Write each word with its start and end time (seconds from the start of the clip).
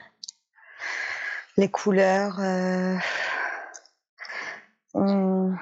Les 1.57 1.73
couleurs. 1.73 2.39
Euh, 2.39 2.97
hmm, 4.95 5.57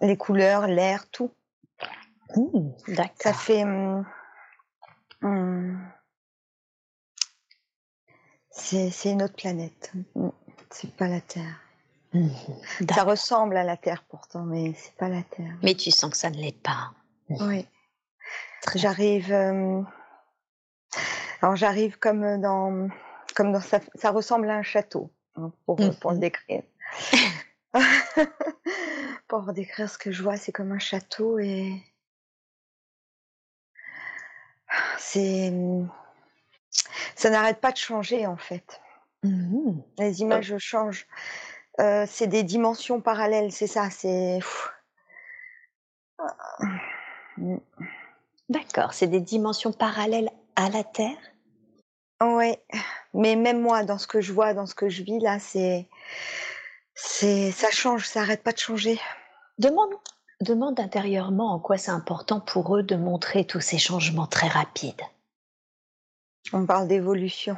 les 0.00 0.16
couleurs, 0.16 0.68
l'air, 0.68 1.10
tout. 1.10 1.32
Mmh, 2.36 2.70
ça 3.16 3.32
fait. 3.32 3.62
Hum, 3.62 4.06
hum, 5.22 5.78
c'est 8.50 9.10
une 9.10 9.22
autre 9.22 9.36
planète. 9.36 9.92
Mmh, 10.14 10.28
c'est 10.70 10.94
pas 10.96 11.08
la 11.08 11.20
Terre. 11.20 11.60
Mmh, 12.12 12.28
ça 12.94 13.04
ressemble 13.04 13.56
à 13.56 13.64
la 13.64 13.76
Terre 13.76 14.04
pourtant, 14.08 14.44
mais 14.44 14.74
c'est 14.74 14.94
pas 14.94 15.08
la 15.08 15.22
Terre. 15.22 15.56
Mais 15.62 15.74
tu 15.74 15.90
sens 15.90 16.10
que 16.10 16.16
ça 16.16 16.30
ne 16.30 16.36
l'est 16.36 16.60
pas. 16.62 16.92
Oui. 17.28 17.66
J'arrive. 18.74 19.32
Hum, 19.32 19.86
alors 21.40 21.56
j'arrive 21.56 21.98
comme 21.98 22.40
dans, 22.40 22.88
comme 23.34 23.52
dans 23.52 23.60
ça, 23.60 23.80
ça 23.94 24.10
ressemble 24.10 24.48
à 24.50 24.56
un 24.56 24.62
château 24.62 25.10
hein, 25.36 25.52
pour, 25.66 25.78
pour 26.00 26.12
le 26.12 26.18
décrire. 26.18 26.62
pour 29.28 29.52
décrire 29.52 29.88
ce 29.88 29.98
que 29.98 30.12
je 30.12 30.22
vois, 30.22 30.36
c'est 30.36 30.52
comme 30.52 30.72
un 30.72 30.78
château 30.78 31.38
et 31.38 31.82
c'est 34.98 35.52
ça 37.16 37.30
n'arrête 37.30 37.60
pas 37.60 37.72
de 37.72 37.76
changer 37.76 38.26
en 38.26 38.36
fait. 38.36 38.80
Mmh 39.22 39.80
Les 39.98 40.20
images 40.20 40.56
changent. 40.58 41.06
Euh, 41.80 42.04
c'est 42.08 42.26
des 42.26 42.42
dimensions 42.42 43.00
parallèles, 43.00 43.52
c'est 43.52 43.66
ça. 43.66 43.88
C'est. 43.90 44.40
D'accord, 48.48 48.92
c'est 48.92 49.06
des 49.06 49.20
dimensions 49.20 49.72
parallèles 49.72 50.30
à 50.56 50.68
la 50.68 50.84
Terre? 50.84 51.16
Ouais, 52.20 52.62
mais 53.14 53.36
même 53.36 53.60
moi, 53.60 53.84
dans 53.84 53.98
ce 53.98 54.06
que 54.06 54.20
je 54.20 54.32
vois, 54.32 54.54
dans 54.54 54.66
ce 54.66 54.74
que 54.74 54.88
je 54.88 55.02
vis 55.02 55.18
là, 55.18 55.38
c'est 55.38 55.88
c'est 56.94 57.50
ça 57.50 57.70
change, 57.70 58.06
ça 58.06 58.20
n'arrête 58.20 58.42
pas 58.42 58.52
de 58.52 58.58
changer. 58.58 59.00
Demande 59.58 59.90
demande 60.42 60.80
intérieurement 60.80 61.54
en 61.54 61.58
quoi 61.58 61.78
c'est 61.78 61.90
important 61.90 62.40
pour 62.40 62.76
eux 62.76 62.82
de 62.82 62.96
montrer 62.96 63.44
tous 63.44 63.60
ces 63.60 63.78
changements 63.78 64.26
très 64.26 64.48
rapides. 64.48 65.02
On 66.52 66.66
parle 66.66 66.88
d'évolution. 66.88 67.56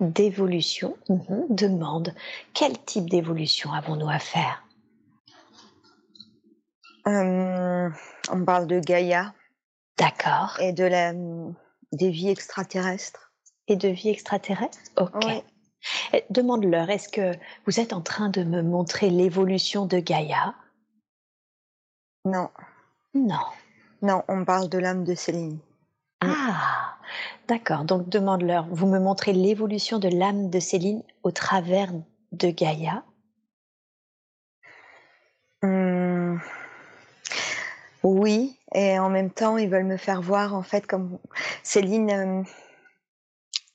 D'évolution 0.00 0.96
mhm. 1.08 1.46
Demande 1.50 2.14
quel 2.54 2.78
type 2.84 3.10
d'évolution 3.10 3.72
avons-nous 3.72 4.08
à 4.08 4.18
faire? 4.18 4.62
Euh, 7.06 7.90
On 8.30 8.44
parle 8.44 8.66
de 8.66 8.80
Gaïa. 8.80 9.34
D'accord. 9.98 10.58
Et 10.60 10.72
de 10.72 10.84
la 10.84 11.12
des 11.92 12.10
vies 12.10 12.30
extraterrestres. 12.30 13.32
Et 13.68 13.76
de 13.76 13.88
vie 13.88 14.08
extraterrestre 14.08 14.78
Ok. 14.96 15.24
Demande-leur, 16.28 16.90
est-ce 16.90 17.08
que 17.08 17.32
vous 17.66 17.80
êtes 17.80 17.92
en 17.92 18.02
train 18.02 18.28
de 18.28 18.42
me 18.42 18.62
montrer 18.62 19.10
l'évolution 19.10 19.86
de 19.86 19.98
Gaïa? 19.98 20.54
Non. 22.24 22.50
Non. 23.14 23.44
Non, 24.02 24.22
on 24.28 24.44
parle 24.44 24.68
de 24.68 24.78
l'âme 24.78 25.04
de 25.04 25.14
Céline. 25.14 25.58
Ah, 26.20 26.96
d'accord. 27.48 27.84
Donc 27.84 28.08
demande-leur, 28.08 28.66
vous 28.70 28.86
me 28.86 28.98
montrez 28.98 29.32
l'évolution 29.32 29.98
de 29.98 30.08
l'âme 30.08 30.50
de 30.50 30.60
Céline 30.60 31.02
au 31.22 31.30
travers 31.30 31.92
de 32.32 32.50
Gaïa? 32.50 33.04
Mmh. 35.62 36.38
Oui, 38.02 38.58
et 38.74 38.98
en 38.98 39.10
même 39.10 39.30
temps, 39.30 39.58
ils 39.58 39.68
veulent 39.68 39.84
me 39.84 39.98
faire 39.98 40.22
voir, 40.22 40.54
en 40.54 40.62
fait, 40.62 40.86
comme 40.86 41.18
Céline. 41.62 42.10
Euh, 42.10 42.42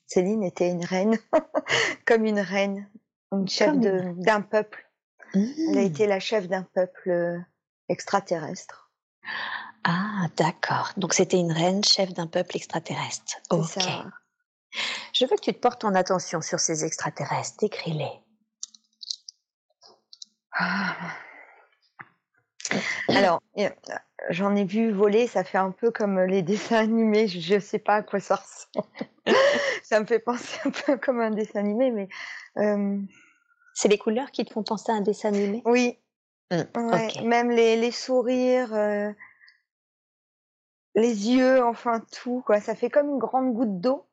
Céline 0.08 0.44
était 0.44 0.70
une 0.70 0.86
reine, 0.86 1.18
comme 2.06 2.26
une 2.26 2.40
reine, 2.40 2.90
une 3.32 3.48
chef 3.48 3.76
d'un 3.78 4.42
peuple. 4.42 4.90
Elle 5.34 5.78
a 5.78 5.82
mmh. 5.82 5.86
été 5.86 6.08
la 6.08 6.20
chef 6.20 6.48
d'un 6.48 6.64
peuple 6.64 7.10
euh, 7.10 7.38
extraterrestre. 7.90 8.92
Ah, 9.84 10.28
d'accord. 10.38 10.92
Donc 10.98 11.14
c'était 11.14 11.38
une 11.38 11.52
reine, 11.52 11.84
chef 11.84 12.14
d'un 12.14 12.28
peuple 12.28 12.58
extraterrestre. 12.58 13.38
Ok. 13.50 13.78
Je 15.14 15.26
veux 15.26 15.36
que 15.36 15.42
tu 15.42 15.54
te 15.54 15.60
portes 15.60 15.82
ton 15.82 15.96
attention 15.96 16.42
sur 16.42 16.60
ces 16.60 16.84
extraterrestres. 16.84 17.58
Décris-les. 17.60 18.12
Ah. 20.52 20.96
Alors, 23.10 23.42
j'en 24.30 24.56
ai 24.56 24.66
vu 24.66 24.92
voler, 24.92 25.28
ça 25.28 25.44
fait 25.44 25.58
un 25.58 25.72
peu 25.72 25.92
comme 25.92 26.20
les 26.22 26.42
dessins 26.42 26.78
animés, 26.78 27.28
je 27.28 27.56
ne 27.56 27.60
sais 27.60 27.80
pas 27.80 27.96
à 27.96 28.02
quoi 28.02 28.20
ça 28.20 28.36
ressemble. 28.36 28.88
ça 29.84 30.00
me 30.00 30.06
fait 30.06 30.20
penser 30.20 30.58
un 30.66 30.72
peu 30.72 30.98
comme 30.98 31.22
un 31.22 31.32
dessin 31.32 31.60
animé, 31.60 31.92
mais... 31.92 32.10
Euh, 32.58 32.98
C'est 33.74 33.88
les 33.88 33.98
couleurs 33.98 34.32
qui 34.32 34.46
te 34.46 34.54
font 34.54 34.64
penser 34.64 34.92
à 34.92 34.96
un 34.96 35.02
dessin 35.02 35.30
animé? 35.30 35.62
Oui, 35.66 35.98
Mmh, 36.52 37.28
même 37.28 37.50
les, 37.50 37.76
les 37.76 37.92
sourires, 37.92 38.74
euh, 38.74 39.12
les 40.96 41.30
yeux, 41.30 41.64
enfin 41.64 42.02
tout, 42.12 42.44
quoi. 42.46 42.60
Ça 42.62 42.76
fait 42.76 42.90
comme 42.90 43.10
une 43.10 43.18
grande 43.18 43.54
goutte 43.54 43.80
d'eau. 43.80 44.06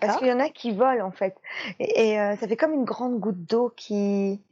Parce 0.00 0.18
qu'il 0.18 0.26
y 0.26 0.32
en 0.32 0.40
a 0.40 0.48
qui 0.48 0.72
volent, 0.72 1.06
en 1.06 1.12
fait. 1.12 1.36
Et, 1.78 2.20
euh, 2.20 2.36
ça 2.36 2.48
fait 2.48 2.56
comme 2.56 2.74
une 2.74 2.84
grande 2.84 3.18
goutte 3.18 3.44
d'eau 3.44 3.70
qui. 3.70 4.42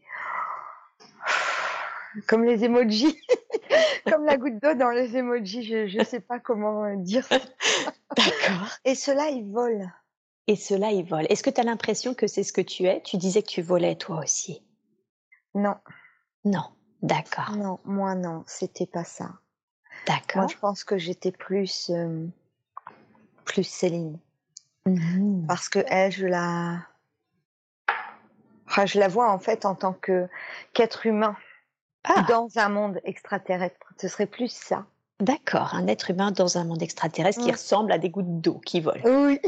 Comme 2.27 2.45
les 2.45 2.65
emojis. 2.65 3.17
comme 4.11 4.25
la 4.25 4.39
goutte 4.39 4.61
d'eau 4.61 4.75
dans 4.75 4.91
les 4.91 5.17
emojis. 5.17 5.63
Je 5.89 5.99
ne 5.99 6.05
sais 6.05 6.21
pas 6.21 6.41
comment 6.41 6.85
euh, 6.85 6.97
dire 6.97 7.25
ça. 7.25 7.37
D'accord. 8.17 8.69
Et 8.85 8.95
ceux-là, 8.95 9.29
ils 9.29 9.45
volent. 9.45 9.89
Et 10.47 10.57
ceux-là, 10.57 10.91
ils 10.91 11.05
volent. 11.05 11.27
Est-ce 11.29 11.43
que 11.43 11.51
tu 11.51 11.61
as 11.61 11.65
l'impression 11.65 12.15
que 12.15 12.27
c'est 12.27 12.43
ce 12.43 12.53
que 12.53 12.63
tu 12.63 12.87
es? 12.87 13.03
Tu 13.03 13.19
disais 13.19 13.43
que 13.43 13.49
tu 13.49 13.63
volais 13.63 13.95
toi 13.95 14.21
aussi. 14.21 14.65
Non. 15.55 15.77
Non. 16.45 16.65
D'accord. 17.03 17.57
Non, 17.57 17.79
moi 17.85 18.15
non, 18.15 18.45
c'était 18.47 18.87
pas 18.87 19.05
ça. 19.05 19.31
D'accord. 20.07 20.43
Moi, 20.43 20.47
je 20.51 20.59
pense 20.59 20.85
que 20.85 20.99
j'étais 20.99 21.33
plus 21.33 21.91
euh, 21.91 22.27
plus 23.45 23.65
Céline, 23.65 24.19
mmh 24.87 25.47
parce 25.47 25.69
que 25.69 25.81
elle, 25.87 26.13
je 26.13 26.27
la, 26.27 26.81
je 28.85 28.99
la 28.99 29.09
vois 29.09 29.31
en 29.31 29.39
fait 29.39 29.65
en 29.65 29.75
tant 29.75 29.93
que 29.93 30.29
qu'être 30.73 31.07
humain 31.07 31.37
ah! 32.05 32.25
dans 32.29 32.49
un 32.57 32.69
monde 32.69 33.01
extraterrestre. 33.05 33.93
Ce 34.01 34.09
serait 34.09 34.27
plus 34.27 34.53
ça. 34.53 34.87
D'accord, 35.21 35.75
un 35.75 35.89
être 35.89 36.11
humain 36.11 36.31
dans 36.31 36.59
un 36.59 36.65
monde 36.65 36.83
extraterrestre 36.83 37.41
qui 37.41 37.49
mmh. 37.49 37.55
ressemble 37.55 37.93
à 37.93 37.99
des 37.99 38.09
gouttes 38.09 38.41
d'eau 38.41 38.61
qui 38.65 38.81
volent. 38.81 39.03
Oui. 39.05 39.41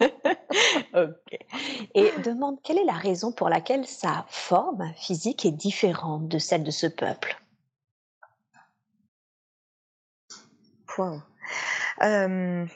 Et 1.94 2.12
demande 2.24 2.60
quelle 2.62 2.78
est 2.78 2.84
la 2.84 2.92
raison 2.92 3.32
pour 3.32 3.48
laquelle 3.48 3.86
sa 3.86 4.24
forme 4.28 4.92
physique 4.96 5.44
est 5.44 5.52
différente 5.52 6.28
de 6.28 6.38
celle 6.38 6.64
de 6.64 6.70
ce 6.70 6.86
peuple? 6.86 7.36
Wow. 10.96 11.22
Euh, 12.02 12.66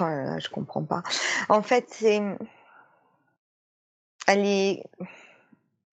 Oh 0.00 0.04
je 0.38 0.48
comprends 0.48 0.84
pas. 0.84 1.02
En 1.48 1.62
fait, 1.62 1.86
c'est 1.90 2.20
elle 4.26 4.44
est 4.46 4.82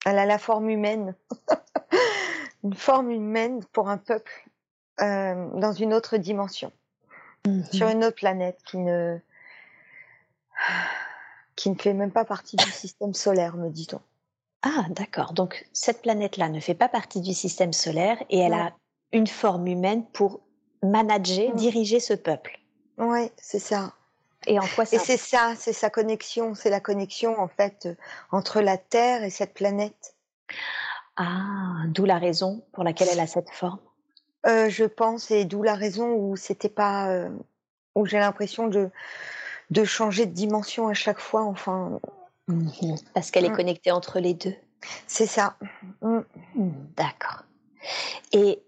elle 0.06 0.18
a 0.18 0.26
la 0.26 0.38
forme 0.38 0.70
humaine. 0.70 1.16
Une 2.64 2.74
forme 2.74 3.12
humaine 3.12 3.64
pour 3.72 3.90
un 3.90 3.98
peuple, 3.98 4.32
euh, 5.02 5.50
dans 5.56 5.74
une 5.74 5.94
autre 5.94 6.18
dimension. 6.18 6.72
Sur 7.72 7.88
Mhm. 7.88 7.94
une 7.94 8.04
autre 8.06 8.16
planète 8.18 8.60
qui 8.66 8.78
ne 8.78 9.20
qui 11.56 11.70
ne 11.70 11.76
fait 11.76 11.94
même 11.94 12.12
pas 12.12 12.26
partie 12.26 12.56
du 12.58 12.72
système 12.72 13.14
solaire, 13.14 13.56
me 13.56 13.70
dit-on. 13.70 14.02
Ah, 14.64 14.86
d'accord. 14.90 15.34
Donc, 15.34 15.68
cette 15.74 16.02
planète-là 16.02 16.50
ne 16.50 16.60
fait 16.60 16.74
pas 16.76 16.88
partie 16.90 17.22
du 17.22 17.34
système 17.34 17.74
solaire 17.74 18.18
et 18.30 18.40
elle 18.40 18.54
a 18.54 18.74
une 19.12 19.28
forme 19.28 19.68
humaine 19.68 20.06
pour 20.12 20.42
manager, 20.84 21.52
Mmh. 21.54 21.56
diriger 21.58 22.00
ce 22.00 22.14
peuple. 22.14 22.60
Ouais, 22.98 23.32
c'est 23.38 23.60
ça. 23.60 23.94
Et 24.48 24.60
en 24.60 24.68
quoi 24.68 24.84
Et 24.86 24.98
ça 24.98 25.00
c'est 25.00 25.18
ça, 25.18 25.54
c'est 25.58 25.74
sa 25.74 25.90
connexion, 25.90 26.56
c'est 26.56 26.70
la 26.72 26.80
connexion 26.80 27.40
en 27.40 27.48
fait 27.48 27.88
entre 28.32 28.62
la 28.62 28.78
Terre 28.78 29.24
et 29.24 29.30
cette 29.30 29.54
planète. 29.54 30.16
Ah, 31.16 31.84
d'où 31.88 32.06
la 32.06 32.18
raison 32.18 32.64
pour 32.72 32.84
laquelle 32.84 33.10
elle 33.12 33.20
a 33.20 33.28
cette 33.28 33.52
forme. 33.52 33.80
Euh, 34.48 34.70
je 34.70 34.86
pense, 34.86 35.30
et 35.32 35.46
d'où 35.46 35.62
la 35.64 35.76
raison 35.76 36.14
où 36.16 36.36
c'était 36.36 36.70
pas, 36.70 37.10
euh, 37.10 37.30
où 37.96 38.06
j'ai 38.06 38.20
l'impression 38.20 38.68
de 38.68 38.90
de 39.70 39.84
changer 39.86 40.26
de 40.26 40.34
dimension 40.34 40.88
à 40.90 40.94
chaque 40.94 41.20
fois. 41.20 41.44
Enfin, 41.44 42.00
Mhm. 42.48 42.96
Parce 43.14 43.32
qu'elle 43.32 43.46
est 43.46 43.50
Mm. 43.50 43.56
connectée 43.56 43.92
entre 43.92 44.20
les 44.20 44.34
deux. 44.34 44.56
c'est 45.08 45.28
ça. 45.28 45.56
Mm. 46.02 46.20
Hmm, 46.56 46.70
D'accord. 46.98 47.44
Et 48.34 48.62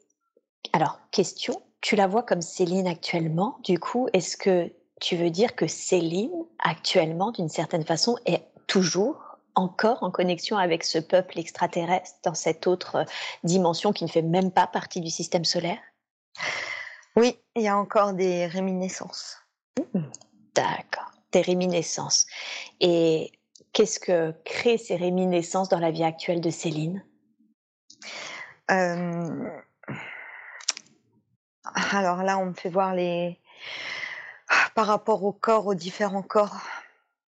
alors, 0.71 0.99
question, 1.11 1.61
tu 1.81 1.95
la 1.95 2.07
vois 2.07 2.23
comme 2.23 2.41
Céline 2.41 2.87
actuellement, 2.87 3.57
du 3.63 3.79
coup, 3.79 4.07
est-ce 4.13 4.37
que 4.37 4.71
tu 5.01 5.15
veux 5.17 5.29
dire 5.31 5.55
que 5.55 5.67
Céline, 5.67 6.31
actuellement, 6.59 7.31
d'une 7.31 7.49
certaine 7.49 7.83
façon, 7.83 8.15
est 8.25 8.43
toujours 8.67 9.32
encore 9.55 10.03
en 10.03 10.11
connexion 10.11 10.57
avec 10.57 10.83
ce 10.83 10.99
peuple 10.99 11.39
extraterrestre 11.39 12.17
dans 12.23 12.33
cette 12.33 12.67
autre 12.67 12.95
euh, 12.97 13.05
dimension 13.43 13.93
qui 13.93 14.03
ne 14.03 14.09
fait 14.09 14.21
même 14.21 14.51
pas 14.51 14.67
partie 14.67 15.01
du 15.01 15.09
système 15.09 15.45
solaire? 15.45 15.79
Oui, 17.15 17.39
il 17.55 17.63
y 17.63 17.67
a 17.67 17.77
encore 17.77 18.13
des 18.13 18.47
réminiscences. 18.47 19.37
D'accord. 20.55 21.11
Des 21.31 21.41
réminiscences. 21.41 22.25
Et 22.79 23.31
qu'est-ce 23.71 23.99
que 23.99 24.31
créent 24.45 24.77
ces 24.77 24.95
réminiscences 24.95 25.69
dans 25.69 25.79
la 25.79 25.91
vie 25.91 26.03
actuelle 26.03 26.41
de 26.41 26.49
Céline? 26.49 27.03
Euh, 28.71 29.49
Alors 31.91 32.23
là, 32.23 32.37
on 32.37 32.47
me 32.47 32.53
fait 32.53 32.69
voir 32.69 32.93
les 32.93 33.39
par 34.75 34.87
rapport 34.87 35.23
au 35.23 35.31
corps, 35.31 35.67
aux 35.67 35.75
différents 35.75 36.23
corps, 36.23 36.61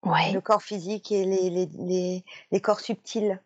Le 0.06 0.40
corps 0.40 0.62
physique 0.62 1.12
et 1.12 1.26
les 1.26 1.50
les 1.50 1.70
les, 1.78 2.26
les 2.52 2.62
corps 2.62 2.80
subtils. 2.80 3.40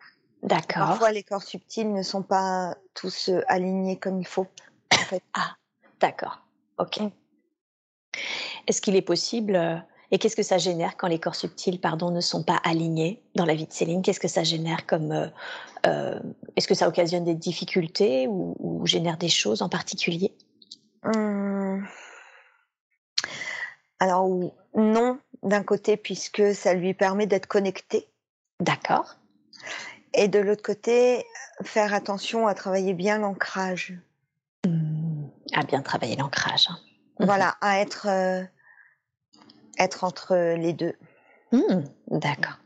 d'accord. 0.44 0.88
Parfois, 0.88 1.12
les 1.12 1.24
corps 1.24 1.44
subtils 1.44 1.92
ne 1.92 2.04
sont 2.04 2.24
pas 2.24 2.76
tous 2.94 3.30
euh, 3.30 3.42
alignés 3.48 3.98
comme 3.98 4.20
il 4.20 4.28
faut. 4.28 4.48
En 4.94 4.98
fait. 4.98 5.24
D'accord. 6.00 6.42
Ok. 6.80 7.00
Mm. 7.00 7.10
Est-ce 8.68 8.82
qu'il 8.82 8.96
est 8.96 9.02
possible 9.02 9.56
euh, 9.56 9.78
et 10.12 10.18
qu'est-ce 10.18 10.36
que 10.36 10.44
ça 10.44 10.58
génère 10.58 10.96
quand 10.98 11.08
les 11.08 11.20
corps 11.20 11.36
subtils, 11.36 11.80
pardon, 11.80 12.12
ne 12.12 12.22
sont 12.22 12.44
pas 12.44 12.60
alignés 12.64 13.22
dans 13.36 13.46
la 13.46 13.56
vie 13.56 13.68
de 13.68 13.74
Céline? 13.74 14.02
Qu'est-ce 14.02 14.22
que 14.22 14.30
ça 14.30 14.44
génère 14.44 14.86
comme 14.86 15.12
euh, 15.86 16.20
Est-ce 16.56 16.68
que 16.68 16.76
ça 16.76 16.88
occasionne 16.88 17.26
des 17.26 17.36
difficultés 17.36 18.28
ou, 18.28 18.56
ou 18.60 18.86
génère 18.86 19.18
des 19.18 19.30
choses 19.30 19.62
en 19.62 19.70
particulier? 19.70 20.34
Hum. 21.04 21.47
Alors 24.00 24.28
non, 24.76 25.20
d'un 25.44 25.64
côté 25.64 25.98
puisque 25.98 26.54
ça 26.54 26.74
lui 26.74 26.94
permet 26.94 27.28
d'être 27.28 27.48
connecté, 27.48 28.08
D'accord. 28.60 29.16
et 30.14 30.28
de 30.28 30.40
l'autre 30.40 30.64
côté 30.64 31.26
faire 31.64 31.94
attention 31.94 32.48
à 32.48 32.54
travailler 32.54 32.94
bien 32.94 33.18
l'ancrage. 33.20 33.94
Hmm, 34.66 35.26
À 35.54 35.64
bien 35.64 35.82
travailler 35.82 36.16
l'ancrage. 36.16 36.68
Voilà, 37.20 37.56
à 37.62 37.80
être 37.80 38.08
euh, 38.08 38.44
être 39.80 40.04
entre 40.04 40.36
les 40.56 40.74
deux. 40.74 40.94
Hmm, 41.52 41.82
D'accord. 42.12 42.60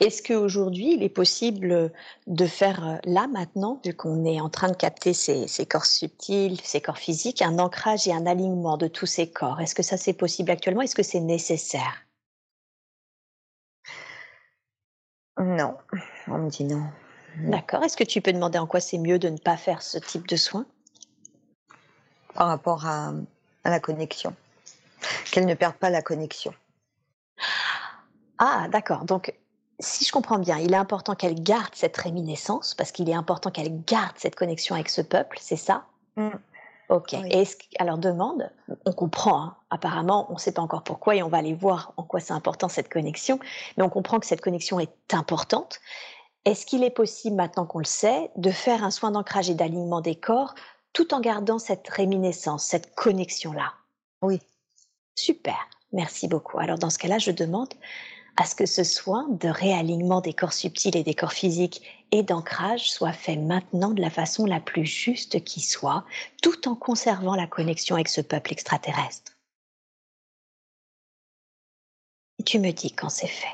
Est-ce 0.00 0.22
qu'aujourd'hui, 0.22 0.94
il 0.94 1.02
est 1.02 1.08
possible 1.08 1.92
de 2.26 2.46
faire 2.46 2.86
euh, 2.86 2.96
là 3.04 3.26
maintenant, 3.26 3.80
vu 3.84 3.94
qu'on 3.94 4.24
est 4.24 4.40
en 4.40 4.48
train 4.48 4.68
de 4.68 4.76
capter 4.76 5.12
ces, 5.12 5.48
ces 5.48 5.66
corps 5.66 5.86
subtils, 5.86 6.60
ces 6.62 6.80
corps 6.80 6.98
physiques, 6.98 7.42
un 7.42 7.58
ancrage 7.58 8.06
et 8.08 8.12
un 8.12 8.26
alignement 8.26 8.76
de 8.76 8.86
tous 8.86 9.06
ces 9.06 9.30
corps? 9.30 9.60
Est-ce 9.60 9.74
que 9.74 9.82
ça 9.82 9.96
c'est 9.96 10.12
possible 10.12 10.50
actuellement? 10.50 10.82
Est-ce 10.82 10.94
que 10.94 11.02
c'est 11.02 11.20
nécessaire? 11.20 12.04
Non, 15.38 15.76
on 16.28 16.38
me 16.38 16.50
dit 16.50 16.64
non. 16.64 16.84
D'accord. 17.38 17.82
Est-ce 17.82 17.96
que 17.96 18.04
tu 18.04 18.20
peux 18.20 18.32
demander 18.32 18.58
en 18.58 18.66
quoi 18.66 18.80
c'est 18.80 18.98
mieux 18.98 19.18
de 19.18 19.28
ne 19.28 19.38
pas 19.38 19.56
faire 19.56 19.82
ce 19.82 19.98
type 19.98 20.26
de 20.26 20.36
soins? 20.36 20.66
Par 22.34 22.48
rapport 22.48 22.86
à, 22.86 23.12
à 23.64 23.70
la 23.70 23.80
connexion, 23.80 24.34
qu'elle 25.30 25.46
ne 25.46 25.54
perde 25.54 25.76
pas 25.76 25.90
la 25.90 26.02
connexion. 26.02 26.52
Ah, 28.40 28.68
d'accord. 28.68 29.04
Donc, 29.04 29.34
si 29.78 30.04
je 30.04 30.12
comprends 30.12 30.38
bien, 30.38 30.58
il 30.58 30.72
est 30.72 30.76
important 30.76 31.14
qu'elle 31.14 31.40
garde 31.40 31.74
cette 31.74 31.96
réminiscence, 31.96 32.74
parce 32.74 32.90
qu'il 32.90 33.08
est 33.08 33.14
important 33.14 33.50
qu'elle 33.50 33.84
garde 33.84 34.16
cette 34.16 34.34
connexion 34.34 34.74
avec 34.74 34.88
ce 34.88 35.02
peuple, 35.02 35.38
c'est 35.40 35.56
ça? 35.56 35.84
Mm. 36.16 36.30
Ok. 36.88 37.10
Oui. 37.12 37.28
Et 37.32 37.46
alors 37.78 37.98
demande, 37.98 38.50
on 38.84 38.92
comprend, 38.92 39.42
hein, 39.42 39.56
apparemment, 39.68 40.26
on 40.30 40.34
ne 40.34 40.38
sait 40.38 40.52
pas 40.52 40.62
encore 40.62 40.82
pourquoi 40.82 41.14
et 41.14 41.22
on 41.22 41.28
va 41.28 41.38
aller 41.38 41.54
voir 41.54 41.92
en 41.98 42.02
quoi 42.02 42.18
c'est 42.18 42.32
important 42.32 42.68
cette 42.68 42.88
connexion, 42.88 43.38
mais 43.76 43.84
on 43.84 43.90
comprend 43.90 44.18
que 44.18 44.26
cette 44.26 44.40
connexion 44.40 44.80
est 44.80 45.14
importante. 45.14 45.78
Est-ce 46.46 46.66
qu'il 46.66 46.82
est 46.82 46.90
possible, 46.90 47.36
maintenant 47.36 47.66
qu'on 47.66 47.78
le 47.78 47.84
sait, 47.84 48.30
de 48.36 48.50
faire 48.50 48.82
un 48.82 48.90
soin 48.90 49.10
d'ancrage 49.12 49.50
et 49.50 49.54
d'alignement 49.54 50.00
des 50.00 50.16
corps 50.16 50.54
tout 50.92 51.14
en 51.14 51.20
gardant 51.20 51.58
cette 51.58 51.86
réminiscence, 51.88 52.64
cette 52.64 52.94
connexion-là? 52.94 53.74
Oui. 54.22 54.40
Super, 55.14 55.58
merci 55.92 56.26
beaucoup. 56.26 56.58
Alors 56.58 56.78
dans 56.78 56.90
ce 56.90 56.98
cas-là, 56.98 57.18
je 57.18 57.30
demande 57.30 57.68
à 58.40 58.46
ce 58.46 58.54
que 58.54 58.64
ce 58.64 58.84
soin 58.84 59.28
de 59.28 59.48
réalignement 59.48 60.22
des 60.22 60.32
corps 60.32 60.54
subtils 60.54 60.96
et 60.96 61.02
des 61.02 61.12
corps 61.12 61.34
physiques 61.34 61.82
et 62.10 62.22
d'ancrage 62.22 62.90
soit 62.90 63.12
fait 63.12 63.36
maintenant 63.36 63.90
de 63.90 64.00
la 64.00 64.08
façon 64.08 64.46
la 64.46 64.60
plus 64.60 64.86
juste 64.86 65.44
qui 65.44 65.60
soit, 65.60 66.06
tout 66.40 66.66
en 66.66 66.74
conservant 66.74 67.34
la 67.34 67.46
connexion 67.46 67.96
avec 67.96 68.08
ce 68.08 68.22
peuple 68.22 68.54
extraterrestre. 68.54 69.36
Tu 72.46 72.58
me 72.58 72.70
dis 72.70 72.90
quand 72.92 73.10
c'est 73.10 73.26
fait. 73.26 73.46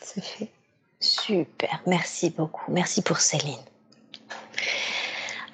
C'est 0.00 0.24
fait. 0.24 0.52
Super, 1.00 1.82
merci 1.88 2.30
beaucoup. 2.30 2.70
Merci 2.70 3.02
pour 3.02 3.18
Céline. 3.18 3.58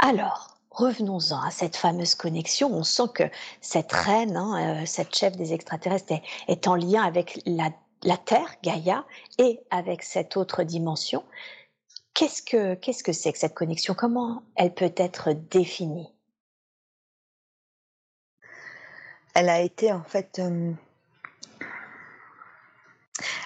Alors, 0.01 0.48
revenons-en 0.79 1.43
à 1.43 1.51
cette 1.51 1.77
fameuse 1.77 2.15
connexion. 2.15 2.73
On 2.73 2.85
sent 2.85 3.11
que 3.15 3.25
cette 3.61 3.93
reine, 3.93 4.37
hein, 4.37 4.83
euh, 4.83 4.87
cette 4.87 5.15
chef 5.15 5.37
des 5.37 5.53
extraterrestres, 5.53 6.13
est, 6.13 6.23
est 6.47 6.69
en 6.69 6.75
lien 6.75 7.03
avec 7.03 7.41
la, 7.47 7.71
la 8.03 8.17
Terre, 8.17 8.55
Gaïa, 8.63 9.05
et 9.39 9.61
avec 9.71 10.03
cette 10.03 10.37
autre 10.37 10.63
dimension. 10.63 11.25
Qu'est-ce 12.15 12.43
que 12.43 12.75
qu'est-ce 12.75 13.05
que 13.05 13.13
c'est 13.13 13.33
que 13.33 13.39
cette 13.39 13.55
connexion? 13.55 13.95
Comment 13.95 14.43
elle 14.57 14.75
peut 14.75 14.93
être 14.97 15.33
définie? 15.33 16.13
Elle 19.35 19.49
a 19.49 19.61
été 19.61 19.93
en 19.93 20.03
fait, 20.03 20.41
euh, 20.41 20.73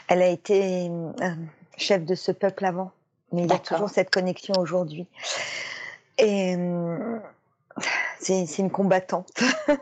elle 0.08 0.22
a 0.22 0.28
été 0.28 0.88
euh, 0.88 1.34
chef 1.76 2.04
de 2.06 2.14
ce 2.14 2.32
peuple 2.32 2.64
avant, 2.64 2.92
mais 3.30 3.42
il 3.42 3.50
y 3.50 3.54
a 3.54 3.58
toujours 3.58 3.90
cette 3.90 4.10
connexion 4.10 4.54
aujourd'hui. 4.58 5.06
Et 6.18 6.56
euh, 6.56 7.18
c'est 8.20 8.46
c'est 8.46 8.62
une 8.62 8.70
combattante. 8.70 9.32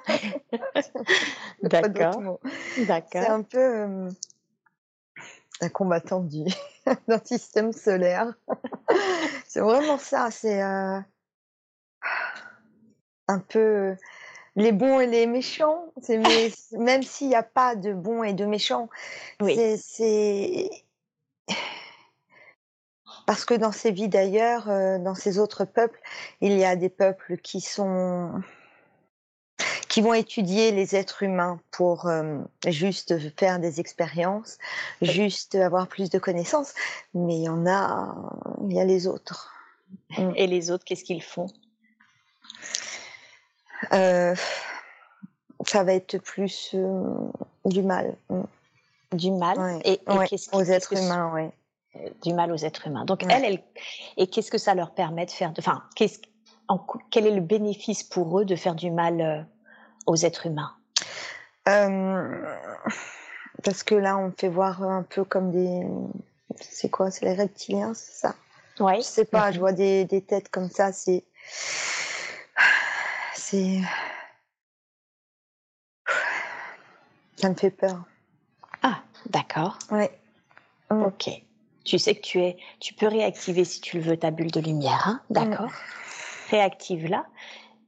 Mot. 1.63 2.41
C'est 2.75 2.87
d'accord. 2.87 3.31
un 3.31 3.43
peu 3.43 3.59
euh, 3.59 4.11
la 5.61 5.69
combattante 5.69 6.29
du 6.29 6.45
d'un 7.09 7.21
système 7.25 7.73
solaire. 7.73 8.35
c'est 9.47 9.61
vraiment 9.61 9.99
ça. 9.99 10.31
C'est 10.31 10.63
euh, 10.63 10.99
un 13.29 13.39
peu 13.39 13.97
les 14.57 14.73
bons 14.73 15.01
et 15.01 15.07
les 15.07 15.27
méchants. 15.27 15.93
C'est 16.03 16.19
même 16.79 17.03
s'il 17.03 17.29
n'y 17.29 17.35
a 17.35 17.43
pas 17.43 17.77
de 17.77 17.93
bons 17.93 18.23
et 18.23 18.33
de 18.33 18.45
méchants, 18.47 18.89
Oui. 19.41 19.57
c'est 19.79 20.71
parce 23.31 23.45
que 23.45 23.55
dans 23.55 23.71
ces 23.71 23.93
vies 23.93 24.09
d'ailleurs, 24.09 24.69
euh, 24.69 24.99
dans 24.99 25.15
ces 25.15 25.39
autres 25.39 25.65
peuples, 25.65 26.01
il 26.41 26.59
y 26.59 26.65
a 26.65 26.75
des 26.75 26.89
peuples 26.89 27.37
qui 27.37 27.61
sont 27.61 28.43
qui 29.89 30.01
vont 30.01 30.15
étudier 30.15 30.73
les 30.73 30.97
êtres 30.97 31.23
humains 31.23 31.61
pour 31.71 32.09
euh, 32.09 32.41
juste 32.67 33.15
faire 33.39 33.61
des 33.61 33.79
expériences, 33.79 34.59
juste 35.01 35.55
avoir 35.55 35.87
plus 35.87 36.11
de 36.11 36.19
connaissances, 36.19 36.75
mais 37.15 37.37
il 37.37 37.45
y 37.45 37.49
en 37.49 37.69
a, 37.69 38.17
il 38.69 38.73
y 38.73 38.81
a 38.81 38.85
les 38.85 39.07
autres. 39.07 39.55
Et 40.35 40.49
les 40.49 40.73
autres, 40.73 40.85
qu'est-ce 40.85 41.05
qu'ils 41.05 41.23
font? 41.23 41.47
Ça 43.93 44.35
va 45.85 45.93
être 45.93 46.19
plus 46.19 46.75
du 47.65 47.83
mal. 47.85 48.17
Mm. 48.29 48.41
Du 49.13 49.31
mal? 49.31 49.81
Et, 49.85 50.01
aux 50.53 50.63
êtres 50.65 50.97
humains, 50.97 51.31
oui. 51.33 51.51
Du 52.23 52.33
mal 52.33 52.53
aux 52.53 52.57
êtres 52.57 52.87
humains. 52.87 53.05
Donc 53.05 53.25
elle, 53.29 53.45
elle, 53.45 53.63
et 54.17 54.29
qu'est-ce 54.29 54.51
que 54.51 54.59
ça 54.59 54.75
leur 54.75 54.95
permet 54.95 55.27
de 55.27 55.31
faire 55.33 55.53
Enfin, 55.59 55.83
qu'est-ce, 55.97 56.21
quel 57.11 57.27
est 57.27 57.35
le 57.35 57.41
bénéfice 57.41 58.05
pour 58.05 58.39
eux 58.39 58.45
de 58.45 58.55
faire 58.55 58.77
du 58.77 58.93
mal 58.93 59.47
aux 60.07 60.17
êtres 60.17 60.47
humains? 60.47 60.73
Parce 63.65 63.83
que 63.83 63.95
là, 63.95 64.17
on 64.19 64.33
fait 64.33 64.49
voir 64.49 64.83
un 64.83 65.03
peu 65.03 65.25
comme 65.25 65.51
des. 65.51 65.87
C'est 66.61 66.91
quoi? 66.91 67.11
C'est 67.11 67.25
les 67.27 67.35
reptiliens, 67.35 67.93
c'est 67.95 68.13
ça? 68.13 68.35
Ouais. 68.79 68.97
Je 68.99 69.03
sais 69.03 69.25
pas, 69.25 69.51
je 69.53 69.59
vois 69.59 69.73
des, 69.73 70.05
des 70.05 70.23
têtes 70.23 70.49
comme 70.49 70.71
ça, 70.71 70.93
c'est. 70.93 71.25
C'est. 73.35 73.81
Ça 77.37 77.49
me 77.49 77.55
fait 77.55 77.71
peur. 77.71 78.05
Ah, 78.83 79.03
d'accord. 79.27 79.79
Ouais. 79.91 80.11
Ok. 80.91 81.31
Tu 81.91 81.99
sais 81.99 82.15
que 82.15 82.21
tu 82.21 82.41
es, 82.41 82.57
tu 82.79 82.95
peux 82.95 83.09
réactiver 83.09 83.65
si 83.65 83.81
tu 83.81 83.97
le 83.97 84.05
veux 84.05 84.17
ta 84.17 84.31
bulle 84.31 84.53
de 84.53 84.61
lumière, 84.61 85.09
hein 85.09 85.21
d'accord. 85.29 85.67
Mm. 85.67 86.51
Réactive-la, 86.51 87.27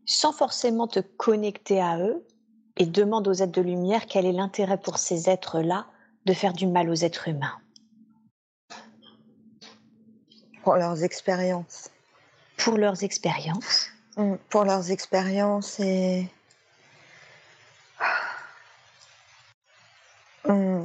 sans 0.07 0.33
forcément 0.33 0.89
te 0.89 0.99
connecter 0.99 1.81
à 1.81 2.01
eux, 2.01 2.27
et 2.79 2.87
demande 2.87 3.29
aux 3.29 3.33
êtres 3.33 3.53
de 3.53 3.63
lumière 3.63 4.07
quel 4.07 4.27
est 4.27 4.33
l'intérêt 4.33 4.79
pour 4.79 4.99
ces 4.99 5.31
êtres-là 5.31 5.87
de 6.27 6.33
faire 6.33 6.53
du 6.53 6.67
mal 6.67 6.91
aux 6.91 6.97
êtres 6.97 7.29
humains. 7.29 7.57
Pour 10.65 10.75
leurs 10.75 11.05
expériences. 11.05 11.89
Pour 12.57 12.79
leurs 12.79 13.05
expériences. 13.05 13.87
Mm. 14.17 14.35
Pour 14.49 14.65
leurs 14.65 14.91
expériences 14.91 15.79
et 15.79 16.27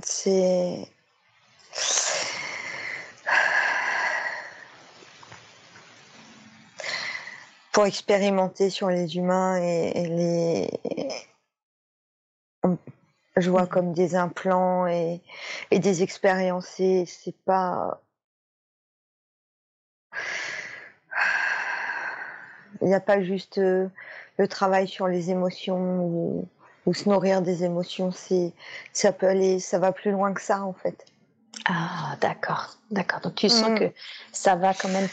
c'est 0.03 0.87
pour 7.77 7.85
expérimenter 7.85 8.71
sur 8.71 8.89
les 8.89 9.17
humains 9.17 9.61
et, 9.61 10.07
les 10.07 10.67
je 13.35 13.51
vois 13.51 13.65
mmh. 13.65 13.67
comme 13.67 13.93
des 13.93 14.15
implants 14.15 14.87
et, 14.87 15.21
des 15.69 16.01
expériences 16.01 16.81
c'est 17.05 17.35
pas 17.45 18.01
il 22.81 22.87
n'y 22.87 22.95
a 22.95 22.99
pas 22.99 23.21
juste 23.21 23.59
euh, 23.59 23.87
le 24.37 24.47
travail 24.47 24.87
sur 24.87 25.07
les 25.07 25.29
émotions 25.29 25.99
ou, 25.99 26.49
ou 26.87 26.95
se 26.95 27.07
nourrir 27.07 27.43
des 27.43 27.63
émotions, 27.63 28.11
c'est 28.11 28.53
ça 28.91 29.11
peut 29.11 29.27
aller, 29.27 29.59
ça 29.59 29.77
va 29.77 29.91
plus 29.91 30.09
loin 30.09 30.33
que 30.33 30.41
ça 30.41 30.63
en 30.63 30.73
fait. 30.73 31.05
Ah 31.65 32.15
d'accord, 32.21 32.79
d'accord. 32.89 33.19
Donc 33.21 33.35
tu 33.35 33.49
sens 33.49 33.69
mm. 33.69 33.79
que 33.79 33.91
ça 34.31 34.55
va 34.55 34.73
quand 34.73 34.89
même. 34.89 35.07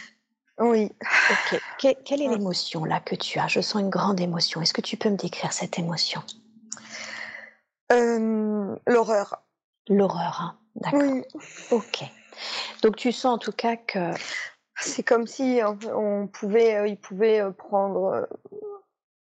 Oui. 0.58 0.92
Ok. 1.30 1.60
quelle 2.04 2.22
est 2.22 2.28
l'émotion 2.28 2.84
là 2.84 3.00
que 3.00 3.14
tu 3.14 3.38
as? 3.38 3.48
Je 3.48 3.60
sens 3.60 3.82
une 3.82 3.90
grande 3.90 4.20
émotion. 4.20 4.60
Est-ce 4.60 4.72
que 4.72 4.80
tu 4.80 4.96
peux 4.96 5.10
me 5.10 5.16
décrire 5.16 5.52
cette 5.52 5.78
émotion? 5.78 6.22
Euh, 7.92 8.76
L'horreur. 8.86 9.42
L'horreur, 9.88 10.40
hein. 10.40 10.58
d'accord. 10.76 11.00
Oui. 11.02 11.22
Ok. 11.70 12.04
Donc 12.82 12.96
tu 12.96 13.12
sens 13.12 13.34
en 13.34 13.38
tout 13.38 13.52
cas 13.52 13.76
que. 13.76 14.12
C'est 14.80 15.04
comme 15.04 15.26
si 15.26 15.60
on 15.64 16.26
pouvait, 16.26 16.76
euh, 16.76 16.88
il 16.88 16.96
pouvait 16.98 17.40
euh, 17.40 17.52
prendre 17.52 18.26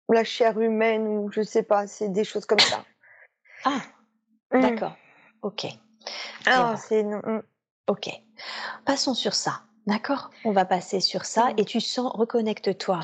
la 0.09 0.23
chair 0.23 0.59
humaine 0.59 1.07
ou 1.07 1.31
je 1.31 1.41
sais 1.41 1.63
pas, 1.63 1.87
c'est 1.87 2.09
des 2.09 2.23
choses 2.23 2.45
comme 2.45 2.59
ça. 2.59 2.83
Ah, 3.63 3.81
mmh. 4.51 4.61
d'accord. 4.61 4.95
Ok. 5.41 5.67
Ah, 6.45 6.75
c'est 6.77 7.03
mmh. 7.03 7.41
Ok. 7.87 8.09
Passons 8.85 9.13
sur 9.13 9.33
ça. 9.33 9.61
D'accord 9.87 10.31
On 10.43 10.51
va 10.51 10.65
passer 10.65 10.99
sur 10.99 11.23
ça 11.23 11.53
et 11.55 11.63
tu 11.63 11.79
sens, 11.79 12.11
reconnecte-toi 12.13 12.99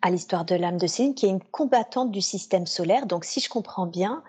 à 0.00 0.10
l'histoire 0.10 0.44
de 0.44 0.54
l'âme 0.54 0.78
de 0.78 0.86
Céline 0.86 1.16
qui 1.16 1.26
est 1.26 1.30
une 1.30 1.42
combattante 1.42 2.12
du 2.12 2.20
système 2.20 2.66
solaire. 2.66 3.06
Donc 3.06 3.24
si 3.24 3.40
je 3.40 3.48
comprends 3.48 3.86
bien, 3.86 4.22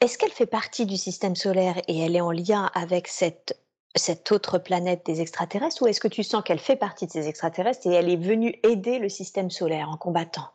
est-ce 0.00 0.16
qu'elle 0.16 0.30
fait 0.30 0.46
partie 0.46 0.86
du 0.86 0.96
système 0.96 1.36
solaire 1.36 1.76
et 1.86 1.98
elle 1.98 2.16
est 2.16 2.22
en 2.22 2.30
lien 2.30 2.70
avec 2.72 3.08
cette, 3.08 3.60
cette 3.94 4.32
autre 4.32 4.56
planète 4.56 5.04
des 5.04 5.20
extraterrestres 5.20 5.82
ou 5.82 5.86
est-ce 5.86 6.00
que 6.00 6.08
tu 6.08 6.22
sens 6.22 6.42
qu'elle 6.42 6.58
fait 6.58 6.76
partie 6.76 7.06
de 7.06 7.12
ces 7.12 7.28
extraterrestres 7.28 7.86
et 7.86 7.92
elle 7.92 8.08
est 8.08 8.16
venue 8.16 8.58
aider 8.62 8.98
le 8.98 9.10
système 9.10 9.50
solaire 9.50 9.90
en 9.90 9.98
combattant? 9.98 10.48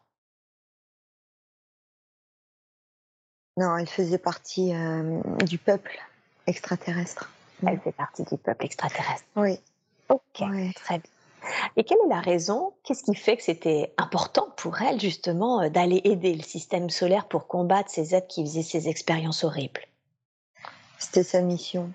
Non, 3.58 3.78
elle 3.78 3.88
faisait 3.88 4.18
partie 4.18 4.74
euh, 4.74 5.22
du 5.46 5.60
peuple 5.60 6.00
extraterrestre. 6.48 7.32
Elle 7.66 7.80
fait 7.80 7.92
partie 7.92 8.24
du 8.24 8.38
peuple 8.38 8.66
extraterrestre. 8.66 9.26
Oui. 9.36 9.60
Ok, 10.10 10.44
très 10.76 11.00
bien. 11.00 11.12
Et 11.78 11.84
quelle 11.84 11.98
est 12.06 12.10
la 12.10 12.20
raison? 12.20 12.74
Qu'est-ce 12.84 13.04
qui 13.04 13.16
fait 13.16 13.38
que 13.38 13.44
c'était 13.44 13.94
important 13.98 14.50
pour 14.58 14.82
elle 14.82 15.00
justement 15.00 15.62
euh, 15.62 15.70
d'aller 15.70 16.02
aider 16.04 16.34
le 16.34 16.44
système 16.44 16.90
solaire 16.90 17.28
pour 17.28 17.48
combattre 17.48 17.90
ces 17.90 18.16
êtres 18.16 18.28
qui 18.28 18.44
faisaient 18.44 18.64
ces 18.64 18.90
expériences 18.90 19.44
horribles? 19.44 19.86
C'était 21.00 21.24
sa 21.24 21.42
mission. 21.42 21.92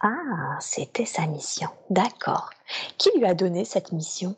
Ah, 0.00 0.56
c'était 0.60 1.04
sa 1.04 1.26
mission. 1.26 1.68
D'accord. 1.90 2.50
Qui 2.96 3.10
lui 3.18 3.26
a 3.26 3.34
donné 3.34 3.64
cette 3.64 3.92
mission? 3.92 4.34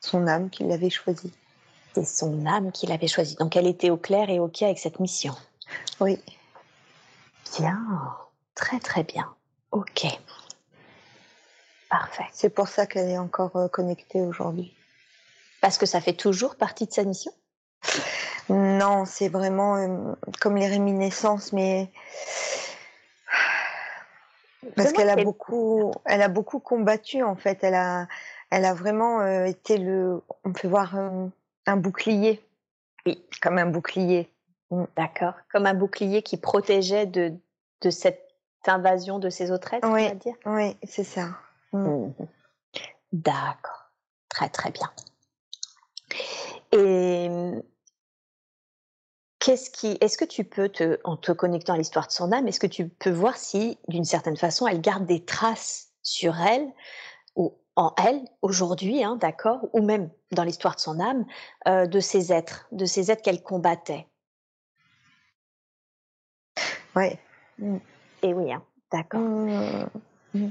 Son 0.00 0.26
âme 0.26 0.50
qui 0.50 0.64
l'avait 0.64 0.90
choisie 0.90 1.32
c'est 1.94 2.04
son 2.04 2.46
âme 2.46 2.72
qui 2.72 2.86
l'avait 2.86 3.08
choisi. 3.08 3.36
Donc 3.36 3.56
elle 3.56 3.66
était 3.66 3.90
au 3.90 3.96
clair 3.96 4.30
et 4.30 4.38
OK 4.38 4.62
avec 4.62 4.78
cette 4.78 5.00
mission? 5.00 5.34
Oui. 6.00 6.18
Bien, 7.58 7.80
très 8.54 8.78
très 8.78 9.04
bien. 9.04 9.28
OK. 9.72 10.06
Parfait. 11.90 12.26
C'est 12.32 12.50
pour 12.50 12.68
ça 12.68 12.86
qu'elle 12.86 13.08
est 13.08 13.18
encore 13.18 13.56
euh, 13.56 13.68
connectée 13.68 14.20
aujourd'hui. 14.20 14.74
Parce 15.60 15.78
que 15.78 15.86
ça 15.86 16.00
fait 16.00 16.12
toujours 16.12 16.56
partie 16.56 16.86
de 16.86 16.92
sa 16.92 17.04
mission? 17.04 17.32
Non, 18.48 19.04
c'est 19.04 19.28
vraiment 19.28 19.76
euh, 19.76 20.14
comme 20.40 20.56
les 20.56 20.66
réminiscences, 20.66 21.52
mais 21.52 21.90
parce 24.76 24.92
qu'elle 24.92 25.10
a 25.10 25.16
beaucoup, 25.16 25.92
elle 26.04 26.22
a 26.22 26.28
beaucoup 26.28 26.58
combattu 26.58 27.22
en 27.22 27.36
fait. 27.36 27.58
Elle 27.62 27.74
a, 27.74 28.06
elle 28.50 28.64
a 28.64 28.74
vraiment 28.74 29.20
euh, 29.20 29.44
été 29.44 29.78
le, 29.78 30.22
on 30.44 30.52
peut 30.52 30.68
voir 30.68 30.94
un 30.96 31.76
bouclier. 31.76 32.42
Oui. 33.06 33.24
Comme 33.42 33.58
un 33.58 33.66
bouclier. 33.66 34.32
Mm. 34.70 34.84
D'accord. 34.96 35.34
Comme 35.52 35.66
un 35.66 35.74
bouclier 35.74 36.22
qui 36.22 36.36
protégeait 36.36 37.06
de, 37.06 37.32
de 37.80 37.90
cette 37.90 38.24
invasion 38.66 39.18
de 39.18 39.30
ces 39.30 39.50
autres 39.50 39.74
êtres, 39.74 39.88
oui. 39.88 40.04
on 40.04 40.08
va 40.08 40.14
dire? 40.14 40.34
Oui, 40.44 40.76
c'est 40.82 41.04
ça. 41.04 41.28
Mm. 41.72 42.06
Mm. 42.06 42.14
D'accord. 43.12 43.90
Très 44.28 44.48
très 44.48 44.70
bien. 44.70 44.90
Et 46.72 47.28
qu'est-ce 49.38 49.70
qui, 49.70 49.96
est-ce 50.00 50.18
que 50.18 50.24
tu 50.24 50.44
peux 50.44 50.68
te, 50.68 50.98
en 51.04 51.16
te 51.16 51.32
connectant 51.32 51.74
à 51.74 51.78
l'histoire 51.78 52.06
de 52.06 52.12
son 52.12 52.32
âme, 52.32 52.46
est-ce 52.48 52.60
que 52.60 52.66
tu 52.66 52.88
peux 52.88 53.10
voir 53.10 53.36
si, 53.36 53.78
d'une 53.88 54.04
certaine 54.04 54.36
façon, 54.36 54.66
elle 54.66 54.80
garde 54.80 55.06
des 55.06 55.24
traces 55.24 55.88
sur 56.02 56.38
elle 56.40 56.70
ou 57.34 57.56
en 57.76 57.94
elle 58.04 58.20
aujourd'hui, 58.42 59.04
hein, 59.04 59.16
d'accord, 59.16 59.60
ou 59.72 59.82
même 59.82 60.10
dans 60.32 60.44
l'histoire 60.44 60.74
de 60.74 60.80
son 60.80 61.00
âme, 61.00 61.24
euh, 61.66 61.86
de 61.86 62.00
ces 62.00 62.32
êtres, 62.32 62.66
de 62.72 62.84
ces 62.84 63.10
êtres 63.10 63.22
qu'elle 63.22 63.42
combattait? 63.42 64.06
Oui. 66.96 67.16
Et 68.22 68.34
oui, 68.34 68.52
hein, 68.52 68.62
d'accord. 68.92 69.20
Mmh. 69.20 69.86
Mmh. 70.34 70.48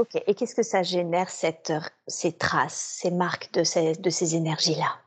Ok. 0.00 0.22
Et 0.26 0.34
qu'est-ce 0.34 0.54
que 0.54 0.62
ça 0.62 0.82
génère 0.82 1.30
cette, 1.30 1.72
ces 2.06 2.32
traces, 2.32 2.98
ces 3.00 3.10
marques 3.10 3.52
de 3.52 3.64
ces, 3.64 3.94
de 3.94 4.10
ces 4.10 4.34
énergies-là? 4.34 4.98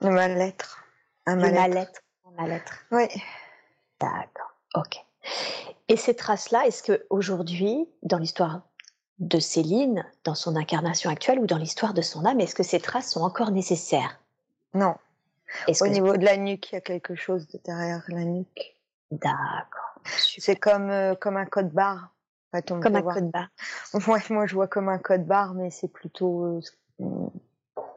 Le 0.00 0.10
mal-être. 0.10 0.84
Un 1.26 1.36
mal-être. 1.36 2.02
mal-être. 2.36 2.74
Oui. 2.90 3.06
D'accord. 4.00 4.52
Ok. 4.74 5.04
Et 5.88 5.96
ces 5.96 6.14
traces-là, 6.14 6.66
est-ce 6.66 6.82
que 6.82 7.06
aujourd'hui, 7.10 7.88
dans 8.02 8.18
l'histoire 8.18 8.62
de 9.18 9.38
Céline 9.38 10.04
dans 10.24 10.34
son 10.34 10.56
incarnation 10.56 11.10
actuelle 11.10 11.38
ou 11.38 11.46
dans 11.46 11.58
l'histoire 11.58 11.94
de 11.94 12.02
son 12.02 12.24
âme 12.24 12.40
Est-ce 12.40 12.54
que 12.54 12.64
ces 12.64 12.80
traces 12.80 13.12
sont 13.12 13.20
encore 13.20 13.52
nécessaires? 13.52 14.18
Non. 14.74 14.96
Au 15.80 15.86
niveau 15.86 16.16
de 16.16 16.24
la 16.24 16.36
nuque, 16.36 16.72
il 16.72 16.76
y 16.76 16.78
a 16.78 16.80
quelque 16.80 17.14
chose 17.14 17.46
de 17.48 17.60
derrière 17.64 18.02
la 18.08 18.24
nuque. 18.24 18.76
D'accord. 19.10 20.00
C'est 20.04 20.56
comme, 20.56 20.90
euh, 20.90 21.14
comme 21.14 21.36
un 21.36 21.44
code 21.44 21.70
barre. 21.70 22.11
Comme 22.60 22.96
un 22.96 23.02
code 23.02 23.30
barre. 23.30 23.48
Ouais, 24.08 24.20
moi 24.30 24.46
je 24.46 24.54
vois 24.54 24.68
comme 24.68 24.88
un 24.88 24.98
code 24.98 25.24
barre, 25.26 25.54
mais 25.54 25.70
c'est 25.70 25.88
plutôt. 25.88 26.60
Euh, 27.00 27.06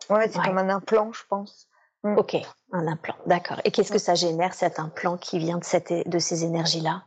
ouais, 0.10 0.30
c'est 0.30 0.42
comme 0.42 0.58
un 0.58 0.70
implant, 0.70 1.12
je 1.12 1.24
pense. 1.28 1.68
Mm. 2.04 2.18
Ok, 2.18 2.38
un 2.72 2.88
implant, 2.88 3.16
d'accord. 3.26 3.60
Et 3.66 3.72
qu'est-ce 3.72 3.92
que 3.92 3.98
ça 3.98 4.16
génère 4.16 4.54
cet 4.54 4.80
implant 4.80 5.18
qui 5.18 5.40
vient 5.40 5.58
de, 5.58 5.64
cette, 5.64 5.92
de 5.92 6.20
ces 6.20 6.44
énergies-là? 6.44 7.04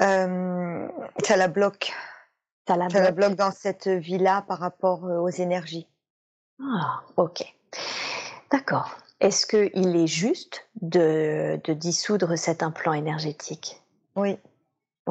Euh, 0.00 0.88
Ça 1.24 1.36
la 1.36 1.48
bloque. 1.48 1.92
Ça 2.68 2.76
la, 2.76 2.86
bloque. 3.10 3.34
dans 3.34 3.50
cette 3.50 3.88
vie-là 3.88 4.42
par 4.46 4.58
rapport 4.58 5.04
euh, 5.06 5.18
aux 5.18 5.28
énergies. 5.28 5.88
Ah, 6.62 7.02
ok. 7.16 7.42
D'accord. 8.52 8.96
Est-ce 9.18 9.46
qu'il 9.46 9.96
est 9.96 10.06
juste 10.06 10.68
de, 10.80 11.60
de 11.64 11.72
dissoudre 11.72 12.36
cet 12.36 12.62
implant 12.62 12.92
énergétique? 12.92 13.82
Oui. 14.14 14.38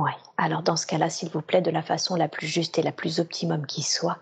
Oui. 0.01 0.09
Alors 0.37 0.63
dans 0.63 0.77
ce 0.77 0.87
cas-là, 0.87 1.11
s'il 1.11 1.29
vous 1.29 1.43
plaît, 1.43 1.61
de 1.61 1.69
la 1.69 1.83
façon 1.83 2.15
la 2.15 2.27
plus 2.27 2.47
juste 2.47 2.79
et 2.79 2.81
la 2.81 2.91
plus 2.91 3.19
optimum 3.19 3.67
qui 3.67 3.83
soit, 3.83 4.17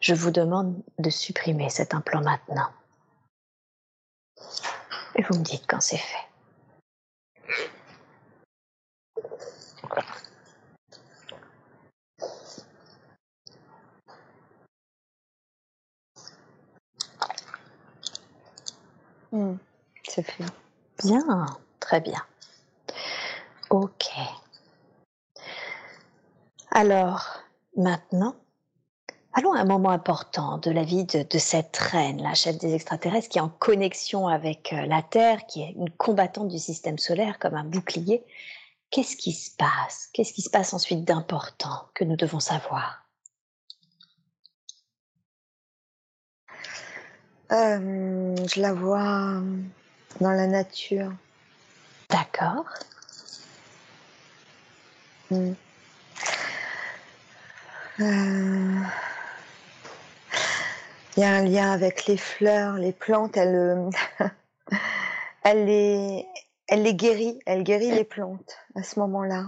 je 0.00 0.14
vous 0.14 0.30
demande 0.30 0.74
de 0.98 1.10
supprimer 1.10 1.68
cet 1.68 1.92
implant 1.92 2.22
maintenant. 2.22 2.70
Et 5.16 5.22
vous 5.22 5.38
me 5.38 5.44
dites 5.44 5.66
quand 5.68 5.82
c'est 5.82 5.98
fait. 5.98 6.16
Hmm, 19.30 19.56
c'est 20.04 20.22
fait. 20.22 20.44
Bien, 21.04 21.44
très 21.80 22.00
bien. 22.00 22.24
Ok. 23.68 24.08
Alors, 26.70 27.42
maintenant, 27.76 28.36
allons 29.32 29.52
à 29.52 29.60
un 29.60 29.64
moment 29.64 29.90
important 29.90 30.58
de 30.58 30.70
la 30.70 30.82
vie 30.82 31.04
de, 31.04 31.38
cette 31.38 31.76
reine, 31.76 32.22
la 32.22 32.34
chef 32.34 32.58
des 32.58 32.74
extraterrestres, 32.74 33.28
qui 33.28 33.38
est 33.38 33.42
en 33.42 33.48
connexion 33.48 34.28
avec 34.28 34.72
euh, 34.72 34.84
la 34.86 35.02
Terre, 35.02 35.46
qui 35.46 35.62
est 35.62 35.72
une 35.72 35.90
combattante 35.90 36.48
du 36.48 36.58
système 36.58 36.98
solaire 36.98 37.38
comme 37.38 37.54
un 37.54 37.64
bouclier. 37.64 38.24
Qu'est-ce 38.90 39.16
qui 39.16 39.32
se 39.32 39.50
passe? 39.56 40.08
Qu'est-ce 40.12 40.32
qui 40.32 40.42
se 40.42 40.50
passe 40.50 40.72
ensuite 40.74 41.04
d'important 41.04 41.88
que 41.94 42.04
nous 42.04 42.16
devons 42.16 42.40
savoir? 42.40 43.04
Euh, 47.50 48.36
Je 48.46 48.60
la 48.60 48.72
vois 48.74 49.40
dans 50.20 50.32
la 50.32 50.46
nature. 50.46 51.12
D'accord. 52.10 52.64
Hmm. 55.30 55.52
Euh, 58.00 58.80
il 61.16 61.20
y 61.20 61.24
a 61.24 61.30
un 61.30 61.44
lien 61.44 61.72
avec 61.72 62.06
les 62.06 62.16
fleurs, 62.16 62.74
les 62.74 62.92
plantes. 62.92 63.36
Elle, 63.36 63.54
euh, 63.54 63.90
elle 65.42 65.64
les, 65.64 66.26
elle 66.68 66.82
les 66.82 66.94
guérit. 66.94 67.40
Elle 67.46 67.64
guérit 67.64 67.90
les 67.90 68.04
plantes 68.04 68.56
à 68.76 68.82
ce 68.82 69.00
moment-là. 69.00 69.46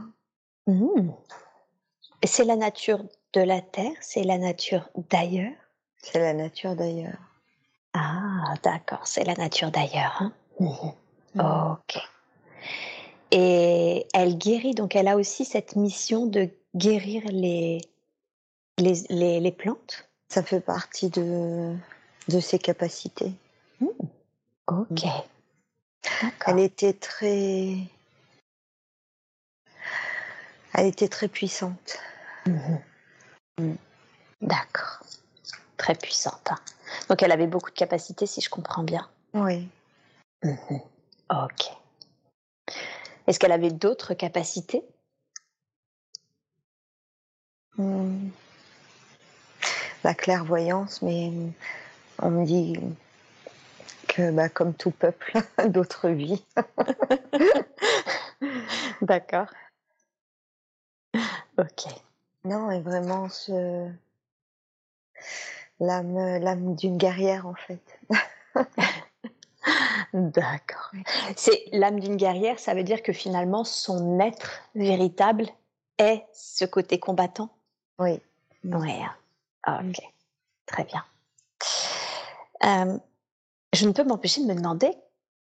Mmh. 0.66 1.10
C'est 2.24 2.44
la 2.44 2.56
nature 2.56 3.02
de 3.32 3.40
la 3.40 3.60
terre. 3.60 3.92
C'est 4.00 4.24
la 4.24 4.38
nature 4.38 4.88
d'ailleurs? 5.10 5.52
C'est 6.02 6.18
la 6.18 6.34
nature 6.34 6.74
d'ailleurs. 6.74 7.18
Ah, 7.92 8.54
d'accord. 8.62 9.06
C'est 9.06 9.24
la 9.24 9.34
nature 9.34 9.70
d'ailleurs. 9.70 10.16
Hein? 10.20 10.32
Mmh. 10.58 11.40
Ok. 11.40 11.98
Et 13.30 14.06
elle 14.12 14.36
guérit, 14.36 14.74
donc 14.74 14.96
elle 14.96 15.06
a 15.06 15.16
aussi 15.16 15.44
cette 15.44 15.76
mission 15.76 16.26
de 16.26 16.48
guérir 16.74 17.22
les, 17.30 17.80
les, 18.80 19.40
les, 19.40 19.52
plantes 19.52 20.08
Ça 20.28 20.42
fait 20.42 20.60
partie 20.60 21.10
de, 21.10 21.74
de 22.28 22.40
ses 22.40 22.58
capacités. 22.58 23.32
Mmh. 23.80 23.86
Ok. 24.68 25.04
Elle 26.46 26.58
était 26.60 26.92
très. 26.92 27.76
Elle 30.74 30.86
était 30.86 31.08
très 31.08 31.28
puissante. 31.28 31.98
Mmh 32.46 32.76
mmh. 33.58 33.74
D'accord. 34.40 35.00
Très 35.76 35.94
puissante. 35.94 36.48
Hein. 36.50 36.58
Donc 37.08 37.22
elle 37.22 37.32
avait 37.32 37.46
beaucoup 37.46 37.70
de 37.70 37.76
capacités, 37.76 38.26
si 38.26 38.40
je 38.40 38.48
comprends 38.48 38.82
bien. 38.82 39.08
Oui. 39.34 39.68
Ok. 40.42 41.70
Est-ce 43.26 43.38
qu'elle 43.38 43.52
avait 43.52 43.70
d'autres 43.70 44.14
capacités? 44.14 44.82
La 50.04 50.14
clairvoyance, 50.14 51.02
mais 51.02 51.32
on 52.20 52.30
me 52.30 52.44
dit 52.44 52.78
que, 54.08 54.30
bah, 54.30 54.48
comme 54.48 54.74
tout 54.74 54.90
peuple, 54.90 55.38
d'autres 55.68 56.08
vies. 56.08 56.44
D'accord. 59.02 59.52
Ok. 61.58 61.84
Non, 62.44 62.70
et 62.70 62.80
vraiment 62.80 63.28
ce 63.28 63.90
l'âme, 65.80 66.38
l'âme 66.38 66.74
d'une 66.74 66.96
guerrière 66.96 67.46
en 67.46 67.54
fait. 67.54 67.82
D'accord. 70.14 70.90
C'est 71.36 71.64
l'âme 71.72 72.00
d'une 72.00 72.16
guerrière, 72.16 72.58
ça 72.58 72.74
veut 72.74 72.82
dire 72.82 73.02
que 73.02 73.12
finalement 73.12 73.64
son 73.64 74.18
être 74.20 74.62
véritable 74.74 75.46
est 75.98 76.24
ce 76.32 76.64
côté 76.64 76.98
combattant? 76.98 77.50
Oui. 77.98 78.20
Ouais. 78.64 79.02
Ah, 79.64 79.80
ok, 79.84 80.00
très 80.66 80.84
bien. 80.84 81.04
Euh, 82.64 82.98
je 83.72 83.86
ne 83.86 83.92
peux 83.92 84.04
m'empêcher 84.04 84.42
de 84.42 84.46
me 84.46 84.54
demander 84.54 84.92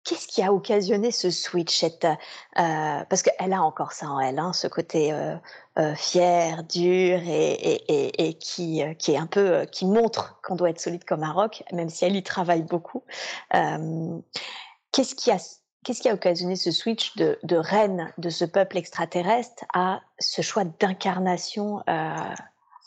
qu'est-ce 0.03 0.27
qui 0.27 0.41
a 0.41 0.53
occasionné 0.53 1.11
ce 1.11 1.29
switch? 1.29 1.83
Euh, 1.83 2.15
Parce 2.55 3.21
qu'elle 3.21 3.53
a 3.53 3.61
encore 3.61 3.91
ça 3.91 4.07
en 4.07 4.19
elle, 4.19 4.39
hein, 4.39 4.53
ce 4.53 4.67
côté 4.67 5.11
euh, 5.11 5.95
fier, 5.95 6.63
dur 6.63 7.19
et, 7.25 8.37
qui, 8.39 8.79
est 8.81 9.17
un 9.17 9.27
peu, 9.27 9.65
qui 9.71 9.85
montre 9.85 10.39
qu'on 10.43 10.55
doit 10.55 10.69
être 10.69 10.79
solide 10.79 11.03
comme 11.05 11.23
un 11.23 11.31
roc, 11.31 11.63
même 11.71 11.89
si 11.89 12.05
elle 12.05 12.15
y 12.15 12.23
travaille 12.23 12.63
beaucoup. 12.63 13.03
qu'est-ce 13.51 15.15
qui 15.15 15.31
a 15.31 15.37
Qu'est-ce 15.83 16.01
qui 16.01 16.09
a 16.09 16.13
occasionné 16.13 16.57
ce 16.57 16.69
switch 16.69 17.15
de, 17.15 17.55
reine 17.55 18.11
de 18.17 18.29
ce 18.29 18.43
peuple 18.43 18.77
extraterrestre 18.77 19.63
à 19.73 20.01
ce 20.19 20.41
choix 20.41 20.65
d'incarnation 20.65 21.81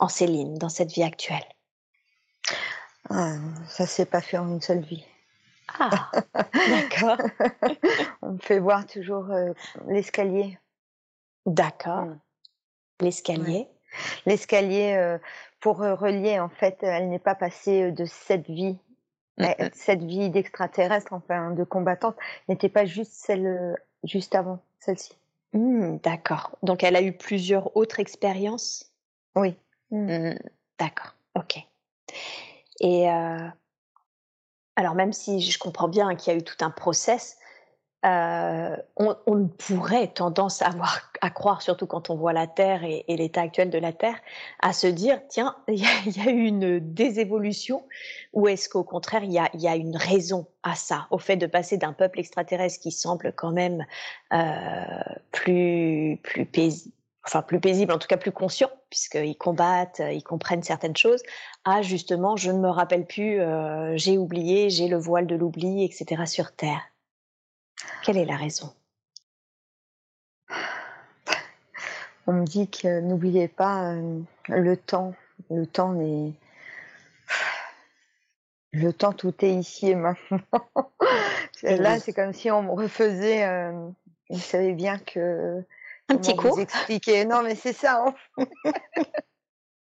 en 0.00 0.08
Céline 0.08 0.58
dans 0.58 0.68
cette 0.68 0.90
vie 0.90 1.04
actuelle? 1.04 1.44
Ah, 3.08 3.36
Ça 3.68 3.86
s'est 3.86 4.06
pas 4.06 4.20
fait 4.20 4.38
en 4.38 4.48
une 4.48 4.60
seule 4.60 4.80
vie. 4.80 5.04
Ah, 5.78 6.10
d'accord. 6.68 7.18
On 8.22 8.32
me 8.32 8.38
fait 8.38 8.58
voir 8.58 8.86
toujours 8.86 9.30
euh, 9.30 9.52
l'escalier. 9.86 10.58
D'accord. 11.46 12.06
Mm. 12.06 12.20
L'escalier. 13.00 13.68
L'escalier, 14.26 14.94
euh, 14.96 15.18
pour 15.60 15.82
euh, 15.82 15.94
relier, 15.94 16.40
en 16.40 16.48
fait, 16.48 16.78
elle 16.82 17.08
n'est 17.08 17.18
pas 17.18 17.34
passée 17.34 17.92
de 17.92 18.04
cette 18.04 18.48
vie. 18.48 18.78
Cette 19.72 20.02
vie 20.02 20.28
d'extraterrestre, 20.28 21.14
enfin 21.14 21.52
de 21.52 21.64
combattante, 21.64 22.14
n'était 22.48 22.68
pas 22.68 22.84
juste 22.84 23.12
celle 23.12 23.74
juste 24.04 24.34
avant, 24.34 24.60
celle-ci. 24.80 25.14
Mm, 25.54 25.96
d'accord. 26.02 26.58
Donc 26.62 26.84
elle 26.84 26.94
a 26.94 27.00
eu 27.00 27.12
plusieurs 27.12 27.74
autres 27.74 28.00
expériences? 28.00 28.92
Oui. 29.34 29.56
Mmh. 29.90 30.34
D'accord, 30.78 31.14
ok. 31.34 31.58
Et 32.80 33.10
euh, 33.10 33.48
alors 34.76 34.94
même 34.94 35.12
si 35.12 35.40
je 35.40 35.58
comprends 35.58 35.88
bien 35.88 36.14
qu'il 36.14 36.32
y 36.32 36.36
a 36.36 36.38
eu 36.38 36.42
tout 36.42 36.64
un 36.64 36.70
process, 36.70 37.36
euh, 38.06 38.76
on, 38.96 39.48
pourrait 39.48 40.08
tendance 40.08 40.62
à, 40.62 40.68
avoir, 40.68 41.12
à 41.20 41.28
croire, 41.28 41.60
surtout 41.60 41.86
quand 41.86 42.08
on 42.08 42.16
voit 42.16 42.32
la 42.32 42.46
Terre 42.46 42.82
et, 42.82 43.04
l'état 43.08 43.42
actuel 43.42 43.68
de 43.68 43.76
la 43.76 43.92
Terre, 43.92 44.16
à 44.60 44.72
se 44.72 44.86
dire 44.86 45.20
tiens, 45.28 45.54
il 45.68 45.76
y, 45.76 46.20
a 46.20 46.30
eu 46.30 46.46
une 46.46 46.80
désévolution, 46.80 47.84
ou 48.32 48.48
est-ce 48.48 48.70
qu'au 48.70 48.84
contraire 48.84 49.22
il 49.24 49.32
y, 49.32 49.38
a, 49.38 49.50
il 49.52 49.60
y, 49.60 49.68
a, 49.68 49.76
une 49.76 49.98
raison 49.98 50.46
à 50.62 50.76
ça, 50.76 51.08
au 51.10 51.18
fait 51.18 51.36
de 51.36 51.46
passer 51.46 51.76
d'un 51.76 51.92
peuple 51.92 52.20
extraterrestre 52.20 52.80
qui 52.80 52.90
semble 52.90 53.34
quand 53.34 53.52
même 53.52 53.84
euh, 54.32 55.02
plus 55.30 56.18
plus 56.22 56.46
paisible 56.46 56.94
enfin 57.30 57.42
plus 57.42 57.60
paisible, 57.60 57.92
en 57.92 57.98
tout 57.98 58.08
cas 58.08 58.16
plus 58.16 58.32
conscient, 58.32 58.70
puisqu'ils 58.90 59.38
combattent, 59.38 60.00
euh, 60.00 60.10
ils 60.10 60.24
comprennent 60.24 60.64
certaines 60.64 60.96
choses, 60.96 61.22
à 61.64 61.80
justement, 61.80 62.36
je 62.36 62.50
ne 62.50 62.58
me 62.58 62.68
rappelle 62.68 63.06
plus, 63.06 63.40
euh, 63.40 63.96
j'ai 63.96 64.18
oublié, 64.18 64.68
j'ai 64.68 64.88
le 64.88 64.96
voile 64.96 65.28
de 65.28 65.36
l'oubli, 65.36 65.84
etc. 65.84 66.26
sur 66.26 66.52
Terre. 66.52 66.82
Quelle 68.02 68.16
est 68.16 68.24
la 68.24 68.36
raison? 68.36 68.74
On 72.26 72.32
me 72.32 72.44
dit 72.44 72.68
que 72.68 73.00
n'oubliez 73.00 73.46
pas 73.46 73.92
euh, 73.92 74.18
le 74.48 74.76
temps. 74.76 75.14
Le 75.50 75.66
temps 75.66 75.92
n'est. 75.92 76.32
Le 78.72 78.92
temps, 78.92 79.12
tout 79.12 79.34
est 79.44 79.52
ici 79.52 79.90
et 79.90 79.94
maintenant. 79.96 80.40
Là, 81.62 81.98
c'est 81.98 82.12
comme 82.12 82.32
si 82.32 82.52
on 82.52 82.62
me 82.62 82.70
refaisait. 82.70 83.72
vous 84.30 84.38
savez 84.38 84.74
bien 84.74 84.96
que 84.98 85.64
un 86.10 86.16
petit 86.16 86.36
cours. 86.36 86.54
Vous 86.54 86.60
expliquer. 86.60 87.24
Non, 87.24 87.42
mais 87.42 87.54
c'est 87.54 87.72
ça. 87.72 88.04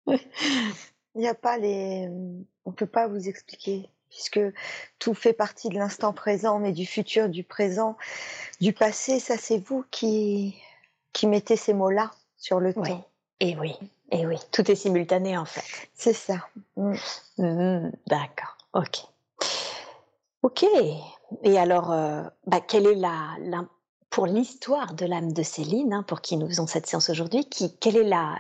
Il 0.08 0.20
n'y 1.16 1.28
a 1.28 1.36
pas 1.36 1.58
les. 1.58 2.10
On 2.66 2.72
peut 2.72 2.86
pas 2.86 3.08
vous 3.08 3.28
expliquer 3.28 3.90
puisque 4.10 4.40
tout 5.00 5.14
fait 5.14 5.34
partie 5.34 5.70
de 5.70 5.76
l'instant 5.76 6.14
présent, 6.14 6.60
mais 6.60 6.72
du 6.72 6.86
futur, 6.86 7.30
du 7.30 7.44
présent, 7.44 7.98
du 8.62 8.72
passé, 8.72 9.20
ça 9.20 9.38
c'est 9.38 9.58
vous 9.58 9.84
qui 9.92 10.56
qui 11.14 11.28
mettez 11.28 11.56
ces 11.56 11.74
mots-là 11.74 12.12
sur 12.38 12.60
le 12.60 12.74
oui. 12.78 12.90
temps. 12.90 13.06
Et 13.40 13.56
oui, 13.58 13.76
et 14.12 14.26
oui, 14.26 14.38
tout 14.52 14.70
est 14.72 14.76
simultané 14.76 15.38
en 15.38 15.46
fait. 15.46 15.64
C'est 15.94 16.14
ça. 16.14 16.48
Mm. 16.76 16.94
Mmh, 17.38 17.92
d'accord. 18.08 18.58
Ok. 18.74 19.00
Ok. 20.44 20.66
Et 21.44 21.58
alors, 21.58 21.92
euh, 21.92 22.24
bah, 22.46 22.62
quelle 22.62 22.88
est 22.88 22.96
la, 22.96 23.36
pour 24.10 24.26
l'histoire 24.26 24.94
de 24.94 25.06
l'âme 25.06 25.34
de 25.34 25.44
Céline, 25.44 25.94
hein, 25.94 26.04
pour 26.04 26.22
qui 26.22 26.38
nous 26.38 26.48
faisons 26.48 26.68
cette 26.68 26.88
séance 26.88 27.10
aujourd'hui, 27.10 27.46
qui, 27.46 27.76
quelle 27.78 27.98
est 27.98 28.04
la, 28.04 28.38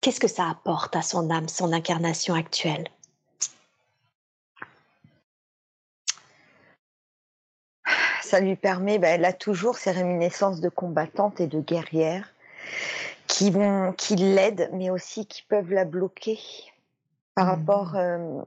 qu'est-ce 0.00 0.20
que 0.20 0.28
ça 0.28 0.48
apporte 0.48 0.96
à 0.96 1.02
son 1.02 1.30
âme, 1.30 1.48
son 1.48 1.72
incarnation 1.72 2.34
actuelle? 2.34 2.88
Ça 8.22 8.40
lui 8.40 8.54
permet, 8.54 8.98
bah, 8.98 9.08
elle 9.08 9.24
a 9.24 9.32
toujours 9.32 9.76
ses 9.76 9.90
réminiscences 9.90 10.60
de 10.60 10.68
combattante 10.68 11.40
et 11.40 11.48
de 11.48 11.60
guerrière 11.60 12.32
qui 13.26 13.50
vont, 13.50 13.92
qui 13.92 14.16
l'aident, 14.16 14.70
mais 14.72 14.90
aussi 14.90 15.26
qui 15.26 15.42
peuvent 15.42 15.72
la 15.72 15.84
bloquer 15.84 16.38
par 17.34 17.46
mmh. 17.46 17.48
rapport 17.48 17.96
euh, 17.96 18.42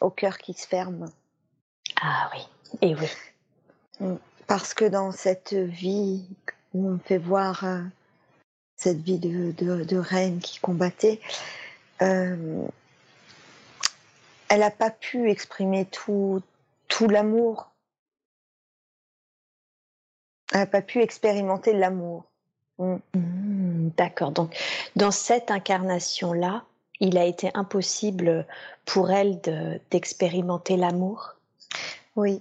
au 0.00 0.10
cœur 0.10 0.38
qui 0.38 0.54
se 0.54 0.66
ferme. 0.66 1.10
Ah 2.00 2.30
oui, 2.32 2.48
et 2.82 2.94
oui. 2.94 3.08
Mmh. 4.00 4.14
Parce 4.46 4.74
que 4.74 4.84
dans 4.84 5.12
cette 5.12 5.54
vie 5.54 6.24
où 6.74 6.88
on 6.88 6.98
fait 6.98 7.18
voir 7.18 7.64
euh, 7.64 7.80
cette 8.76 8.98
vie 8.98 9.18
de, 9.18 9.52
de, 9.52 9.96
reine 9.96 10.40
qui 10.40 10.60
combattait, 10.60 11.20
euh, 12.02 12.66
elle 14.48 14.60
n'a 14.60 14.70
pas 14.70 14.90
pu 14.90 15.30
exprimer 15.30 15.86
tout, 15.86 16.42
tout 16.88 17.08
l'amour. 17.08 17.70
Elle 20.52 20.60
n'a 20.60 20.66
pas 20.66 20.82
pu 20.82 21.02
expérimenter 21.02 21.72
l'amour. 21.72 22.24
Mmh. 22.78 22.96
Mmh, 23.14 23.88
d'accord. 23.96 24.30
Donc, 24.30 24.56
dans 24.94 25.10
cette 25.10 25.50
incarnation-là, 25.50 26.64
il 27.00 27.18
a 27.18 27.24
été 27.24 27.50
impossible 27.54 28.46
pour 28.84 29.10
elle 29.10 29.40
d'expérimenter 29.90 30.76
l'amour? 30.76 31.34
Oui. 32.14 32.40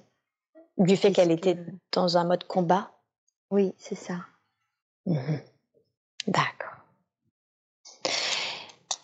Du 0.77 0.97
fait 0.97 1.11
qu'elle 1.11 1.31
était 1.31 1.57
dans 1.91 2.17
un 2.17 2.25
mode 2.25 2.45
combat 2.45 2.91
Oui, 3.49 3.73
c'est 3.77 3.95
ça. 3.95 4.25
Mmh 5.05 5.37
D'accord. 6.27 6.75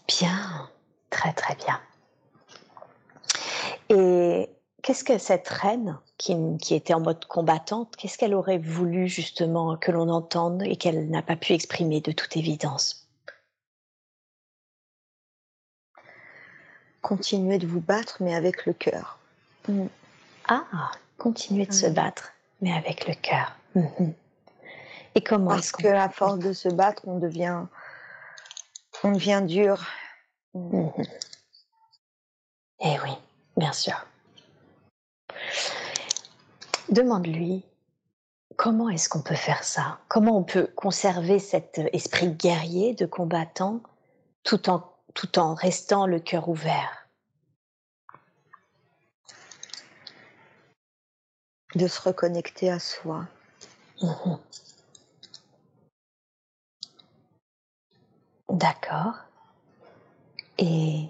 Bien, 0.07 0.69
très 1.09 1.33
très 1.33 1.55
bien. 1.55 1.79
Et 3.89 4.49
qu'est-ce 4.81 5.03
que 5.03 5.17
cette 5.17 5.47
reine 5.47 5.99
qui, 6.17 6.35
qui, 6.61 6.75
était 6.75 6.93
en 6.93 6.99
mode 6.99 7.25
combattante, 7.25 7.95
qu'est-ce 7.95 8.17
qu'elle 8.17 8.33
aurait 8.33 8.57
voulu 8.57 9.07
justement 9.07 9.77
que 9.77 9.91
l'on 9.91 10.09
entende 10.09 10.63
et 10.63 10.75
qu'elle 10.75 11.09
n'a 11.09 11.21
pas 11.21 11.35
pu 11.35 11.53
exprimer 11.53 12.01
de 12.01 12.11
toute 12.11 12.35
évidence? 12.35 13.07
Continuez 17.01 17.57
de 17.57 17.67
vous 17.67 17.81
battre, 17.81 18.17
mais 18.19 18.35
avec 18.35 18.65
le 18.65 18.73
cœur. 18.73 19.19
Mmh. 19.67 19.87
Ah, 20.47 20.91
continuer 21.21 21.67
de 21.67 21.73
se 21.73 21.85
battre, 21.85 22.33
mais 22.61 22.73
avec 22.73 23.07
le 23.07 23.13
cœur. 23.13 23.55
Mhm. 23.75 24.15
Et 25.13 25.21
comment 25.21 25.51
Parce 25.51 25.71
qu'à 25.71 26.09
force 26.09 26.39
de 26.39 26.51
se 26.51 26.67
battre, 26.67 27.03
on 27.05 27.19
devient, 27.19 27.65
on 29.03 29.11
devient 29.11 29.43
dur. 29.45 29.85
Mhm. 30.55 30.91
Eh 32.79 32.99
oui, 33.03 33.11
bien 33.55 33.71
sûr. 33.71 34.03
Demande-lui 36.89 37.63
comment 38.57 38.89
est-ce 38.89 39.07
qu'on 39.07 39.21
peut 39.21 39.35
faire 39.35 39.63
ça? 39.63 39.99
Comment 40.07 40.37
on 40.37 40.43
peut 40.43 40.71
conserver 40.75 41.37
cet 41.37 41.79
esprit 41.93 42.29
guerrier 42.29 42.95
de 42.95 43.05
combattant 43.05 43.81
tout 44.43 44.69
en, 44.69 44.83
tout 45.13 45.37
en 45.37 45.53
restant 45.53 46.07
le 46.07 46.19
cœur 46.19 46.49
ouvert? 46.49 47.00
De 51.75 51.87
se 51.87 52.01
reconnecter 52.01 52.69
à 52.69 52.79
soi. 52.79 53.25
Mhm. 54.01 54.39
D'accord. 58.49 59.13
Et 60.57 61.05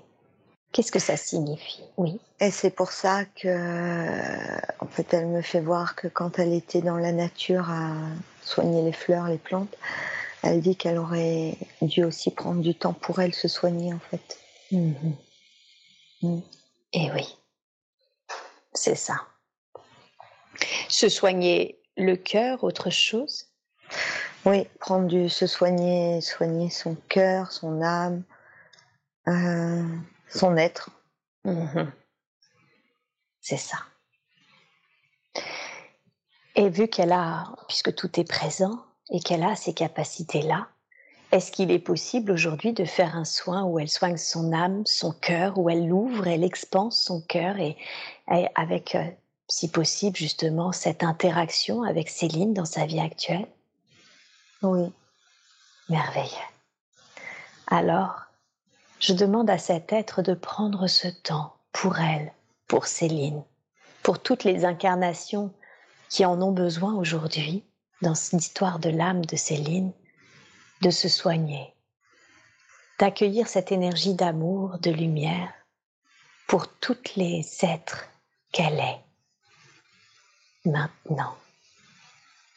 qu'est-ce 0.72 0.92
que 0.92 1.00
ça 1.00 1.18
signifie? 1.18 1.84
Oui. 1.98 2.20
Et 2.40 2.52
c'est 2.52 2.70
pour 2.70 2.92
ça 2.92 3.26
que, 3.26 4.58
en 4.84 4.88
fait, 4.88 5.14
elle 5.14 5.28
me 5.28 5.42
fait 5.42 5.62
voir 5.62 5.96
que 5.96 6.08
quand 6.08 6.40
elle 6.40 6.54
était 6.54 6.82
dans 6.82 6.98
la 6.98 7.12
nature 7.12 7.70
à 7.70 7.94
soigner 8.44 8.84
les 8.84 8.94
fleurs, 8.94 9.28
les 9.28 9.38
plantes, 9.38 9.76
elle 10.44 10.62
dit 10.62 10.76
qu'elle 10.76 10.98
aurait 10.98 11.58
dû 11.82 12.04
aussi 12.04 12.32
prendre 12.32 12.62
du 12.62 12.76
temps 12.76 12.94
pour 12.94 13.20
elle 13.20 13.34
se 13.34 13.48
soigner, 13.48 13.94
en 13.94 14.00
fait. 14.00 14.40
Mhm. 14.72 15.16
Mm. 16.22 16.40
Et 16.94 17.12
oui, 17.12 17.38
c'est 18.74 18.96
ça. 18.96 19.16
Se 20.90 21.10
soigner 21.10 21.80
le 21.98 22.16
cœur, 22.16 22.64
autre 22.64 22.90
chose? 22.90 23.48
Oui, 24.46 24.68
prendre 24.80 25.08
du, 25.08 25.30
se 25.30 25.46
soigner, 25.46 26.22
soigner 26.22 26.70
son 26.70 26.96
cœur, 27.10 27.52
son 27.52 27.82
âme, 27.82 28.24
euh, 29.28 29.84
son 30.30 30.58
être. 30.58 30.90
Mhm. 31.46 31.92
C'est 33.40 33.58
ça. 33.58 33.78
Et 36.56 36.70
vu 36.70 36.88
qu'elle 36.88 37.12
a, 37.12 37.54
puisque 37.68 37.96
tout 37.96 38.20
est 38.20 38.28
présent 38.28 38.84
et 39.10 39.20
qu'elle 39.20 39.44
a 39.44 39.56
ces 39.56 39.74
capacités-là, 39.74 40.68
est-ce 41.32 41.52
qu'il 41.52 41.72
est 41.72 41.80
possible 41.80 42.32
aujourd'hui 42.32 42.74
de 42.74 42.84
faire 42.84 43.16
un 43.16 43.24
soin 43.24 43.64
où 43.64 43.80
elle 43.80 43.90
soigne 43.90 44.18
son 44.18 44.52
âme, 44.52 44.86
son 44.86 45.14
cœur, 45.14 45.58
où 45.58 45.70
elle 45.70 45.88
l'ouvre, 45.88 46.28
elle 46.28 46.44
expanse 46.44 47.02
son 47.02 47.22
cœur 47.22 47.58
et, 47.58 47.78
et 48.30 48.48
avec 48.56 48.96
euh, 48.96 49.06
si 49.52 49.70
possible, 49.70 50.16
justement, 50.16 50.72
cette 50.72 51.04
interaction 51.04 51.84
avec 51.84 52.10
Céline 52.10 52.54
dans 52.54 52.66
sa 52.66 52.86
vie 52.86 53.02
actuelle 53.02 53.48
Oui. 54.62 54.94
Merveilleux. 55.90 56.30
Alors, 57.68 58.22
je 59.00 59.12
demande 59.12 59.50
à 59.50 59.58
cet 59.58 59.92
être 59.92 60.22
de 60.22 60.34
prendre 60.34 60.88
ce 60.88 61.10
temps 61.10 61.54
pour 61.74 62.00
elle, 62.00 62.32
pour 62.68 62.86
Céline, 62.86 63.44
pour 64.04 64.22
toutes 64.22 64.46
les 64.46 64.64
incarnations 64.64 65.54
qui 66.10 66.24
en 66.26 66.42
ont 66.42 66.54
besoin 66.54 66.96
aujourd'hui 66.96 67.66
dans 68.02 68.14
l'histoire 68.32 68.80
de 68.80 68.90
l'âme 68.90 69.26
de 69.26 69.36
Céline, 69.36 69.92
de 70.82 70.90
se 70.90 71.10
soigner, 71.10 71.74
d'accueillir 73.00 73.50
cette 73.50 73.74
énergie 73.74 74.14
d'amour, 74.14 74.78
de 74.80 74.92
lumière 74.92 75.52
pour 76.48 76.70
toutes 76.80 77.16
les 77.18 77.46
êtres 77.64 78.06
qu'elle 78.54 78.80
est 78.80 79.02
maintenant 80.66 81.36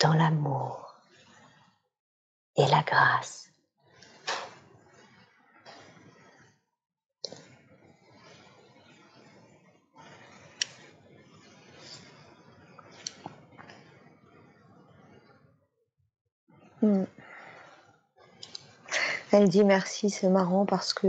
dans 0.01 0.13
l'amour 0.13 0.95
et 2.57 2.67
la 2.67 2.83
grâce. 2.83 3.49
Hmm. 16.83 17.05
Elle 19.33 19.49
dit 19.49 19.65
merci, 19.65 20.11
c'est 20.11 20.29
marrant 20.29 20.67
parce 20.67 20.93
que 20.93 21.09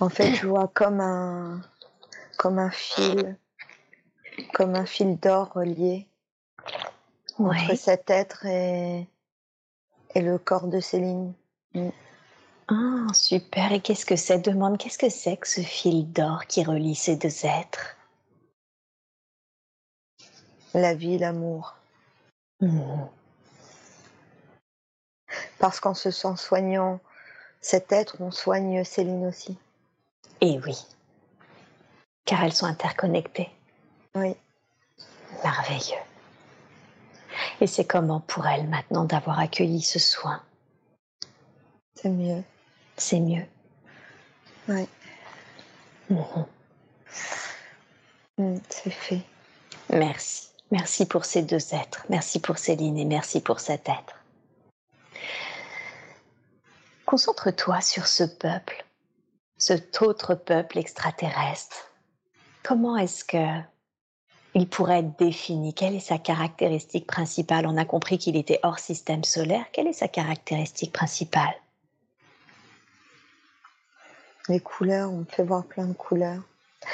en 0.00 0.08
fait 0.08 0.34
je 0.34 0.48
vois 0.48 0.68
comme 0.74 1.00
un 1.00 1.60
comme 2.36 2.58
un 2.58 2.70
fil 2.70 3.38
comme 4.56 4.74
un 4.74 4.86
fil 4.86 5.18
d'or 5.20 5.52
relié 5.52 6.08
entre 7.38 7.74
cet 7.74 8.08
être 8.08 8.46
et, 8.46 9.06
et 10.14 10.22
le 10.22 10.38
corps 10.38 10.68
de 10.68 10.80
Céline. 10.80 11.34
Mm. 11.74 11.90
Ah, 12.68 13.12
super. 13.12 13.72
Et 13.72 13.80
qu'est-ce 13.80 14.06
que 14.06 14.16
c'est 14.16 14.38
Demande, 14.38 14.78
qu'est-ce 14.78 14.96
que 14.96 15.10
c'est 15.10 15.36
que 15.36 15.46
ce 15.46 15.60
fil 15.60 16.10
d'or 16.10 16.46
qui 16.46 16.64
relie 16.64 16.94
ces 16.94 17.16
deux 17.16 17.44
êtres? 17.44 17.98
La 20.72 20.94
vie, 20.94 21.18
l'amour. 21.18 21.74
Mm. 22.62 23.04
Parce 25.58 25.80
qu'en 25.80 25.92
se 25.92 26.10
sent 26.10 26.36
soignant 26.38 26.98
cet 27.60 27.92
être, 27.92 28.16
on 28.20 28.30
soigne 28.30 28.84
Céline 28.84 29.26
aussi. 29.26 29.58
Et 30.40 30.58
oui, 30.60 30.78
car 32.24 32.42
elles 32.42 32.54
sont 32.54 32.64
interconnectées. 32.64 33.50
Oui. 34.14 34.34
Merveilleux. 35.46 36.02
Et 37.60 37.68
c'est 37.68 37.84
comment 37.84 38.18
pour 38.18 38.48
elle 38.48 38.66
maintenant 38.66 39.04
d'avoir 39.04 39.38
accueilli 39.38 39.80
ce 39.80 40.00
soin? 40.00 40.42
C'est 41.94 42.08
mieux. 42.08 42.42
C'est 42.96 43.20
mieux. 43.20 43.46
Oui. 44.68 44.88
Mm, 48.38 48.56
c'est 48.68 48.90
fait. 48.90 49.22
Merci. 49.90 50.48
Merci 50.72 51.06
pour 51.06 51.24
ces 51.24 51.42
deux 51.42 51.74
êtres. 51.74 52.04
Merci 52.08 52.40
pour 52.40 52.58
Céline 52.58 52.98
et 52.98 53.04
merci 53.04 53.40
pour 53.40 53.60
cet 53.60 53.88
être. 53.88 54.16
Concentre-toi 57.04 57.80
sur 57.82 58.08
ce 58.08 58.24
peuple, 58.24 58.84
cet 59.58 60.02
autre 60.02 60.34
peuple 60.34 60.78
extraterrestre. 60.78 61.92
Comment 62.64 62.96
est-ce 62.96 63.24
que 63.24 63.75
il 64.56 64.66
pourrait 64.66 65.00
être 65.00 65.18
défini 65.18 65.74
Quelle 65.74 65.94
est 65.94 66.00
sa 66.00 66.16
caractéristique 66.16 67.06
principale? 67.06 67.66
On 67.66 67.76
a 67.76 67.84
compris 67.84 68.16
qu'il 68.16 68.36
était 68.36 68.58
hors 68.62 68.78
système 68.78 69.22
solaire. 69.22 69.66
Quelle 69.70 69.86
est 69.86 69.92
sa 69.92 70.08
caractéristique 70.08 70.94
principale? 70.94 71.54
Les 74.48 74.60
couleurs, 74.60 75.12
on 75.12 75.26
fait 75.26 75.44
voir 75.44 75.66
plein 75.66 75.84
de 75.86 75.92
couleurs. 75.92 76.42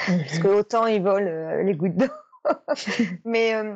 Parce 0.07 0.39
que 0.39 0.47
autant 0.49 0.87
ils 0.87 1.01
volent 1.01 1.25
euh, 1.25 1.63
les 1.63 1.73
gouttes 1.73 1.95
d'eau, 1.95 2.07
mais 3.25 3.53
euh, 3.55 3.75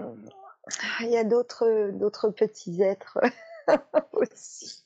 il 1.01 1.09
y 1.09 1.17
a 1.17 1.23
d'autres 1.23 1.91
d'autres 1.93 2.29
petits 2.29 2.81
êtres 2.81 3.19
aussi. 4.11 4.83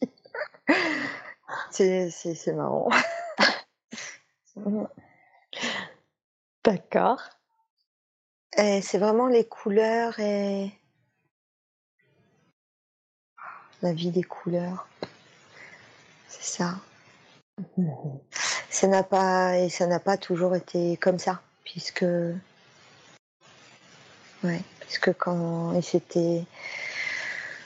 C'est 1.71 2.53
marrant. 2.53 2.89
D'accord. 6.63 7.40
Et 8.61 8.81
c'est 8.83 8.99
vraiment 8.99 9.27
les 9.27 9.43
couleurs 9.43 10.19
et 10.19 10.71
la 13.81 13.91
vie 13.91 14.11
des 14.11 14.21
couleurs. 14.21 14.87
C'est 16.27 16.59
ça. 16.59 16.75
Ça 18.69 18.85
n'a 18.87 19.01
pas 19.01 19.57
et 19.57 19.69
ça 19.69 19.87
n'a 19.87 19.99
pas 19.99 20.15
toujours 20.15 20.55
été 20.55 20.95
comme 20.97 21.17
ça, 21.17 21.41
puisque 21.63 22.05
ouais, 24.43 24.61
puisque 24.81 25.11
quand 25.13 25.73
ils 25.73 25.95
étaient, 25.97 26.45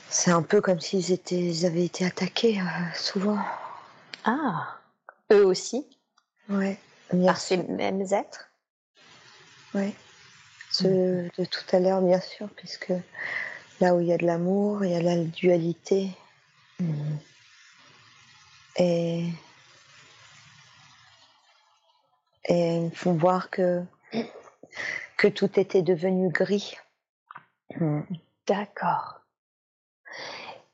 c'est 0.10 0.31
un 0.31 0.43
peu 0.43 0.62
comme 0.62 0.79
s'ils 0.79 1.12
étaient, 1.12 1.36
ils 1.36 1.65
avaient 1.65 1.86
été 1.86 2.05
attaqués 2.05 2.62
euh, 2.62 2.93
souvent. 2.95 3.39
Ah, 4.23 4.77
eux 5.34 5.45
aussi? 5.45 5.86
Ouais. 6.47 6.79
Par 7.25 7.38
ces 7.38 7.58
mêmes 7.58 8.01
êtres? 8.13 8.49
Ouais. 9.73 9.93
Ceux 10.71 11.30
de 11.38 11.45
tout 11.45 11.63
à 11.71 11.80
l'heure, 11.80 12.01
bien 12.01 12.19
sûr, 12.19 12.49
puisque 12.56 12.93
là 13.80 13.95
où 13.95 14.01
il 14.01 14.08
y 14.08 14.13
a 14.13 14.17
de 14.17 14.25
l'amour, 14.25 14.84
il 14.84 14.91
y 14.91 14.95
a 14.95 15.01
la 15.01 15.17
dualité. 15.23 16.10
Mm. 16.80 17.15
Et 18.78 19.30
et 22.47 22.78
ils 22.78 22.95
font 22.95 23.13
voir 23.13 23.49
que, 23.49 23.84
que 25.17 25.28
tout 25.28 25.60
était 25.60 25.82
devenu 25.82 26.30
gris. 26.30 26.75
Hmm. 27.80 28.01
D'accord. 28.47 29.21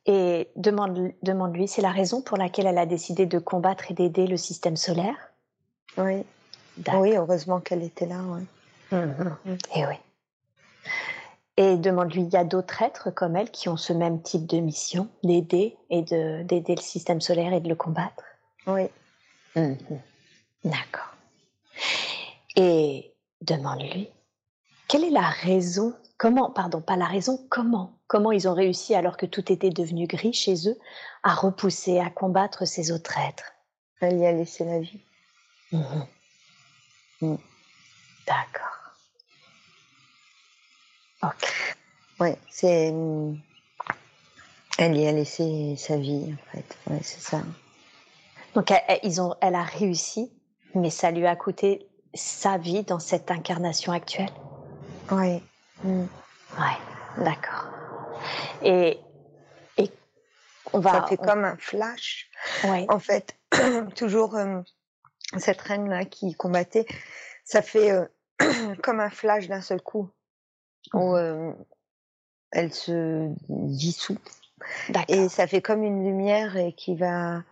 Et 0.06 0.49
demande, 0.56 1.13
demande-lui, 1.21 1.67
c'est 1.67 1.82
la 1.82 1.91
raison 1.91 2.21
pour 2.21 2.38
laquelle 2.38 2.67
elle 2.67 2.77
a 2.77 2.86
décidé 2.86 3.25
de 3.25 3.39
combattre 3.39 3.91
et 3.91 3.93
d'aider 3.93 4.27
le 4.27 4.38
système 4.38 4.75
solaire? 4.75 5.32
Oui. 5.97 6.25
Oui, 6.93 7.15
heureusement 7.15 7.60
qu'elle 7.60 7.84
était 7.84 8.06
là. 8.06 8.19
Oui. 8.91 8.97
Mm-hmm. 8.97 9.54
Et 9.54 9.58
eh 9.75 9.86
oui. 9.88 9.95
Et 11.58 11.77
demande-lui, 11.77 12.23
il 12.23 12.30
y 12.30 12.38
a 12.38 12.43
d'autres 12.43 12.82
êtres 12.82 13.12
comme 13.12 13.36
elle 13.36 13.51
qui 13.51 13.69
ont 13.69 13.77
ce 13.77 13.93
même 13.93 14.21
type 14.21 14.47
de 14.47 14.58
mission, 14.58 15.10
d'aider 15.23 15.77
et 15.89 16.01
de, 16.01 16.43
d'aider 16.43 16.75
le 16.75 16.82
système 16.82 17.21
solaire 17.21 17.54
et 17.54 17.60
de 17.60 17.69
le 17.69 17.75
combattre? 17.75 18.23
Oui. 18.67 18.88
D'accord. 20.63 21.13
Et 22.56 23.13
demande-lui, 23.41 24.10
quelle 24.88 25.04
est 25.04 25.12
la 25.12 25.30
raison 25.30 25.93
Comment, 26.17 26.51
pardon, 26.51 26.82
pas 26.82 26.97
la 26.97 27.06
raison, 27.06 27.39
comment 27.49 27.97
Comment 28.08 28.32
ils 28.32 28.47
ont 28.47 28.54
réussi, 28.54 28.93
alors 28.93 29.17
que 29.17 29.25
tout 29.25 29.51
était 29.51 29.71
devenu 29.71 30.06
gris 30.06 30.34
chez 30.34 30.67
eux, 30.67 30.77
à 31.23 31.34
repousser, 31.34 31.99
à 31.99 32.10
combattre 32.10 32.65
ces 32.65 32.91
autres 32.91 33.17
êtres? 33.17 33.54
Elle 34.01 34.19
y 34.19 34.25
a 34.25 34.32
laissé 34.32 34.65
la 34.65 34.80
vie. 34.80 34.99
Mm. 35.71 37.36
D'accord. 38.27 38.80
Ouais, 42.19 42.38
c'est. 42.49 42.93
Elle 44.77 44.97
y 44.97 45.07
a 45.07 45.12
laissé 45.12 45.75
sa 45.77 45.97
vie, 45.97 46.34
en 46.34 46.51
fait. 46.51 46.77
Ouais, 46.88 46.99
c'est 47.03 47.19
ça. 47.19 47.41
Donc, 48.55 48.71
elle, 48.71 48.99
ils 49.03 49.21
ont, 49.21 49.36
elle 49.41 49.55
a 49.55 49.63
réussi, 49.63 50.31
mais 50.75 50.89
ça 50.89 51.12
lui 51.12 51.25
a 51.25 51.36
coûté 51.36 51.88
sa 52.13 52.57
vie 52.57 52.84
dans 52.84 52.99
cette 52.99 53.31
incarnation 53.31 53.91
actuelle 53.93 54.31
Oui. 55.12 55.41
Mm. 55.84 56.05
Oui, 56.57 57.23
d'accord. 57.23 57.67
Et, 58.62 58.99
et 59.77 59.89
on 60.73 60.79
va. 60.79 60.91
Ça 60.91 61.07
fait 61.07 61.17
comme 61.17 61.45
un 61.45 61.57
flash. 61.57 62.29
Ouais. 62.63 62.86
En 62.89 62.99
fait, 62.99 63.36
toujours 63.95 64.36
euh, 64.36 64.62
cette 65.38 65.62
reine-là 65.62 66.05
qui 66.05 66.34
combattait, 66.36 66.86
ça 67.45 67.62
fait 67.62 67.91
euh, 67.91 68.05
comme 68.84 68.99
un 68.99 69.10
flash 69.10 69.47
d'un 69.47 69.62
seul 69.62 69.81
coup 69.81 70.10
où 70.93 71.15
euh, 71.15 71.53
elle 72.51 72.73
se 72.73 73.29
dissout. 73.49 74.17
Et 75.07 75.29
ça 75.29 75.47
fait 75.47 75.61
comme 75.61 75.83
une 75.83 76.03
lumière 76.03 76.57
et 76.57 76.73
qui 76.73 76.95
va 76.95 77.43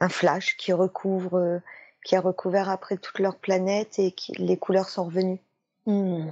un 0.00 0.08
flash 0.08 0.56
qui 0.56 0.72
recouvre 0.72 1.60
qui 2.04 2.16
a 2.16 2.20
recouvert 2.20 2.70
après 2.70 2.96
toute 2.96 3.18
leur 3.18 3.36
planète 3.36 3.98
et 3.98 4.12
qui, 4.12 4.32
les 4.32 4.56
couleurs 4.56 4.88
sont 4.88 5.04
revenues. 5.04 5.40
Hmm. 5.86 6.30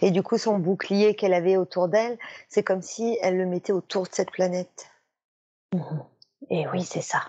Et 0.00 0.10
du 0.10 0.22
coup, 0.22 0.38
son 0.38 0.58
bouclier 0.58 1.14
qu'elle 1.14 1.34
avait 1.34 1.56
autour 1.56 1.88
d'elle, 1.88 2.18
c'est 2.48 2.62
comme 2.62 2.82
si 2.82 3.18
elle 3.22 3.36
le 3.36 3.46
mettait 3.46 3.72
autour 3.72 4.04
de 4.04 4.10
cette 4.12 4.30
planète. 4.30 4.88
Hmm. 5.72 6.00
Et 6.50 6.68
oui, 6.68 6.82
c'est 6.82 7.00
ça. 7.00 7.22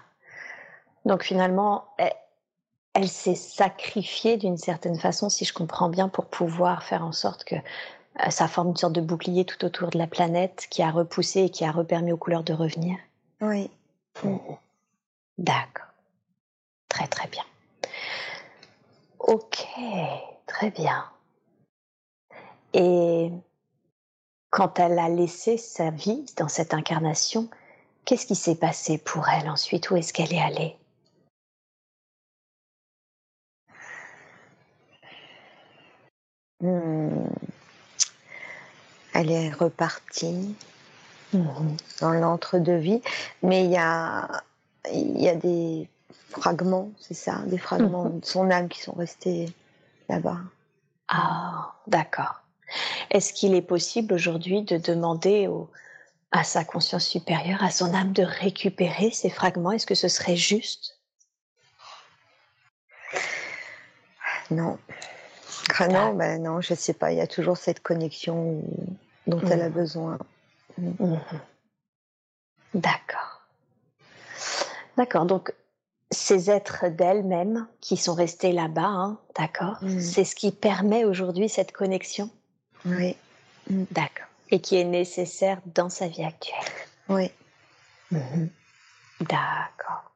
Donc 1.05 1.23
finalement, 1.23 1.85
elle, 2.93 3.07
s'est 3.07 3.35
sacrifiée 3.35 4.37
d'une 4.37 4.57
certaine 4.57 4.99
façon, 4.99 5.29
si 5.29 5.45
je 5.45 5.53
comprends 5.53 5.87
bien, 5.87 6.09
pour 6.09 6.25
pouvoir 6.25 6.83
faire 6.83 7.05
en 7.05 7.13
sorte 7.13 7.45
que 7.45 7.55
ça 8.29 8.47
forme 8.47 8.69
une 8.69 8.75
sorte 8.75 8.93
de 8.93 9.01
bouclier 9.01 9.45
tout 9.45 9.63
autour 9.65 9.89
de 9.89 9.97
la 9.97 10.07
planète 10.07 10.67
qui 10.69 10.81
a 10.81 10.91
repoussé 10.91 11.43
et 11.43 11.49
qui 11.49 11.65
a 11.65 11.71
repermis 11.71 12.11
aux 12.11 12.17
couleurs 12.17 12.43
de 12.43 12.53
revenir. 12.53 12.97
Oui. 13.41 13.69
Hmm. 14.23 14.37
D'accord. 15.37 15.85
Très 16.89 17.07
très 17.07 17.27
bien. 17.27 17.43
Ok, 19.19 19.67
très 20.45 20.71
bien. 20.71 21.05
Et 22.73 23.31
quand 24.49 24.79
elle 24.79 24.97
a 24.99 25.09
laissé 25.09 25.57
sa 25.57 25.91
vie 25.91 26.25
dans 26.37 26.47
cette 26.47 26.73
incarnation, 26.73 27.49
qu'est-ce 28.05 28.25
qui 28.25 28.35
s'est 28.35 28.55
passé 28.55 28.97
pour 28.97 29.27
elle 29.29 29.49
ensuite? 29.49 29.89
Où 29.91 29.95
est-ce 29.97 30.13
qu'elle 30.13 30.33
est 30.33 30.41
allée? 30.41 30.75
Hmm. 36.59 37.27
Elle 39.17 39.31
est 39.31 39.49
repartie 39.49 40.55
mmh 41.33 41.39
dans 42.01 42.11
l'entre-deux-vie, 42.11 43.01
mais 43.41 43.65
il 43.65 43.71
y 43.71 43.77
a, 43.77 44.43
y 44.93 45.27
a 45.27 45.33
des 45.33 45.89
fragments, 46.29 46.91
c'est 46.99 47.15
ça, 47.15 47.39
des 47.47 47.57
fragments 47.57 48.05
mhm. 48.05 48.19
de 48.19 48.25
son 48.25 48.51
âme 48.51 48.69
qui 48.69 48.79
sont 48.79 48.93
restés 48.93 49.49
là-bas. 50.07 50.37
Ah, 51.07 51.73
d'accord. 51.87 52.43
Est-ce 53.09 53.33
qu'il 53.33 53.55
est 53.55 53.63
possible 53.63 54.13
aujourd'hui 54.13 54.61
de 54.61 54.77
demander 54.77 55.49
à 56.31 56.43
sa 56.43 56.63
conscience 56.63 57.05
supérieure, 57.05 57.63
à 57.63 57.71
son 57.71 57.95
âme, 57.95 58.13
de 58.13 58.23
récupérer 58.23 59.09
ces 59.09 59.31
fragments? 59.31 59.71
Est-ce 59.71 59.87
que 59.87 59.95
ce 59.95 60.09
serait 60.09 60.35
juste? 60.35 60.99
Non. 64.51 64.77
Ah 65.79 65.87
non, 65.87 66.13
ben 66.13 66.43
non, 66.43 66.61
je 66.61 66.75
sais 66.75 66.93
pas. 66.93 67.11
Il 67.11 67.17
y 67.17 67.21
a 67.21 67.27
toujours 67.27 67.57
cette 67.57 67.81
connexion 67.81 68.61
dont 69.27 69.41
elle 69.41 69.61
a 69.61 69.69
mhm. 69.69 69.73
besoin. 69.73 70.17
Mhm. 70.77 71.19
D'accord. 72.73 73.41
D'accord. 74.97 75.25
Donc, 75.25 75.53
ces 76.11 76.49
êtres 76.49 76.87
d'elles-mêmes 76.87 77.67
qui 77.81 77.97
sont 77.97 78.13
restés 78.13 78.51
là-bas, 78.51 78.87
hein, 78.87 79.19
d'accord 79.37 79.77
mm. 79.81 79.99
C'est 79.99 80.23
ce 80.23 80.35
qui 80.35 80.51
permet 80.51 81.05
aujourd'hui 81.05 81.49
cette 81.49 81.71
connexion? 81.71 82.29
Oui. 82.85 83.15
Mm. 83.69 83.83
D'accord. 83.91 84.27
Et 84.49 84.61
qui 84.61 84.77
est 84.77 84.85
nécessaire 84.85 85.59
dans 85.65 85.89
sa 85.89 86.07
vie 86.07 86.23
actuelle? 86.23 86.57
Oui. 87.09 87.31
Mm-hmm. 88.13 88.49
D'accord. 89.21 90.11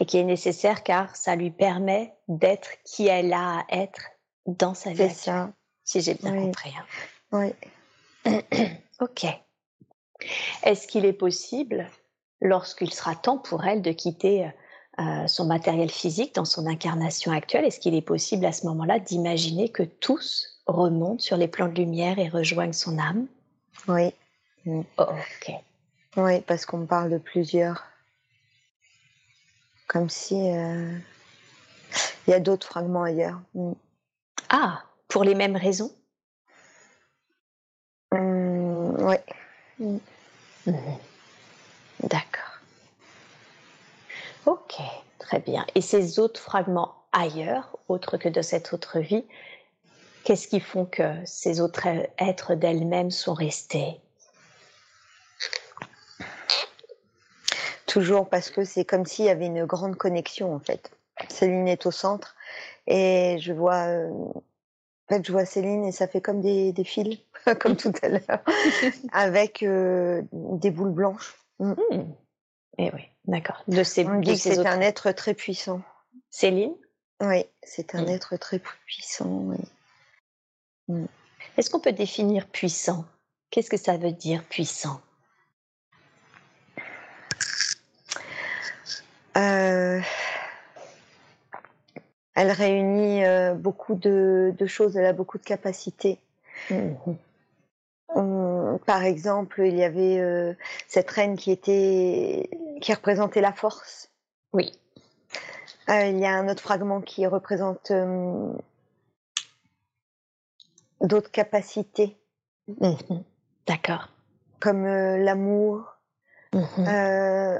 Et 0.00 0.06
qui 0.06 0.18
est 0.18 0.24
nécessaire 0.24 0.82
car 0.82 1.14
ça 1.14 1.36
lui 1.36 1.50
permet 1.50 2.14
d'être 2.28 2.70
qui 2.84 3.06
elle 3.06 3.32
a 3.32 3.58
à 3.58 3.64
être 3.68 4.00
dans 4.46 4.74
sa 4.74 4.92
vie 4.92 5.02
actuelle. 5.02 5.16
Ça. 5.16 5.52
Si 5.84 6.00
j'ai 6.00 6.14
bien 6.14 6.34
compris. 6.34 6.72
Hein. 6.78 6.84
Oui. 7.32 7.52
ok. 9.00 9.26
Est-ce 10.62 10.86
qu'il 10.86 11.04
est 11.04 11.12
possible, 11.12 11.88
lorsqu'il 12.40 12.92
sera 12.92 13.14
temps 13.14 13.38
pour 13.38 13.64
elle 13.64 13.82
de 13.82 13.92
quitter 13.92 14.46
euh, 14.46 14.48
euh, 15.00 15.26
son 15.28 15.46
matériel 15.46 15.90
physique 15.90 16.34
dans 16.34 16.44
son 16.44 16.66
incarnation 16.66 17.30
actuelle, 17.30 17.64
est-ce 17.64 17.78
qu'il 17.78 17.94
est 17.94 18.02
possible 18.02 18.44
à 18.44 18.52
ce 18.52 18.66
moment-là 18.66 18.98
d'imaginer 18.98 19.68
que 19.68 19.84
tous 19.84 20.60
remontent 20.66 21.20
sur 21.20 21.36
les 21.36 21.46
plans 21.46 21.68
de 21.68 21.74
lumière 21.74 22.18
et 22.18 22.28
rejoignent 22.28 22.72
son 22.72 22.98
âme? 22.98 23.26
Oui. 23.86 24.12
Oh, 24.66 24.82
ok. 24.98 25.52
Oui, 26.16 26.40
parce 26.40 26.66
qu'on 26.66 26.84
parle 26.84 27.10
de 27.10 27.18
plusieurs. 27.18 27.84
Comme 29.86 30.10
si 30.10 30.34
euh, 30.34 30.98
il 32.26 32.30
y 32.30 32.34
a 32.34 32.40
d'autres 32.40 32.66
fragments 32.66 33.04
ailleurs. 33.04 33.40
Mm. 33.54 33.72
Ah, 34.50 34.82
pour 35.06 35.22
les 35.22 35.34
mêmes 35.34 35.56
raisons? 35.56 35.92
Oui. 39.08 39.16
Mhm. 40.66 40.98
D'accord. 42.00 42.60
Ok, 44.44 44.74
très 45.18 45.38
bien. 45.38 45.64
Et 45.74 45.80
ces 45.80 46.18
autres 46.18 46.40
fragments 46.40 46.94
ailleurs, 47.12 47.78
autres 47.88 48.18
que 48.18 48.28
de 48.28 48.42
cette 48.42 48.74
autre 48.74 48.98
vie, 48.98 49.24
qu'est-ce 50.24 50.46
qui 50.46 50.60
font 50.60 50.84
que 50.84 51.24
ces 51.24 51.60
autres 51.62 51.86
êtres 52.18 52.54
d'elles-mêmes 52.54 53.10
sont 53.10 53.32
restés? 53.32 53.98
Toujours 57.86 58.28
parce 58.28 58.50
que 58.50 58.64
c'est 58.64 58.84
comme 58.84 59.06
s'il 59.06 59.24
y 59.24 59.30
avait 59.30 59.46
une 59.46 59.64
grande 59.64 59.96
connexion 59.96 60.54
en 60.54 60.60
fait. 60.60 60.90
Céline 61.30 61.66
est 61.66 61.86
au 61.86 61.90
centre 61.90 62.36
et 62.86 63.38
je 63.40 63.54
vois, 63.54 63.86
euh, 63.86 64.10
en 65.08 65.14
fait, 65.14 65.26
je 65.26 65.32
vois 65.32 65.46
Céline 65.46 65.86
et 65.86 65.92
ça 65.92 66.06
fait 66.06 66.20
comme 66.20 66.42
des, 66.42 66.72
des 66.72 66.84
fils, 66.84 67.18
comme 67.60 67.76
tout 67.76 67.92
à 68.02 68.08
l'heure, 68.08 68.44
avec 69.12 69.62
euh, 69.62 70.22
des 70.32 70.70
boules 70.70 70.92
blanches. 70.92 71.34
Mm. 71.58 71.72
Et 72.80 72.86
eh 72.86 72.90
oui, 72.94 73.02
d'accord. 73.24 73.64
De 73.68 73.82
ces, 73.82 74.06
On 74.06 74.20
dit 74.20 74.32
que 74.32 74.36
c'est 74.36 74.66
un 74.66 74.80
être 74.80 75.10
très 75.12 75.32
puissant. 75.32 75.80
Céline? 76.30 76.74
Oui, 77.22 77.44
c'est 77.62 77.94
un 77.94 78.04
mm. 78.04 78.08
être 78.10 78.36
très 78.36 78.58
puissant. 78.58 79.30
Oui. 79.30 79.56
Mm. 80.88 81.06
Est-ce 81.56 81.70
qu'on 81.70 81.80
peut 81.80 81.92
définir 81.92 82.46
puissant? 82.46 83.06
Qu'est-ce 83.50 83.70
que 83.70 83.78
ça 83.78 83.96
veut 83.96 84.12
dire 84.12 84.44
puissant? 84.44 85.00
Elle 92.38 92.52
réunit 92.52 93.24
euh, 93.24 93.54
beaucoup 93.54 93.94
de, 93.94 94.54
choses, 94.66 94.96
elle 94.96 95.06
a 95.06 95.12
beaucoup 95.12 95.38
de 95.38 95.44
capacités. 95.44 96.18
Mm-hmm. 96.70 98.78
par 98.86 99.02
exemple, 99.02 99.62
il 99.64 99.76
y 99.76 99.84
avait 99.84 100.18
euh, 100.18 100.54
cette 100.86 101.10
reine 101.10 101.36
qui 101.36 101.50
était 101.50 102.48
qui 102.80 102.94
représentait 102.94 103.40
la 103.40 103.52
force. 103.52 104.10
Oui. 104.52 104.72
il 105.88 106.18
y 106.18 106.26
a 106.26 106.34
un 106.34 106.48
autre 106.48 106.62
fragment 106.62 107.00
qui 107.00 107.26
représente 107.26 107.92
d'autres 111.00 111.30
capacités. 111.30 112.16
Mhm. 112.68 113.24
D'accord. 113.66 114.08
Comme 114.60 114.84
euh, 114.84 115.18
l'amour. 115.18 115.96
Mhm. 116.52 116.86
Euh, 116.86 117.58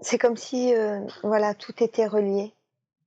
c'est 0.00 0.18
comme 0.18 0.36
si 0.36 0.74
euh, 0.74 1.00
voilà 1.22 1.54
tout 1.54 1.82
était 1.82 2.06
relié. 2.06 2.52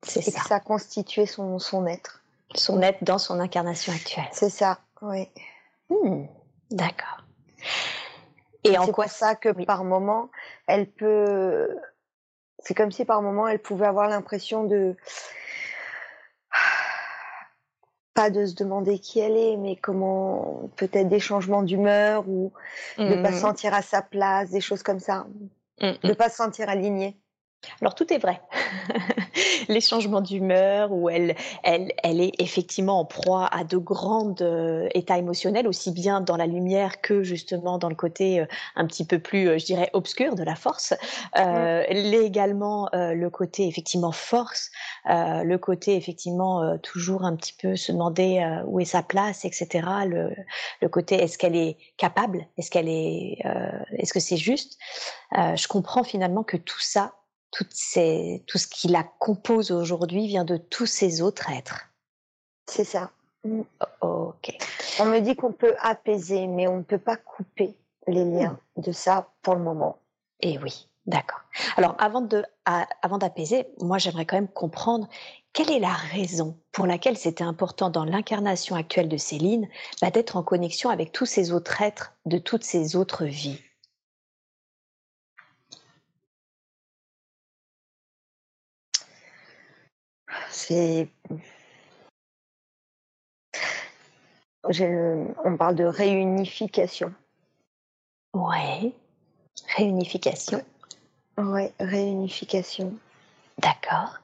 C'est 0.04 0.22
ça. 0.22 0.40
que 0.40 0.48
ça 0.48 0.60
constituait 0.60 1.26
son, 1.26 1.60
son 1.60 1.86
être. 1.86 2.24
Son 2.56 2.82
être 2.82 3.04
dans 3.04 3.18
son 3.18 3.40
incarnation 3.40 3.94
actuelle. 3.94 4.28
C'est 4.32 4.50
ça, 4.50 4.80
oui. 5.02 5.30
Hmm. 5.90 6.26
D'accord. 6.72 7.26
Et 8.64 8.78
en 8.78 8.88
quoi 8.88 9.08
ça 9.08 9.36
que 9.36 9.50
par 9.66 9.84
moment, 9.84 10.30
elle 10.68 10.90
peut. 10.90 11.68
C'est 12.60 12.74
comme 12.74 12.92
si 12.92 13.06
par 13.06 13.22
moment, 13.22 13.48
elle 13.48 13.60
pouvait 13.60 13.88
avoir 13.88 14.08
l'impression 14.08 14.64
de 14.64 14.96
pas 18.14 18.30
de 18.30 18.46
se 18.46 18.56
demander 18.56 19.00
qui 19.00 19.20
elle 19.20 19.38
est, 19.38 19.58
mais 19.58 19.78
comment 19.78 20.70
peut-être 20.76 21.08
des 21.08 21.20
changements 21.20 21.64
d'humeur 21.64 22.28
ou 22.28 22.52
de 22.98 23.04
ne 23.04 23.24
pas 23.24 23.32
se 23.32 23.38
mmh. 23.38 23.40
sentir 23.40 23.74
à 23.74 23.82
sa 23.82 24.02
place, 24.02 24.50
des 24.52 24.62
choses 24.62 24.84
comme 24.84 25.00
ça, 25.00 25.26
mmh, 25.82 25.92
de 26.04 26.08
ne 26.10 26.14
pas 26.14 26.30
se 26.30 26.36
sentir 26.36 26.70
alignée. 26.70 27.18
Alors 27.82 27.96
tout 27.96 28.12
est 28.12 28.18
vrai. 28.18 28.42
les 29.68 29.82
changements 29.82 30.22
d'humeur, 30.22 30.92
où 30.92 31.10
elle, 31.10 31.36
elle, 31.64 31.92
elle 32.04 32.22
est 32.22 32.34
effectivement 32.40 33.00
en 33.00 33.06
proie 33.06 33.48
à 33.48 33.64
de 33.64 33.78
grands 33.78 34.34
euh, 34.42 34.88
états 34.94 35.18
émotionnels, 35.18 35.68
aussi 35.68 35.92
bien 35.92 36.22
dans 36.22 36.38
la 36.38 36.48
lumière 36.48 37.02
que 37.02 37.24
justement 37.24 37.78
dans 37.78 37.90
le 37.90 37.96
côté 37.96 38.40
euh, 38.40 38.46
un 38.76 38.86
petit 38.86 39.06
peu 39.06 39.20
plus, 39.20 39.48
euh, 39.48 39.58
je 39.58 39.66
dirais, 39.66 39.90
obscur 39.94 40.36
de 40.36 40.44
la 40.44 40.56
force. 40.56 40.94
Également 42.32 42.90
le 42.94 43.30
côté 43.30 43.68
effectivement 43.68 44.12
force, 44.12 44.72
le 45.06 45.56
côté 45.58 45.96
effectivement 45.96 46.78
toujours 46.78 47.26
un 47.26 47.36
petit 47.36 47.54
peu 47.54 47.76
se 47.76 47.92
demander 47.92 48.62
où 48.66 48.80
est 48.80 48.86
sa 48.86 49.04
place, 49.04 49.44
etc. 49.44 49.88
Le, 50.06 50.34
le 50.82 50.90
côté 50.90 51.16
est-ce 51.16 51.38
qu'elle 51.38 51.56
est 51.56 51.78
capable, 51.98 52.48
est-ce 52.58 52.70
qu'elle 52.70 52.88
est, 52.88 53.40
est-ce 53.98 54.14
que 54.14 54.20
c'est 54.20 54.38
juste? 54.38 54.78
je 55.34 55.68
comprends 55.68 56.04
finalement 56.04 56.44
que 56.44 56.58
tout 56.58 56.80
ça 56.80 57.14
tout 57.52 57.66
ce 57.70 58.68
qui 58.68 58.88
la 58.88 59.04
compose 59.04 59.72
aujourd'hui 59.72 60.28
vient 60.28 60.46
de 60.46 60.58
tous 60.58 60.86
ces 60.86 61.22
autres 61.22 61.50
êtres. 61.52 61.92
C'est 62.68 62.84
ça. 62.84 63.12
Mm. 63.44 63.62
ok. 64.02 64.58
On 65.00 65.06
me 65.06 65.20
dit 65.20 65.36
qu'on 65.36 65.52
peut 65.52 65.76
apaiser, 65.80 66.48
mais 66.48 66.68
on 66.68 66.78
ne 66.78 66.84
peut 66.84 66.98
pas 66.98 67.18
couper 67.18 67.76
les 68.08 68.26
liens 68.26 68.58
mm. 68.78 68.82
de 68.82 68.92
ça 68.92 69.30
pour 69.42 69.56
le 69.56 69.62
moment. 69.62 69.98
Et 70.42 70.54
eh 70.54 70.60
oui, 70.60 70.88
d'accord. 71.06 71.42
Alors 71.78 71.96
avant 72.00 72.22
de, 72.22 72.44
avant 72.66 73.18
d'apaiser, 73.18 73.68
moi 73.80 73.98
j'aimerais 73.98 74.26
quand 74.26 74.38
même 74.38 74.48
comprendre 74.48 75.08
quelle 75.54 75.70
est 75.70 75.80
la 75.80 75.94
raison 75.94 76.58
pour 76.72 76.88
laquelle 76.88 77.18
c'était 77.18 77.44
important 77.44 77.90
dans 77.90 78.06
l'incarnation 78.06 78.76
actuelle 78.76 79.10
de 79.10 79.18
Céline 79.18 79.68
bah, 80.02 80.10
d'être 80.10 80.38
en 80.38 80.44
connexion 80.44 80.90
avec 80.90 81.12
tous 81.12 81.26
ces 81.26 81.52
autres 81.52 81.82
êtres 81.82 82.14
de 82.26 82.38
toutes 82.38 82.64
ces 82.64 82.96
autres 82.96 83.26
vies. 83.26 83.62
C'est. 90.52 91.10
On 94.64 95.58
parle 95.58 95.76
de 95.76 95.86
réunification. 95.86 97.14
Ouais. 98.34 98.94
Réunification. 99.76 100.64
Ouais, 101.38 101.74
réunification. 101.80 102.94
D'accord. 103.58 104.20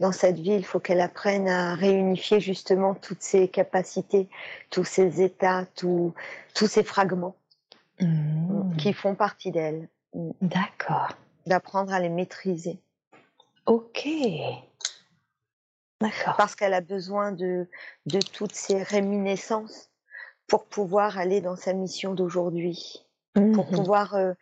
Dans 0.00 0.12
cette 0.12 0.38
vie, 0.38 0.54
il 0.54 0.64
faut 0.64 0.80
qu'elle 0.80 1.00
apprenne 1.00 1.48
à 1.48 1.74
réunifier 1.74 2.40
justement 2.40 2.94
toutes 2.94 3.22
ses 3.22 3.48
capacités, 3.48 4.28
tous 4.70 4.84
ses 4.84 5.20
états, 5.22 5.66
tous 5.74 6.14
ces 6.54 6.82
fragments 6.82 7.36
mmh. 8.00 8.76
qui 8.76 8.92
font 8.92 9.14
partie 9.14 9.50
d'elle. 9.50 9.88
D'accord. 10.40 11.08
D'apprendre 11.46 11.92
à 11.92 12.00
les 12.00 12.08
maîtriser. 12.08 12.78
Ok. 13.66 14.08
Parce 16.36 16.54
qu'elle 16.54 16.74
a 16.74 16.80
besoin 16.80 17.32
de, 17.32 17.68
de 18.06 18.18
toutes 18.20 18.54
ces 18.54 18.82
réminiscences 18.82 19.90
pour 20.46 20.66
pouvoir 20.66 21.18
aller 21.18 21.40
dans 21.40 21.56
sa 21.56 21.72
mission 21.72 22.14
d'aujourd'hui, 22.14 23.04
pour 23.34 23.66
mmh 23.66 23.70
pouvoir 23.70 24.14
euh, 24.14 24.32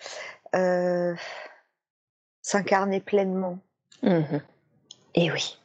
euh, 0.55 1.14
s'incarner 2.43 3.01
pleinement. 3.01 3.59
Mmh 4.03 4.38
Et 5.14 5.31
oui. 5.31 5.59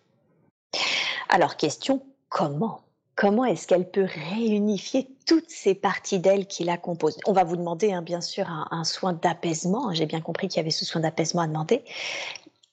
Alors, 1.30 1.58
question, 1.58 2.06
comment 2.30 2.82
Comment 3.16 3.44
est-ce 3.44 3.68
qu'elle 3.68 3.92
peut 3.92 4.08
réunifier 4.32 5.10
toutes 5.26 5.50
ces 5.50 5.76
parties 5.76 6.20
d'elle 6.20 6.48
qui 6.48 6.64
la 6.64 6.78
composent? 6.78 7.18
On 7.26 7.34
va 7.34 7.44
vous 7.44 7.58
demander, 7.58 7.92
hein, 7.92 8.02
bien 8.02 8.22
sûr, 8.22 8.48
un, 8.48 8.66
un 8.72 8.86
soin 8.86 9.12
d'apaisement. 9.12 9.94
J'ai 9.94 10.06
bien 10.06 10.22
compris 10.22 10.48
qu'il 10.48 10.56
y 10.56 10.62
avait 10.62 10.70
ce 10.70 10.86
soin 10.86 11.02
d'apaisement 11.02 11.42
à 11.42 11.48
demander. 11.48 11.84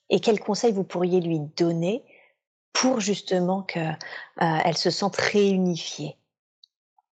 Et 0.09 0.21
quels 0.21 0.39
conseils 0.39 0.71
vous 0.71 0.85
pourriez 0.85 1.19
lui 1.19 1.41
donner 1.57 2.01
pour 2.79 2.99
justement 2.99 3.63
qu'elle 3.63 3.97
euh, 4.41 4.71
se 4.73 4.91
sente 4.91 5.15
réunifiée. 5.15 6.15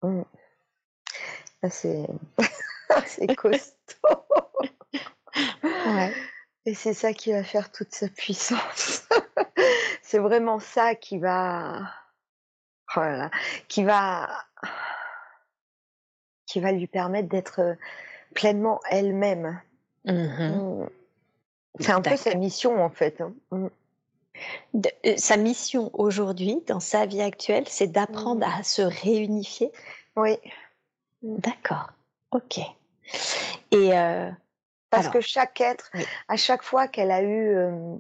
Mmh. 0.03 0.23
Ah, 1.63 1.71
c'est 1.71 2.07
costaud. 3.37 4.27
Et 6.65 6.75
c'est 6.75 6.95
ça 6.95 7.13
qui 7.13 7.33
va 7.33 7.45
faire 7.45 7.71
toute 7.71 7.93
sa 7.93 8.09
puissance. 8.09 9.09
c'est 10.03 10.19
vraiment 10.19 10.59
ça 10.59 10.95
qui 10.97 11.19
va, 11.19 11.93
voilà, 12.95 13.31
oh 13.33 13.37
qui 13.69 13.85
va, 13.85 14.29
qui 16.47 16.61
va 16.61 16.73
lui 16.73 16.89
permettre 16.89 17.29
d'être 17.29 17.77
pleinement 18.35 18.81
elle-même. 18.91 19.61
Mmh 20.05 20.13
mmh. 20.13 20.89
C'est 21.79 21.93
un 21.93 22.03
peu 22.03 22.17
sa 22.17 22.35
mission 22.35 22.85
en 22.85 22.91
fait. 22.91 23.21
Hein. 23.21 23.71
Euh, 24.75 25.15
sa 25.17 25.37
mission 25.37 25.91
aujourd'hui, 25.95 26.63
dans 26.67 26.81
sa 26.81 27.07
vie 27.07 27.23
actuelle, 27.23 27.65
c'est 27.69 27.89
d'apprendre 27.89 28.47
mmh. 28.47 28.61
à 28.61 28.63
se 28.63 28.83
réunifier 28.83 29.71
Oui. 30.17 30.39
D'accord. 31.23 31.91
Ok. 32.31 32.59
Et 33.71 33.97
euh, 33.97 34.31
Parce 34.91 35.09
que 35.09 35.21
chaque 35.21 35.61
être, 35.61 35.91
à 36.29 36.37
chaque 36.37 36.63
fois 36.63 36.89
qu'elle 36.89 37.11
a 37.11 37.23
eu 37.23 37.55
euh, 37.55 37.97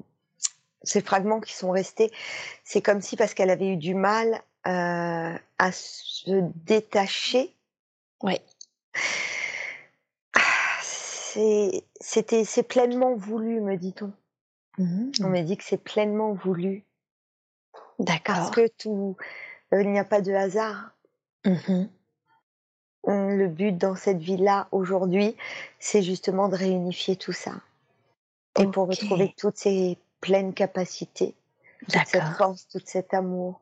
ces 0.82 1.00
fragments 1.00 1.40
qui 1.40 1.52
sont 1.52 1.70
restés, 1.70 2.10
c'est 2.64 2.82
comme 2.82 3.00
si 3.00 3.16
parce 3.16 3.34
qu'elle 3.34 3.50
avait 3.50 3.68
eu 3.68 3.76
du 3.76 3.94
mal 3.94 4.42
à 4.64 5.72
se 5.72 6.30
détacher. 6.64 7.54
Oui. 8.22 8.40
C'était, 12.00 12.44
c'est 12.44 12.62
pleinement 12.62 13.14
voulu, 13.14 13.60
me 13.60 13.76
dit-on. 13.76 14.12
On 14.78 14.82
mmh. 14.84 15.28
m'a 15.28 15.42
dit 15.42 15.56
que 15.56 15.64
c'est 15.64 15.82
pleinement 15.82 16.32
voulu. 16.32 16.84
D'accord. 17.98 18.36
Parce 18.36 18.50
que 18.50 18.68
tout, 18.68 19.16
euh, 19.74 19.82
il 19.82 19.90
n'y 19.90 19.98
a 19.98 20.04
pas 20.04 20.20
de 20.20 20.32
hasard. 20.32 20.92
Mmh 21.44 21.84
le 23.06 23.48
but 23.48 23.76
dans 23.76 23.96
cette 23.96 24.18
vie-là 24.18 24.68
aujourd'hui, 24.70 25.36
c'est 25.78 26.02
justement 26.02 26.48
de 26.48 26.56
réunifier 26.56 27.16
tout 27.16 27.32
ça. 27.32 27.54
Et 28.58 28.66
pour 28.66 28.88
retrouver 28.88 29.34
toutes 29.36 29.56
ces 29.56 29.98
pleines 30.20 30.52
capacités, 30.52 31.34
toute 31.80 32.06
cette 32.06 32.36
force, 32.36 32.68
tout 32.68 32.82
cet 32.84 33.14
amour 33.14 33.60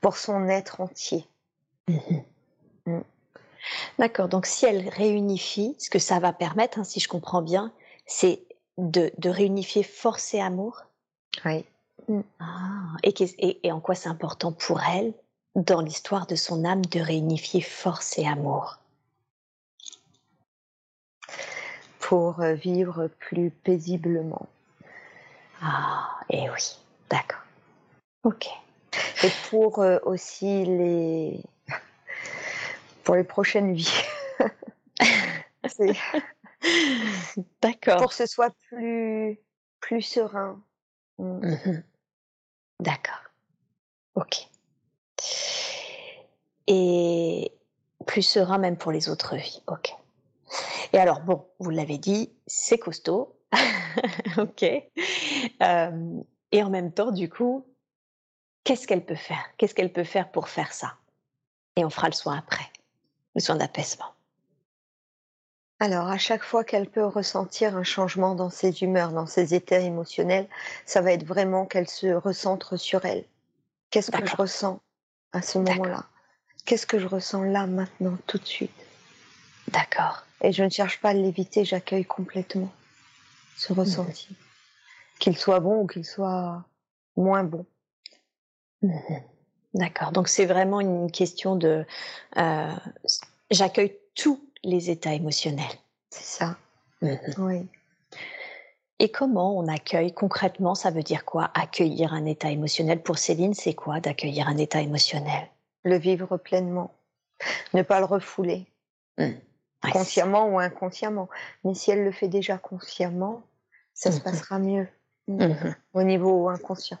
pour 0.00 0.16
son 0.16 0.48
être 0.48 0.80
entier. 0.80 1.26
D'accord, 3.98 4.28
donc 4.28 4.46
si 4.46 4.64
elle 4.64 4.88
réunifie, 4.88 5.74
ce 5.78 5.90
que 5.90 5.98
ça 5.98 6.20
va 6.20 6.32
permettre, 6.32 6.78
hein, 6.78 6.84
si 6.84 7.00
je 7.00 7.08
comprends 7.08 7.42
bien, 7.42 7.72
c'est 8.06 8.40
de, 8.78 9.28
réunifier 9.28 9.82
force 9.82 10.34
et 10.34 10.40
amour 10.40 10.84
Oui. 11.44 11.64
Mm. 12.08 12.20
Ah, 12.38 12.96
et, 13.02 13.60
et, 13.62 13.72
en 13.72 13.80
quoi 13.80 13.94
c'est 13.94 14.08
important 14.08 14.52
pour 14.52 14.80
elle, 14.82 15.12
dans 15.56 15.80
l'histoire 15.80 16.26
de 16.26 16.36
son 16.36 16.64
âme, 16.64 16.84
de 16.86 17.00
réunifier 17.00 17.60
force 17.60 18.18
et 18.18 18.26
amour? 18.26 18.78
Pour 21.98 22.40
euh, 22.40 22.54
vivre 22.54 23.08
plus 23.18 23.50
paisiblement. 23.50 24.48
Ah, 25.60 26.08
et 26.30 26.48
oui, 26.48 26.78
d'accord. 27.10 27.42
Ok. 28.22 28.46
Et 29.24 29.30
pour 29.50 29.80
euh, 29.80 29.98
aussi 30.04 30.64
les 30.64 31.42
pour 33.04 33.16
les 33.16 33.24
prochaines 33.24 33.74
vies. 33.74 34.02
D'accord. 37.62 37.98
Pour 37.98 38.08
que 38.08 38.14
ce 38.14 38.26
soit 38.26 38.54
plus 38.68 39.38
plus 39.80 40.02
serein. 40.02 40.62
Mm. 41.18 41.46
Mhm. 41.46 41.84
D'accord. 42.80 43.22
Ok. 44.14 44.48
Et 46.66 47.52
plus 48.06 48.22
serein 48.22 48.58
même 48.58 48.76
pour 48.76 48.92
les 48.92 49.08
autres 49.08 49.36
vies. 49.36 49.62
Ok. 49.66 49.94
Et 50.92 50.98
alors, 50.98 51.20
bon, 51.20 51.46
vous 51.58 51.70
l'avez 51.70 51.98
dit, 51.98 52.32
c'est 52.46 52.78
costaud. 52.78 53.36
ok. 54.38 54.64
Euh, 55.62 56.22
et 56.52 56.62
en 56.62 56.70
même 56.70 56.92
temps, 56.92 57.10
du 57.10 57.28
coup, 57.28 57.66
qu'est-ce 58.64 58.86
qu'elle 58.86 59.04
peut 59.04 59.14
faire? 59.14 59.44
Qu'est-ce 59.56 59.74
qu'elle 59.74 59.92
peut 59.92 60.04
faire 60.04 60.30
pour 60.30 60.48
faire 60.48 60.72
ça? 60.72 60.94
Et 61.76 61.84
on 61.84 61.90
fera 61.90 62.08
le 62.08 62.14
soin 62.14 62.38
après, 62.38 62.66
le 63.34 63.40
soin 63.40 63.56
d'apaisement. 63.56 64.12
Alors, 65.80 66.08
à 66.08 66.18
chaque 66.18 66.42
fois 66.42 66.64
qu'elle 66.64 66.88
peut 66.88 67.04
ressentir 67.04 67.76
un 67.76 67.84
changement 67.84 68.34
dans 68.34 68.50
ses 68.50 68.82
humeurs, 68.82 69.12
dans 69.12 69.26
ses 69.26 69.54
états 69.54 69.78
émotionnels, 69.78 70.48
ça 70.86 71.00
va 71.00 71.12
être 71.12 71.24
vraiment 71.24 71.66
qu'elle 71.66 71.88
se 71.88 72.08
recentre 72.08 72.76
sur 72.76 73.04
elle. 73.04 73.24
Qu'est-ce 73.90 74.10
que 74.10 74.26
je 74.26 74.36
ressens 74.36 74.80
à 75.32 75.40
ce 75.40 75.58
moment-là? 75.58 76.04
Qu'est-ce 76.64 76.86
que 76.86 76.98
je 76.98 77.06
ressens 77.06 77.44
là, 77.44 77.66
maintenant, 77.66 78.18
tout 78.26 78.38
de 78.38 78.44
suite? 78.44 78.72
D'accord. 79.68 80.24
Et 80.42 80.52
je 80.52 80.64
ne 80.64 80.68
cherche 80.68 81.00
pas 81.00 81.10
à 81.10 81.14
l'éviter, 81.14 81.64
j'accueille 81.64 82.04
complètement 82.04 82.72
ce 83.56 83.72
mmh. 83.72 83.78
ressenti. 83.78 84.28
Qu'il 85.18 85.36
soit 85.36 85.60
bon 85.60 85.82
ou 85.82 85.86
qu'il 85.86 86.04
soit 86.04 86.64
moins 87.16 87.44
bon. 87.44 87.66
Mmh. 88.82 88.98
D'accord. 89.74 90.12
Donc 90.12 90.28
c'est 90.28 90.46
vraiment 90.46 90.80
une 90.80 91.10
question 91.10 91.56
de 91.56 91.84
euh, 92.36 92.76
j'accueille 93.50 93.96
tous 94.14 94.40
les 94.64 94.90
états 94.90 95.14
émotionnels. 95.14 95.66
C'est 96.10 96.38
ça. 96.38 96.56
Mmh. 97.02 97.14
Oui. 97.38 97.66
Et 99.00 99.10
comment 99.10 99.56
on 99.56 99.68
accueille 99.68 100.12
concrètement 100.12 100.74
Ça 100.74 100.90
veut 100.90 101.02
dire 101.02 101.24
quoi 101.24 101.50
Accueillir 101.54 102.12
un 102.12 102.24
état 102.24 102.50
émotionnel? 102.50 103.00
Pour 103.02 103.18
Céline, 103.18 103.54
c'est 103.54 103.74
quoi 103.74 104.00
d'accueillir 104.00 104.48
un 104.48 104.56
état 104.56 104.80
émotionnel? 104.80 105.48
Le 105.84 105.96
vivre 105.96 106.36
pleinement, 106.36 106.92
ne 107.74 107.82
pas 107.82 108.00
le 108.00 108.06
refouler 108.06 108.66
consciemment 109.92 110.48
ou 110.48 110.58
inconsciemment. 110.58 111.28
Mais 111.64 111.74
si 111.74 111.90
elle 111.90 112.04
le 112.04 112.12
fait 112.12 112.28
déjà 112.28 112.58
consciemment, 112.58 113.42
ça 113.94 114.10
se 114.10 114.18
mmh 114.18 114.22
passera 114.22 114.58
mieux 114.58 114.88
mmh 115.28 115.52
au 115.94 116.02
niveau 116.02 116.48
inconscient. 116.48 116.98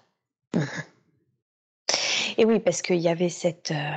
Et 2.36 2.44
oui, 2.44 2.60
parce 2.60 2.82
qu'il 2.82 2.98
y 2.98 3.08
avait 3.08 3.30
cette, 3.30 3.72
euh, 3.72 3.96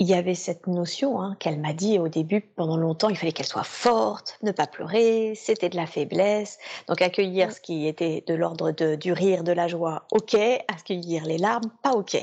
il 0.00 0.08
y 0.08 0.14
avait 0.14 0.34
cette 0.34 0.66
notion 0.66 1.20
hein, 1.20 1.36
qu'elle 1.38 1.60
m'a 1.60 1.72
dit 1.72 1.98
au 1.98 2.08
début, 2.08 2.40
pendant 2.40 2.76
longtemps, 2.76 3.08
il 3.08 3.16
fallait 3.16 3.32
qu'elle 3.32 3.46
soit 3.46 3.62
forte, 3.62 4.38
ne 4.42 4.50
pas 4.50 4.66
pleurer, 4.66 5.34
c'était 5.36 5.68
de 5.68 5.76
la 5.76 5.86
faiblesse. 5.86 6.58
Donc 6.88 7.00
accueillir 7.00 7.52
ce 7.52 7.60
qui 7.60 7.86
était 7.86 8.24
de 8.26 8.34
l'ordre 8.34 8.72
du 8.72 9.12
rire, 9.12 9.44
de 9.44 9.52
la 9.52 9.68
joie, 9.68 10.06
ok. 10.10 10.34
Accueillir 10.68 11.24
les 11.24 11.38
larmes, 11.38 11.70
pas 11.82 11.92
ok. 11.92 12.16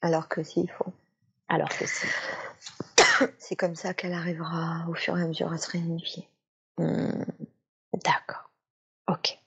Alors 0.00 0.28
que 0.28 0.42
s'il 0.42 0.70
faut. 0.70 0.92
Alors 1.48 1.68
que 1.68 1.86
si. 1.86 2.06
C'est 3.38 3.56
comme 3.56 3.74
ça 3.74 3.94
qu'elle 3.94 4.12
arrivera 4.12 4.84
au 4.88 4.94
fur 4.94 5.18
et 5.18 5.22
à 5.22 5.26
mesure 5.26 5.52
à 5.52 5.58
se 5.58 5.70
réunifier. 5.70 6.28
Mmh. 6.78 7.24
D'accord. 8.04 8.50
Ok. 9.08 9.38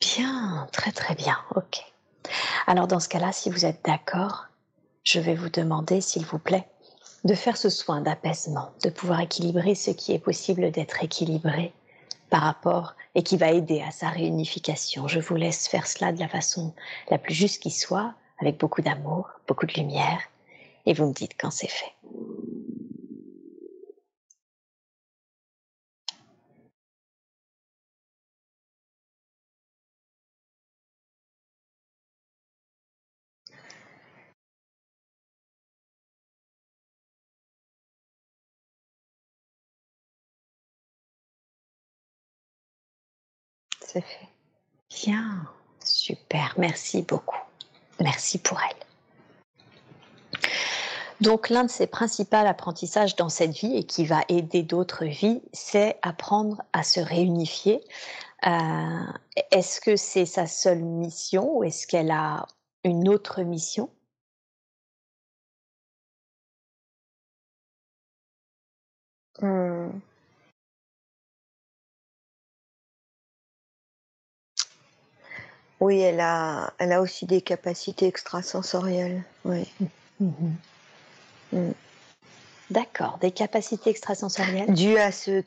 Bien, 0.00 0.68
très 0.72 0.92
très 0.92 1.14
bien. 1.14 1.38
Ok. 1.54 1.80
Alors 2.66 2.86
dans 2.86 3.00
ce 3.00 3.08
cas-là, 3.08 3.32
si 3.32 3.50
vous 3.50 3.64
êtes 3.64 3.84
d'accord, 3.84 4.49
je 5.10 5.18
vais 5.18 5.34
vous 5.34 5.48
demander, 5.48 6.00
s'il 6.00 6.24
vous 6.24 6.38
plaît, 6.38 6.68
de 7.24 7.34
faire 7.34 7.56
ce 7.56 7.68
soin 7.68 8.00
d'apaisement, 8.00 8.70
de 8.84 8.90
pouvoir 8.90 9.20
équilibrer 9.20 9.74
ce 9.74 9.90
qui 9.90 10.12
est 10.12 10.20
possible 10.20 10.70
d'être 10.70 11.02
équilibré 11.02 11.72
par 12.30 12.42
rapport 12.42 12.94
et 13.16 13.24
qui 13.24 13.36
va 13.36 13.50
aider 13.50 13.82
à 13.82 13.90
sa 13.90 14.08
réunification. 14.08 15.08
Je 15.08 15.18
vous 15.18 15.34
laisse 15.34 15.66
faire 15.66 15.88
cela 15.88 16.12
de 16.12 16.20
la 16.20 16.28
façon 16.28 16.72
la 17.10 17.18
plus 17.18 17.34
juste 17.34 17.60
qui 17.60 17.72
soit, 17.72 18.14
avec 18.38 18.58
beaucoup 18.58 18.82
d'amour, 18.82 19.28
beaucoup 19.48 19.66
de 19.66 19.72
lumière, 19.72 20.20
et 20.86 20.94
vous 20.94 21.06
me 21.06 21.12
dites 21.12 21.34
quand 21.38 21.50
c'est 21.50 21.68
fait. 21.68 21.92
C'est 43.92 44.02
fait. 44.02 44.28
Bien, 44.88 45.48
super, 45.84 46.54
merci 46.58 47.02
beaucoup. 47.02 47.40
Merci 47.98 48.38
pour 48.38 48.60
elle. 48.60 50.40
Donc 51.20 51.48
l'un 51.48 51.64
de 51.64 51.70
ses 51.70 51.88
principaux 51.88 52.36
apprentissages 52.36 53.16
dans 53.16 53.28
cette 53.28 53.50
vie 53.50 53.76
et 53.76 53.82
qui 53.82 54.06
va 54.06 54.20
aider 54.28 54.62
d'autres 54.62 55.06
vies, 55.06 55.42
c'est 55.52 55.98
apprendre 56.02 56.62
à 56.72 56.84
se 56.84 57.00
réunifier. 57.00 57.80
Euh, 58.46 59.06
est-ce 59.50 59.80
que 59.80 59.96
c'est 59.96 60.24
sa 60.24 60.46
seule 60.46 60.84
mission 60.84 61.58
ou 61.58 61.64
est-ce 61.64 61.88
qu'elle 61.88 62.12
a 62.12 62.46
une 62.84 63.08
autre 63.08 63.42
mission? 63.42 63.90
Hmm. 69.40 70.00
Oui, 75.80 76.00
elle 76.00 76.20
a, 76.20 76.72
elle 76.78 76.92
a 76.92 77.00
aussi 77.00 77.26
des 77.26 77.40
capacités 77.40 78.06
extrasensorielles. 78.06 79.24
Oui. 79.44 79.70
Mmh 80.20 80.30
mmh. 81.52 81.70
D'accord, 82.70 83.18
des 83.20 83.32
capacités 83.32 83.90
extrasensorielles 83.90 84.72
Dû 84.72 84.96
à 84.96 85.10
ce, 85.10 85.40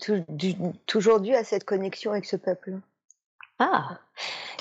toujours 0.86 1.22
dû 1.22 1.34
à 1.34 1.46
cette 1.46 1.64
connexion 1.64 2.12
avec 2.12 2.26
ce 2.26 2.36
peuple. 2.36 2.80
Ah, 3.60 3.98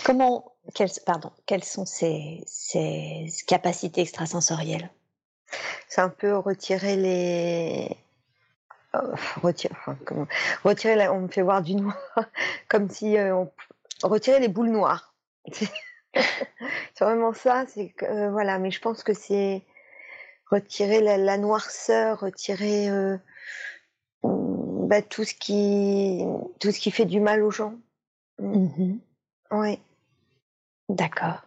comment, 0.05 0.53
quelles, 0.75 0.91
pardon, 1.05 1.33
quelles 1.47 1.65
sont 1.65 1.87
ces, 1.87 2.45
ces 2.47 3.27
capacités 3.49 4.03
extrasensorielles? 4.03 4.91
C'est 5.89 6.03
un 6.03 6.09
peu 6.09 6.37
retirer 6.37 6.97
les, 6.97 7.97
euh, 8.95 9.15
retirer, 9.43 9.75
comment, 10.05 10.29
retirer 10.63 11.09
on 11.09 11.23
me 11.23 11.29
fait 11.29 11.43
voir 11.43 11.63
du 11.63 11.75
noir, 11.75 11.97
comme 12.69 12.89
si 12.89 13.19
euh, 13.19 13.35
on 13.35 13.51
retirer 14.05 14.39
les 14.39 14.49
boules 14.49 14.71
noires. 14.71 15.12
C'est 15.51 15.69
vraiment 17.01 17.33
ça, 17.33 17.65
c'est 17.69 17.89
que 17.91 18.05
euh, 18.05 18.31
voilà, 18.31 18.59
mais 18.59 18.71
je 18.71 18.81
pense 18.81 19.03
que 19.03 19.15
c'est 19.15 19.63
retirer 20.51 21.01
la, 21.01 21.39
noirceur, 21.39 22.21
retirer 22.21 22.91
euh, 22.91 23.17
mm, 24.23 24.89
bah, 24.89 25.03
tout 25.03 25.25
ce 25.25 25.35
qui 25.35 26.25
tout 26.61 26.71
ce 26.71 26.79
qui 26.79 26.91
fait 26.91 27.07
du 27.07 27.21
mal 27.21 27.43
aux 27.43 27.51
gens. 27.51 27.75
Mm. 28.39 28.67
Mm-hmm. 28.67 28.99
Oui. 29.53 29.79
D'accord. 30.89 31.43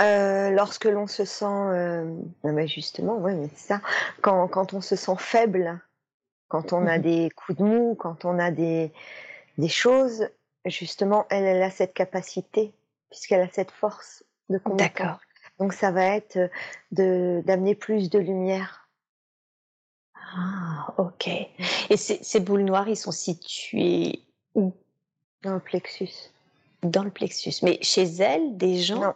Euh, 0.00 0.50
lorsque 0.50 0.86
l'on 0.86 1.06
se 1.06 1.24
sent, 1.24 1.44
euh, 1.44 2.04
bah, 2.42 2.66
justement, 2.66 3.18
ouais, 3.18 3.34
mais 3.34 3.48
c'est 3.54 3.68
ça. 3.68 3.80
Quand, 4.22 4.48
quand 4.48 4.72
on 4.72 4.80
se 4.80 4.96
sent 4.96 5.16
faible, 5.18 5.80
quand 6.48 6.72
on 6.72 6.86
a 6.86 6.98
mm-hmm. 6.98 7.02
des 7.02 7.30
coups 7.30 7.58
de 7.58 7.64
mou, 7.64 7.94
quand 7.94 8.24
on 8.24 8.38
a 8.38 8.50
des 8.50 8.92
des 9.58 9.68
choses, 9.68 10.28
justement, 10.66 11.26
elle, 11.30 11.44
elle 11.44 11.62
a 11.62 11.70
cette 11.70 11.94
capacité 11.94 12.72
puisqu'elle 13.10 13.40
a 13.40 13.48
cette 13.50 13.70
force 13.70 14.24
de 14.48 14.58
combattre. 14.58 14.94
D'accord 14.94 15.20
Donc 15.58 15.72
ça 15.72 15.90
va 15.90 16.04
être 16.04 16.50
de 16.92 17.42
d'amener 17.44 17.74
plus 17.74 18.10
de 18.10 18.18
lumière. 18.18 18.88
Ah, 20.14 20.94
ok. 20.98 21.28
Et 21.88 21.96
ces, 21.96 22.40
boules 22.40 22.62
noires, 22.62 22.88
ils 22.88 22.96
sont 22.96 23.10
situés 23.10 24.22
où? 24.54 24.72
Dans 25.42 25.54
le 25.54 25.60
plexus. 25.60 26.30
Dans 26.82 27.02
le 27.02 27.10
plexus. 27.10 27.54
Mais 27.62 27.78
chez 27.82 28.04
elles, 28.04 28.56
des 28.56 28.78
gens? 28.78 29.00
Non, 29.00 29.14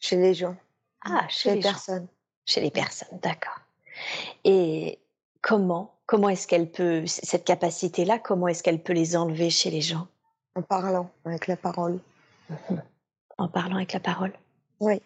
chez 0.00 0.16
les 0.16 0.34
gens. 0.34 0.56
Ah, 1.02 1.26
chez, 1.28 1.54
les, 1.54 1.60
personnes. 1.60 2.08
Chez 2.46 2.60
les 2.60 2.70
personnes, 2.70 3.18
d'accord. 3.22 3.60
Et 4.44 4.98
comment 5.40 5.94
Comment 6.06 6.28
est-ce 6.28 6.48
qu'elle 6.48 6.68
peut, 6.68 7.06
cette 7.06 7.44
capacité-là, 7.44 8.18
comment 8.18 8.48
est-ce 8.48 8.64
qu'elle 8.64 8.82
peut 8.82 8.92
les 8.92 9.16
enlever 9.16 9.48
chez 9.48 9.70
les 9.70 9.80
gens? 9.80 10.08
En 10.56 10.62
parlant, 10.62 11.10
avec 11.24 11.46
la 11.46 11.56
parole. 11.56 12.00
En 13.38 13.48
parlant 13.48 13.76
avec 13.76 13.92
la 13.92 14.00
parole 14.00 14.32
Oui. 14.80 15.00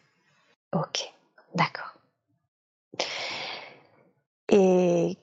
Ok, 0.73 1.13
d'accord. 1.55 1.95
Et 4.49 5.19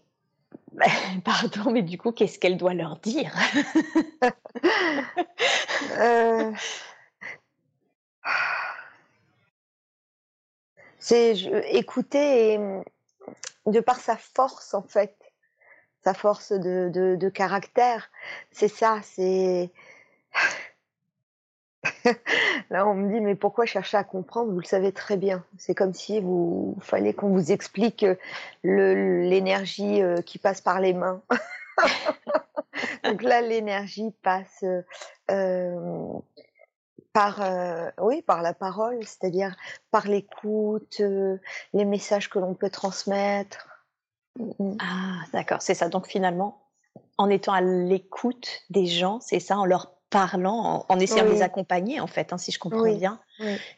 pardon, 1.26 1.72
mais 1.72 1.82
du 1.82 1.98
coup, 1.98 2.12
qu'est-ce 2.12 2.40
qu'elle 2.40 2.58
doit 2.58 2.74
leur 2.74 2.98
dire? 2.98 3.34
Euh... 5.98 6.52
C'est 11.00 11.36
écouter 11.72 12.54
et 12.54 12.60
de 13.66 13.80
par 13.80 14.00
sa 14.00 14.16
force 14.16 14.74
en 14.74 14.84
fait, 14.84 15.18
sa 16.04 16.14
force 16.14 16.52
de, 16.52 16.90
de, 16.94 17.16
de 17.16 17.30
caractère, 17.30 18.10
c'est 18.52 18.68
ça, 18.68 19.02
c'est 19.04 19.72
Là, 22.70 22.88
on 22.88 22.94
me 22.94 23.14
dit, 23.14 23.20
mais 23.20 23.36
pourquoi 23.36 23.66
chercher 23.66 23.98
à 23.98 24.04
comprendre? 24.04 24.52
Vous 24.52 24.60
le 24.60 24.66
savez 24.66 24.92
très 24.92 25.18
bien. 25.18 25.44
C'est 25.58 25.76
comme 25.76 25.94
si 25.94 26.20
vous 26.20 26.78
fallait 26.82 27.14
qu'on 27.14 27.30
vous 27.30 27.52
explique 27.52 28.06
l'énergie 28.64 30.02
euh, 30.02 30.22
qui 30.22 30.38
passe 30.38 30.62
par 30.62 30.80
les 30.80 30.94
mains. 30.94 31.22
Donc 33.04 33.24
là, 33.24 33.42
l'énergie 33.42 34.12
passe 34.24 34.64
euh, 35.30 36.20
par, 37.14 37.42
euh, 37.42 37.90
oui, 38.00 38.22
par 38.22 38.42
la 38.42 38.54
parole, 38.54 39.00
c'est-à-dire 39.02 39.56
par 39.92 40.08
l'écoute, 40.08 41.02
les 41.74 41.86
messages 41.86 42.30
que 42.30 42.40
l'on 42.40 42.54
peut 42.54 42.70
transmettre. 42.70 43.68
Ah, 44.80 45.20
d'accord, 45.34 45.62
c'est 45.62 45.74
ça. 45.74 45.90
Donc 45.90 46.08
finalement, 46.08 46.62
en 47.18 47.30
étant 47.30 47.54
à 47.54 47.62
l'écoute 47.62 48.64
des 48.70 48.86
gens, 48.86 49.20
c'est 49.20 49.40
ça, 49.40 49.58
en 49.58 49.66
leur 49.66 49.94
parlant, 50.12 50.86
en, 50.88 51.00
essayant 51.00 51.26
de 51.26 51.32
les 51.32 51.42
accompagner, 51.42 52.00
en 52.00 52.06
fait, 52.06 52.32
hein, 52.34 52.38
si 52.38 52.52
je 52.52 52.60
comprends 52.60 52.94
bien. 52.94 53.20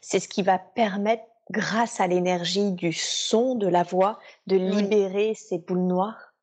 C'est 0.02 0.20
ce 0.20 0.28
qui 0.28 0.44
va 0.44 0.58
permettre, 0.58 1.24
grâce 1.52 2.00
à 2.00 2.08
l'énergie 2.08 2.72
du 2.72 2.92
son, 2.92 3.56
de 3.56 3.68
la 3.68 3.84
voix, 3.84 4.20
de 4.48 4.58
libérer 4.58 5.34
ces 5.36 5.60
boules 5.60 5.80
noires. 5.80 6.34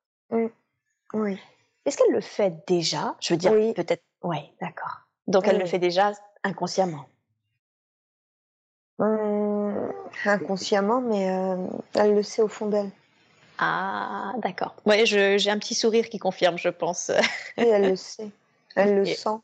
Oui. 1.13 1.39
Est-ce 1.85 1.97
qu'elle 1.97 2.13
le 2.13 2.21
fait 2.21 2.65
déjà? 2.67 3.17
Je 3.21 3.35
veux 3.35 3.39
dire, 3.39 3.53
peut-être. 3.75 4.03
Oui, 4.23 4.39
d'accord. 4.61 5.01
Donc 5.27 5.49
elle 5.49 5.59
le 5.59 5.67
fait 5.67 5.79
déjà 5.79 6.13
inconsciemment. 6.45 7.07
Hum, 8.99 9.93
inconsciemment, 10.27 11.01
mais 11.01 11.31
euh, 11.31 11.57
elle 11.95 12.15
le 12.15 12.23
sait 12.23 12.43
au 12.43 12.49
fond 12.49 12.67
d'elle. 12.67 12.91
Ah, 13.59 14.35
d'accord. 14.39 14.77
Oui, 14.85 15.07
j'ai 15.07 15.51
un 15.51 15.59
petit 15.59 15.75
sourire 15.75 16.09
qui 16.09 16.19
confirme, 16.19 16.59
je 16.59 16.69
pense. 16.69 17.11
Oui, 17.59 17.67
elle 17.67 17.89
le 17.89 17.97
sait. 17.97 18.31
Elle 18.77 18.97
le 18.99 19.05
sent. 19.07 19.39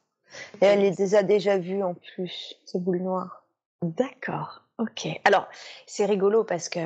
Et 0.60 0.66
elle 0.66 0.80
les 0.80 1.14
a 1.14 1.22
déjà 1.22 1.58
vues 1.58 1.82
en 1.82 1.94
plus, 1.94 2.56
ces 2.64 2.78
boules 2.78 3.02
noires. 3.02 3.44
D'accord, 3.82 4.62
ok. 4.78 5.08
Alors, 5.24 5.48
c'est 5.86 6.06
rigolo 6.06 6.44
parce 6.44 6.68
que 6.68 6.80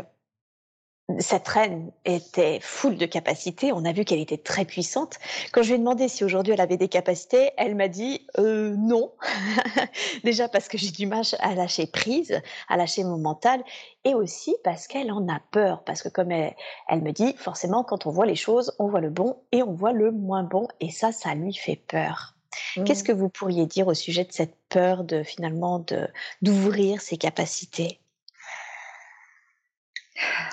cette 1.18 1.48
reine 1.48 1.90
était 2.04 2.60
full 2.60 2.96
de 2.96 3.06
capacités. 3.06 3.72
On 3.72 3.84
a 3.84 3.92
vu 3.92 4.04
qu'elle 4.04 4.20
était 4.20 4.38
très 4.38 4.64
puissante. 4.64 5.18
Quand 5.52 5.62
je 5.62 5.68
lui 5.68 5.74
ai 5.74 5.78
demandé 5.78 6.08
si 6.08 6.24
aujourd'hui 6.24 6.52
elle 6.52 6.60
avait 6.60 6.76
des 6.76 6.88
capacités, 6.88 7.50
elle 7.56 7.74
m'a 7.74 7.88
dit 7.88 8.26
euh, 8.38 8.74
non. 8.76 9.12
Déjà 10.24 10.48
parce 10.48 10.68
que 10.68 10.78
j'ai 10.78 10.90
du 10.90 11.06
mal 11.06 11.24
à 11.40 11.54
lâcher 11.54 11.86
prise, 11.86 12.40
à 12.68 12.76
lâcher 12.76 13.04
mon 13.04 13.18
mental, 13.18 13.62
et 14.04 14.14
aussi 14.14 14.56
parce 14.62 14.86
qu'elle 14.86 15.10
en 15.10 15.28
a 15.28 15.40
peur. 15.50 15.82
Parce 15.84 16.02
que 16.02 16.08
comme 16.08 16.30
elle, 16.30 16.54
elle, 16.88 17.02
me 17.02 17.12
dit, 17.12 17.34
forcément, 17.36 17.84
quand 17.84 18.06
on 18.06 18.10
voit 18.10 18.26
les 18.26 18.36
choses, 18.36 18.74
on 18.78 18.88
voit 18.88 19.00
le 19.00 19.10
bon 19.10 19.42
et 19.52 19.62
on 19.62 19.72
voit 19.72 19.92
le 19.92 20.12
moins 20.12 20.44
bon, 20.44 20.68
et 20.80 20.90
ça, 20.90 21.12
ça 21.12 21.34
lui 21.34 21.54
fait 21.54 21.76
peur. 21.76 22.36
Qu'est-ce 22.84 23.02
mmh. 23.02 23.06
que 23.06 23.12
vous 23.12 23.28
pourriez 23.28 23.66
dire 23.66 23.86
au 23.86 23.94
sujet 23.94 24.24
de 24.24 24.32
cette 24.32 24.56
peur 24.68 25.04
de 25.04 25.22
finalement 25.22 25.78
de 25.80 26.08
d'ouvrir 26.42 27.00
ses 27.00 27.16
capacités? 27.16 28.00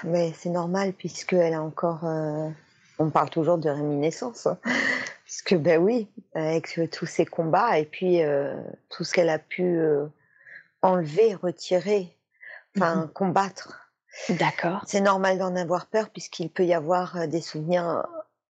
Mais 0.03 0.33
c'est 0.33 0.49
normal 0.49 0.93
puisqu'elle 0.93 1.53
a 1.53 1.61
encore. 1.61 2.05
Euh, 2.05 2.49
on 2.99 3.09
parle 3.09 3.29
toujours 3.29 3.57
de 3.57 3.69
réminiscence, 3.69 4.47
hein. 4.47 4.57
puisque 5.25 5.55
ben 5.55 5.79
oui, 5.79 6.07
avec 6.33 6.79
tous 6.91 7.05
ces 7.05 7.25
combats 7.25 7.77
et 7.77 7.85
puis 7.85 8.23
euh, 8.23 8.55
tout 8.89 9.03
ce 9.03 9.13
qu'elle 9.13 9.29
a 9.29 9.39
pu 9.39 9.63
euh, 9.63 10.07
enlever, 10.81 11.35
retirer, 11.35 12.15
enfin 12.75 12.95
mmh 12.95 13.07
combattre. 13.09 13.91
D'accord. 14.29 14.83
C'est 14.87 15.01
normal 15.01 15.37
d'en 15.37 15.55
avoir 15.55 15.85
peur 15.85 16.09
puisqu'il 16.09 16.49
peut 16.49 16.65
y 16.65 16.73
avoir 16.73 17.27
des 17.27 17.41
souvenirs 17.41 18.03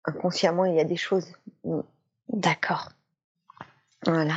inconsciemment. 0.06 0.64
Il 0.64 0.74
y 0.74 0.80
a 0.80 0.84
des 0.84 0.96
choses. 0.96 1.32
Mmh. 1.64 1.80
D'accord. 2.28 2.88
Voilà. 4.06 4.36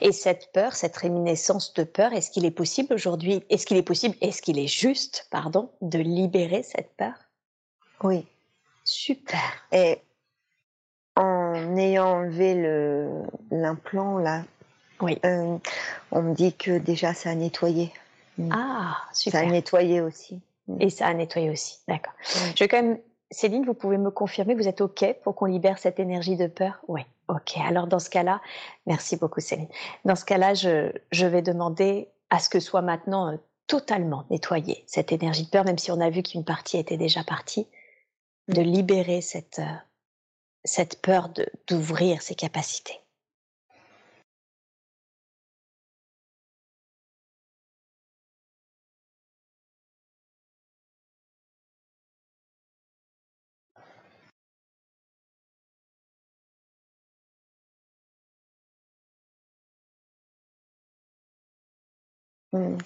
Et 0.00 0.12
cette 0.12 0.52
peur, 0.52 0.74
cette 0.74 0.96
réminiscence 0.96 1.74
de 1.74 1.84
peur, 1.84 2.12
est-ce 2.12 2.30
qu'il 2.30 2.44
est 2.44 2.50
possible 2.50 2.94
aujourd'hui, 2.94 3.42
est-ce 3.50 3.66
qu'il 3.66 3.76
est 3.76 3.82
possible, 3.82 4.14
est-ce 4.20 4.40
qu'il 4.40 4.58
est 4.58 4.68
juste, 4.68 5.26
pardon, 5.30 5.70
de 5.80 5.98
libérer 5.98 6.62
cette 6.62 6.96
peur? 6.96 7.14
Oui. 8.02 8.26
Super. 8.84 9.40
Et 9.72 9.98
en 11.16 11.76
ayant 11.76 12.18
enlevé 12.18 12.54
le 12.54 13.22
l'implant 13.50 14.18
là, 14.18 14.44
oui. 15.00 15.18
Euh, 15.24 15.58
on 16.12 16.22
me 16.22 16.34
dit 16.34 16.54
que 16.54 16.78
déjà 16.78 17.14
ça 17.14 17.30
a 17.30 17.34
nettoyé. 17.34 17.92
Mm. 18.38 18.50
Ah, 18.52 18.96
super. 19.12 19.40
Ça 19.40 19.46
a 19.46 19.50
nettoyé 19.50 20.00
aussi. 20.00 20.40
Mm. 20.68 20.76
Et 20.80 20.90
ça 20.90 21.06
a 21.06 21.14
nettoyé 21.14 21.50
aussi, 21.50 21.78
d'accord. 21.88 22.14
Je 22.54 22.64
vais 22.64 22.68
quand 22.68 22.82
même, 22.82 22.98
Céline, 23.30 23.64
vous 23.64 23.74
pouvez 23.74 23.98
me 23.98 24.10
confirmer, 24.10 24.54
vous 24.54 24.68
êtes 24.68 24.80
OK 24.80 25.04
pour 25.22 25.34
qu'on 25.34 25.46
libère 25.46 25.78
cette 25.78 25.98
énergie 25.98 26.36
de 26.36 26.46
peur? 26.46 26.80
Oui. 26.88 27.02
Ok, 27.28 27.56
alors 27.56 27.86
dans 27.86 27.98
ce 27.98 28.10
cas-là, 28.10 28.40
merci 28.86 29.16
beaucoup 29.16 29.40
Céline. 29.40 29.68
Dans 30.04 30.16
ce 30.16 30.24
cas-là, 30.24 30.54
je, 30.54 30.92
je, 31.10 31.26
vais 31.26 31.40
demander 31.40 32.08
à 32.30 32.38
ce 32.38 32.50
que 32.50 32.60
soit 32.60 32.82
maintenant 32.82 33.32
euh, 33.32 33.36
totalement 33.66 34.26
nettoyée 34.30 34.84
cette 34.86 35.10
énergie 35.12 35.44
de 35.44 35.50
peur, 35.50 35.64
même 35.64 35.78
si 35.78 35.90
on 35.90 36.00
a 36.00 36.10
vu 36.10 36.22
qu'une 36.22 36.44
partie 36.44 36.76
était 36.76 36.98
déjà 36.98 37.24
partie, 37.24 37.66
de 38.48 38.60
libérer 38.60 39.22
cette, 39.22 39.58
euh, 39.58 39.76
cette 40.64 41.00
peur 41.00 41.30
d'ouvrir 41.66 42.20
ses 42.20 42.34
capacités. 42.34 43.03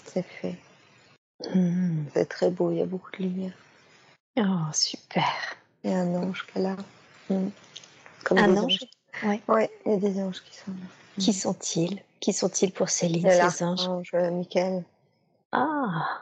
C'est 0.05 0.23
fait. 0.23 0.57
Mmh. 1.55 2.05
C'est 2.15 2.29
très 2.29 2.51
beau, 2.51 2.71
il 2.73 2.79
y 2.79 2.83
a 2.83 2.87
beaucoup 2.87 3.11
de 3.13 3.23
lumière. 3.23 3.53
Oh, 4.39 4.73
super. 4.73 5.57
Il 5.85 5.91
y 5.91 5.95
a 5.95 5.99
un 5.99 6.15
ange 6.15 6.47
qui 6.47 6.59
est 6.59 6.63
là. 6.63 6.77
Mmh. 7.31 7.49
un 8.31 8.57
ange? 8.57 8.81
Oui, 9.25 9.41
ouais, 9.49 9.71
il 9.87 9.93
y 9.93 9.95
a 9.95 9.99
des 9.99 10.21
anges 10.21 10.43
qui 10.43 10.57
sont 10.57 10.71
là. 10.71 10.87
Qui 11.19 11.33
sont-ils? 11.33 12.03
Qui 12.21 12.33
sont-ils 12.33 12.73
pour 12.73 12.89
Céline, 12.89 13.29
ces 13.29 13.65
anges? 13.65 13.89
Ange 13.89 14.11
euh, 14.15 14.31
Michael. 14.31 14.85
Ah, 15.53 16.21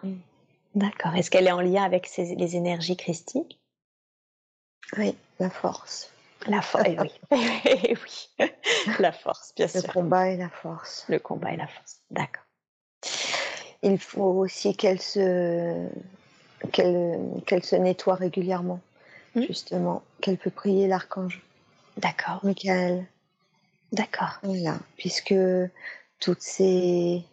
d'accord. 0.75 1.15
Est-ce 1.15 1.31
qu'elle 1.31 1.47
est 1.47 1.53
en 1.53 1.61
lien 1.61 1.83
avec 1.83 2.11
les 2.17 2.57
énergies 2.57 2.97
christiques 2.97 3.59
Oui, 4.97 5.17
la 5.41 5.51
force. 5.51 6.11
La 6.47 6.63
force, 6.63 6.85
eh 6.87 6.99
oui. 7.01 7.13
Eh 7.65 7.97
oui. 7.97 8.29
La 9.01 9.11
force, 9.11 9.53
bien 9.57 9.67
sûr. 9.67 9.83
Le 9.85 9.93
combat 9.93 10.29
et 10.31 10.37
la 10.37 10.49
force. 10.49 11.05
Le 11.09 11.19
combat 11.19 11.53
et 11.53 11.57
la 11.57 11.67
force, 11.67 12.01
d'accord 12.11 12.45
il 13.83 13.99
faut 13.99 14.23
aussi 14.23 14.77
qu'elle 14.77 15.01
se, 15.01 15.89
qu'elle, 16.73 17.65
se 17.65 17.77
nettoie 17.77 18.15
régulièrement, 18.15 18.81
hmm. 19.35 19.43
justement, 19.43 20.03
qu'elle 20.21 20.39
peut 20.39 20.51
prier 20.51 20.89
l'archange. 20.89 21.43
D'accord. 21.97 22.41
Michael. 22.43 23.07
D'accord. 23.93 24.39
Voilà, 24.43 24.79
puisque 24.97 25.35
toutes 26.19 26.43
ces, 26.43 27.25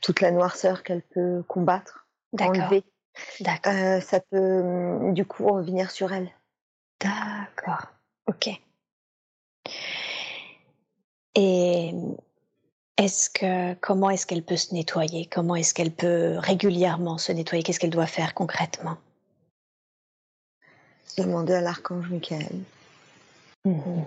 toute 0.00 0.20
la 0.20 0.30
noirceur 0.30 0.82
qu'elle 0.82 1.02
peut 1.02 1.42
combattre, 1.46 2.06
enlever, 2.40 2.84
D'accord. 3.40 3.72
Euh, 3.72 4.00
ça 4.00 4.20
peut 4.20 5.12
du 5.12 5.24
coup 5.24 5.46
revenir 5.46 5.90
sur 5.90 6.12
elle. 6.12 6.30
D'accord. 7.00 7.86
Ok. 8.26 8.48
Et 11.34 11.92
est-ce 12.96 13.28
que 13.28 13.74
comment 13.74 14.10
est-ce 14.10 14.26
qu'elle 14.26 14.42
peut 14.42 14.56
se 14.56 14.74
nettoyer? 14.74 15.26
Comment 15.26 15.54
est-ce 15.54 15.74
qu'elle 15.74 15.92
peut 15.92 16.36
régulièrement 16.38 17.18
se 17.18 17.32
nettoyer? 17.32 17.62
Qu'est-ce 17.62 17.78
qu'elle 17.78 17.90
doit 17.90 18.06
faire 18.06 18.34
concrètement? 18.34 18.96
Demander 21.18 21.54
à 21.54 21.60
l'archange 21.60 22.08
Michael. 22.10 22.60
Mmh 23.64 24.02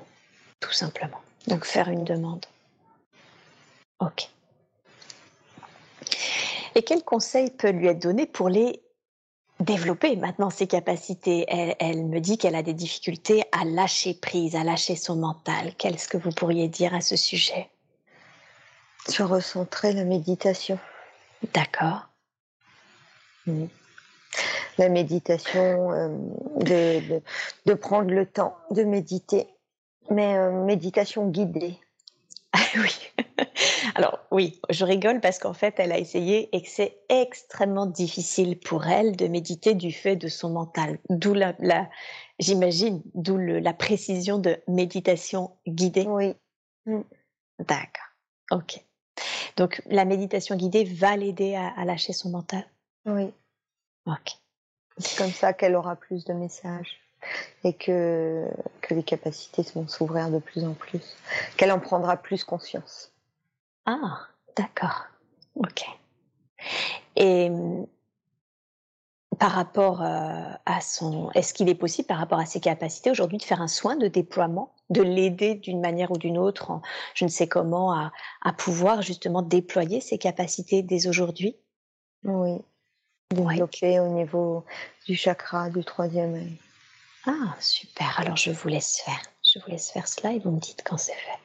Tout 0.60 0.72
simplement. 0.72 1.22
Donc 1.48 1.66
faire 1.66 1.90
une 1.90 2.04
demande. 2.04 2.46
Ok. 4.00 4.30
Et 6.76 6.84
quel 6.84 7.04
conseil 7.04 7.52
peut 7.52 7.72
lui 7.72 7.88
être 7.88 8.00
donné 8.00 8.26
pour 8.26 8.50
les 8.50 8.82
développer 9.60 10.16
maintenant 10.16 10.50
ses 10.50 10.68
capacités? 10.68 11.46
Elle, 11.80 12.06
me 12.06 12.20
dit 12.20 12.38
qu'elle 12.38 12.56
a 12.56 12.64
des 12.64 12.74
difficultés 12.74 13.44
à 13.52 13.66
lâcher 13.66 14.14
prise, 14.14 14.56
à 14.56 14.64
lâcher 14.64 14.96
son 14.96 15.16
mental. 15.16 15.76
Qu'est-ce 15.78 16.08
que 16.08 16.18
vous 16.18 16.32
pourriez 16.32 16.68
dire 16.68 16.94
à 16.94 17.02
ce 17.02 17.16
sujet? 17.16 17.70
Se 19.08 19.24
recentrer 19.24 19.94
la 19.94 20.04
méditation. 20.04 20.78
D'accord. 21.54 22.10
La 24.78 24.90
méditation, 24.90 25.92
euh, 25.92 27.22
de, 27.66 27.74
prendre 27.74 28.12
le 28.12 28.26
temps 28.26 28.56
de 28.72 28.84
méditer, 28.84 29.48
mais 30.10 30.38
euh, 30.38 30.64
méditation 30.64 31.28
guidée. 31.28 31.78
Ah 32.52 32.60
oui. 32.78 33.26
Alors 33.96 34.20
oui, 34.32 34.60
je 34.72 34.84
rigole 34.84 35.22
parce 35.22 35.38
qu'en 35.38 35.54
fait, 35.54 35.76
elle 35.78 35.92
a 35.92 36.00
essayé 36.00 36.50
et 36.56 36.64
que 36.64 36.68
c'est 36.68 36.98
extrêmement 37.08 37.86
difficile 37.86 38.60
pour 38.60 38.88
elle 38.88 39.16
de 39.16 39.28
méditer 39.28 39.76
du 39.76 39.92
fait 39.92 40.16
de 40.16 40.28
son 40.28 40.50
mental. 40.50 40.98
D'où 41.10 41.36
la, 41.36 41.56
j'imagine, 42.40 43.04
d'où 43.14 43.38
la 43.38 43.74
précision 43.74 44.40
de 44.40 44.58
méditation 44.68 45.52
guidée. 45.68 46.06
Oui. 46.08 46.34
Mm. 46.88 47.02
D'accord. 47.60 48.10
Ok. 48.52 48.84
Donc 49.60 49.82
la 49.88 50.06
méditation 50.06 50.56
guidée 50.56 50.86
va 50.86 51.18
l'aider 51.18 51.54
à, 51.54 51.84
lâcher 51.84 52.14
son 52.14 52.30
mental. 52.30 52.64
Oui. 53.06 53.34
Ok. 54.06 54.38
C'est 54.98 55.18
comme 55.18 55.34
ça 55.34 55.52
qu'elle 55.52 55.76
aura 55.76 55.98
plus 55.98 56.24
de 56.24 56.32
messages 56.32 56.98
et 57.66 57.74
que, 57.74 58.48
que 58.80 58.94
les 58.94 59.04
capacités 59.04 59.64
vont 59.76 59.86
s'ouvrir 59.90 60.30
de 60.30 60.40
plus 60.40 60.64
en 60.64 60.74
plus, 60.74 61.18
qu'elle 61.58 61.74
en 61.74 61.80
prendra 61.80 62.16
plus 62.16 62.46
conscience. 62.46 63.12
Ah, 63.86 64.28
d'accord. 64.56 65.08
Ok. 65.56 65.84
Et 67.18 67.52
par 69.40 69.52
rapport 69.52 70.02
euh, 70.02 70.52
à 70.66 70.82
son, 70.82 71.32
est-ce 71.32 71.54
qu'il 71.54 71.70
est 71.70 71.76
possible 71.76 72.08
par 72.08 72.18
rapport 72.18 72.40
à 72.40 72.46
ses 72.46 72.60
capacités 72.60 73.10
aujourd'hui 73.10 73.38
de 73.38 73.44
faire 73.44 73.62
un 73.62 73.70
soin 73.70 73.96
de 73.96 74.08
déploiement, 74.08 74.74
de 74.90 75.02
l'aider 75.02 75.56
d'une 75.56 75.80
manière 75.80 76.12
ou 76.12 76.18
d'une 76.18 76.38
autre, 76.38 76.82
je 77.16 77.24
ne 77.24 77.30
sais 77.30 77.48
comment, 77.48 77.94
à, 77.94 78.12
à, 78.42 78.52
pouvoir 78.52 79.02
justement 79.02 79.42
déployer 79.42 80.02
ses 80.02 80.18
capacités 80.18 80.84
dès 80.84 81.08
aujourd'hui? 81.08 81.56
Oui. 82.26 82.58
Développer 83.32 84.00
au 84.02 84.10
niveau 84.10 84.66
du 85.08 85.16
chakra 85.16 85.70
du 85.70 85.86
troisième 85.86 86.36
œil. 86.36 86.60
Ah, 87.26 87.56
super. 87.60 88.20
Alors 88.20 88.36
je 88.36 88.52
vous 88.52 88.68
laisse 88.68 89.02
faire. 89.06 89.22
Je 89.44 89.60
vous 89.60 89.72
laisse 89.72 89.90
faire 89.90 90.08
cela 90.08 90.34
et 90.34 90.40
vous 90.40 90.52
me 90.52 90.60
dites 90.60 90.84
quand 90.84 90.98
c'est 90.98 91.14
fait. 91.14 91.40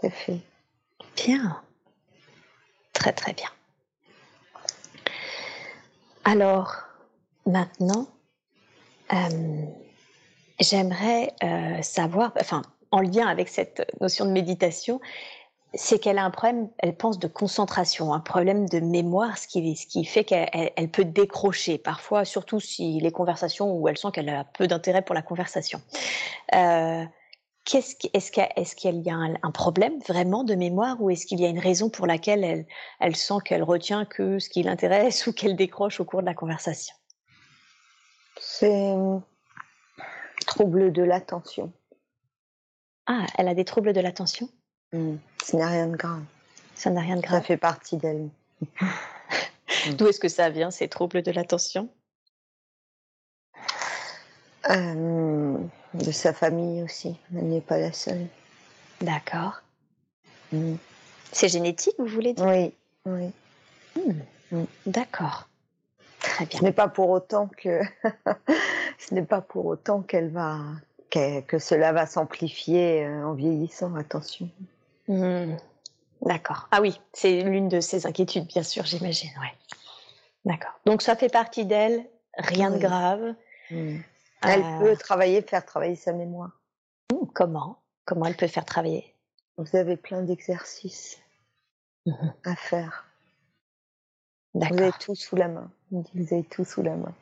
C'est 0.00 0.10
fait. 0.10 0.40
Très 2.92 3.12
très 3.12 3.32
bien. 3.32 3.48
Alors, 6.24 6.74
maintenant, 7.46 8.06
euh, 9.12 9.64
j'aimerais 10.60 11.32
euh, 11.42 11.80
savoir, 11.82 12.32
enfin, 12.40 12.62
en 12.90 13.00
lien 13.00 13.26
avec 13.26 13.48
cette 13.48 13.90
notion 14.00 14.24
de 14.24 14.30
méditation, 14.30 15.00
c'est 15.74 15.98
qu'elle 15.98 16.18
a 16.18 16.24
un 16.24 16.30
problème, 16.30 16.68
elle 16.78 16.96
pense 16.96 17.18
de 17.18 17.28
concentration, 17.28 18.14
un 18.14 18.20
problème 18.20 18.68
de 18.68 18.80
mémoire, 18.80 19.36
ce 19.36 19.46
qui, 19.46 19.76
ce 19.76 19.86
qui 19.86 20.04
fait 20.04 20.24
qu'elle 20.24 20.90
peut 20.90 21.04
décrocher, 21.04 21.78
parfois, 21.78 22.24
surtout 22.24 22.58
si 22.58 23.00
les 23.00 23.12
conversations 23.12 23.72
où 23.72 23.86
elle 23.88 23.98
sent 23.98 24.08
qu'elle 24.12 24.30
a 24.30 24.44
peu 24.44 24.66
d'intérêt 24.66 25.02
pour 25.02 25.14
la 25.14 25.22
conversation. 25.22 25.80
Euh, 26.54 27.04
est-ce 27.74 28.74
qu'il 28.74 29.02
y 29.02 29.10
a 29.10 29.16
un, 29.16 29.50
problème 29.50 29.98
vraiment 30.08 30.44
de 30.44 30.54
mémoire 30.54 31.00
ou 31.00 31.10
est-ce 31.10 31.26
qu'il 31.26 31.40
y 31.40 31.44
a 31.44 31.48
une 31.48 31.58
raison 31.58 31.90
pour 31.90 32.06
laquelle 32.06 32.44
elle, 32.44 32.66
elle 33.00 33.16
sent 33.16 33.34
qu'elle 33.44 33.62
retient 33.62 34.04
que 34.04 34.38
ce 34.38 34.48
qui 34.48 34.62
l'intéresse 34.62 35.26
ou 35.28 35.32
qu'elle 35.32 35.56
décroche 35.56 36.00
au 36.00 36.04
cours 36.04 36.20
de 36.20 36.26
la 36.26 36.34
conversation? 36.34 36.94
C'est 38.40 38.94
trouble 40.46 40.92
de 40.92 41.02
l'attention. 41.02 41.72
Ah, 43.06 43.26
elle 43.36 43.48
a 43.48 43.54
des 43.54 43.64
troubles 43.64 43.92
de 43.92 44.00
l'attention? 44.00 44.48
Mmh. 44.92 45.16
Ça 45.42 45.56
n'a 45.58 45.68
rien 45.68 45.86
de 45.86 45.96
grave. 45.96 46.22
Ça 46.74 46.90
n'a 46.90 47.00
rien 47.00 47.16
de 47.16 47.20
grave. 47.20 47.40
Ça 47.40 47.46
fait 47.46 47.56
partie 47.56 47.96
d'elle. 47.96 48.28
D'où 49.96 50.06
est-ce 50.06 50.20
que 50.20 50.28
ça 50.28 50.50
vient, 50.50 50.70
ces 50.70 50.88
troubles 50.88 51.22
de 51.22 51.30
l'attention? 51.30 51.88
Euh, 54.70 55.56
De 55.94 56.12
sa 56.12 56.32
famille 56.32 56.82
aussi. 56.82 57.16
Elle 57.34 57.48
n'est 57.48 57.60
pas 57.60 57.78
la 57.78 57.92
seule. 57.92 58.26
D'accord. 59.00 59.62
Mmh. 60.52 60.74
C'est 61.32 61.48
génétique, 61.48 61.94
vous 61.98 62.06
voulez 62.06 62.32
dire? 62.32 62.46
Oui, 62.46 62.74
oui. 63.06 63.30
Mmh. 64.50 64.64
D'accord. 64.86 65.48
Très 66.20 66.46
bien. 66.46 66.58
Ce 66.58 66.64
n'est 66.64 66.72
pas 66.72 66.88
pour 66.88 67.10
autant 67.10 67.48
que 67.56 67.82
ce 68.98 69.14
n'est 69.14 69.22
pas 69.22 69.40
pour 69.40 69.66
autant 69.66 70.02
qu'elle 70.02 70.30
va 70.30 70.58
que 71.10 71.58
cela 71.58 71.92
va 71.92 72.06
s'amplifier 72.06 73.04
euh, 73.04 73.26
en 73.26 73.32
vieillissant. 73.32 73.94
Attention. 73.94 74.48
Mmh. 75.08 75.56
D'accord. 76.22 76.68
Ah 76.70 76.80
oui, 76.80 77.00
c'est 77.12 77.42
l'une 77.42 77.68
de 77.68 77.80
ses 77.80 78.06
inquiétudes, 78.06 78.46
bien 78.46 78.62
sûr, 78.62 78.84
j'imagine. 78.84 79.30
Ouais. 79.40 79.54
D'accord. 80.44 80.78
Donc 80.84 81.02
ça 81.02 81.16
fait 81.16 81.28
partie 81.28 81.64
d'elle, 81.64 82.04
rien 82.36 82.70
de 82.70 82.78
grave. 82.78 83.34
Mmh. 84.42 84.48
Elle 84.48 84.62
euh. 84.62 84.78
peut 84.80 84.96
travailler, 84.96 85.42
faire 85.42 85.64
travailler 85.64 85.96
sa 85.96 86.12
mémoire. 86.12 86.52
Mmh, 87.12 87.26
comment? 87.34 87.82
Comment 88.04 88.26
elle 88.26 88.36
peut 88.36 88.46
faire 88.46 88.64
travailler? 88.64 89.14
Vous 89.56 89.76
avez 89.76 89.96
plein 89.96 90.22
d'exercices 90.22 91.18
à 92.44 92.54
faire. 92.56 93.06
Vous 94.54 94.64
avez 94.64 94.92
tout 95.00 95.14
sous 95.14 95.36
la 95.36 95.48
main. 95.48 95.70
Vous 95.90 96.04
avez 96.14 96.44
tout 96.44 96.64
sous 96.64 96.82
la 96.82 96.96
main. 96.96 97.14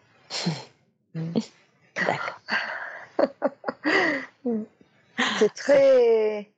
D'accord. 1.97 2.41
C'est 5.39 5.55
très. 5.55 6.53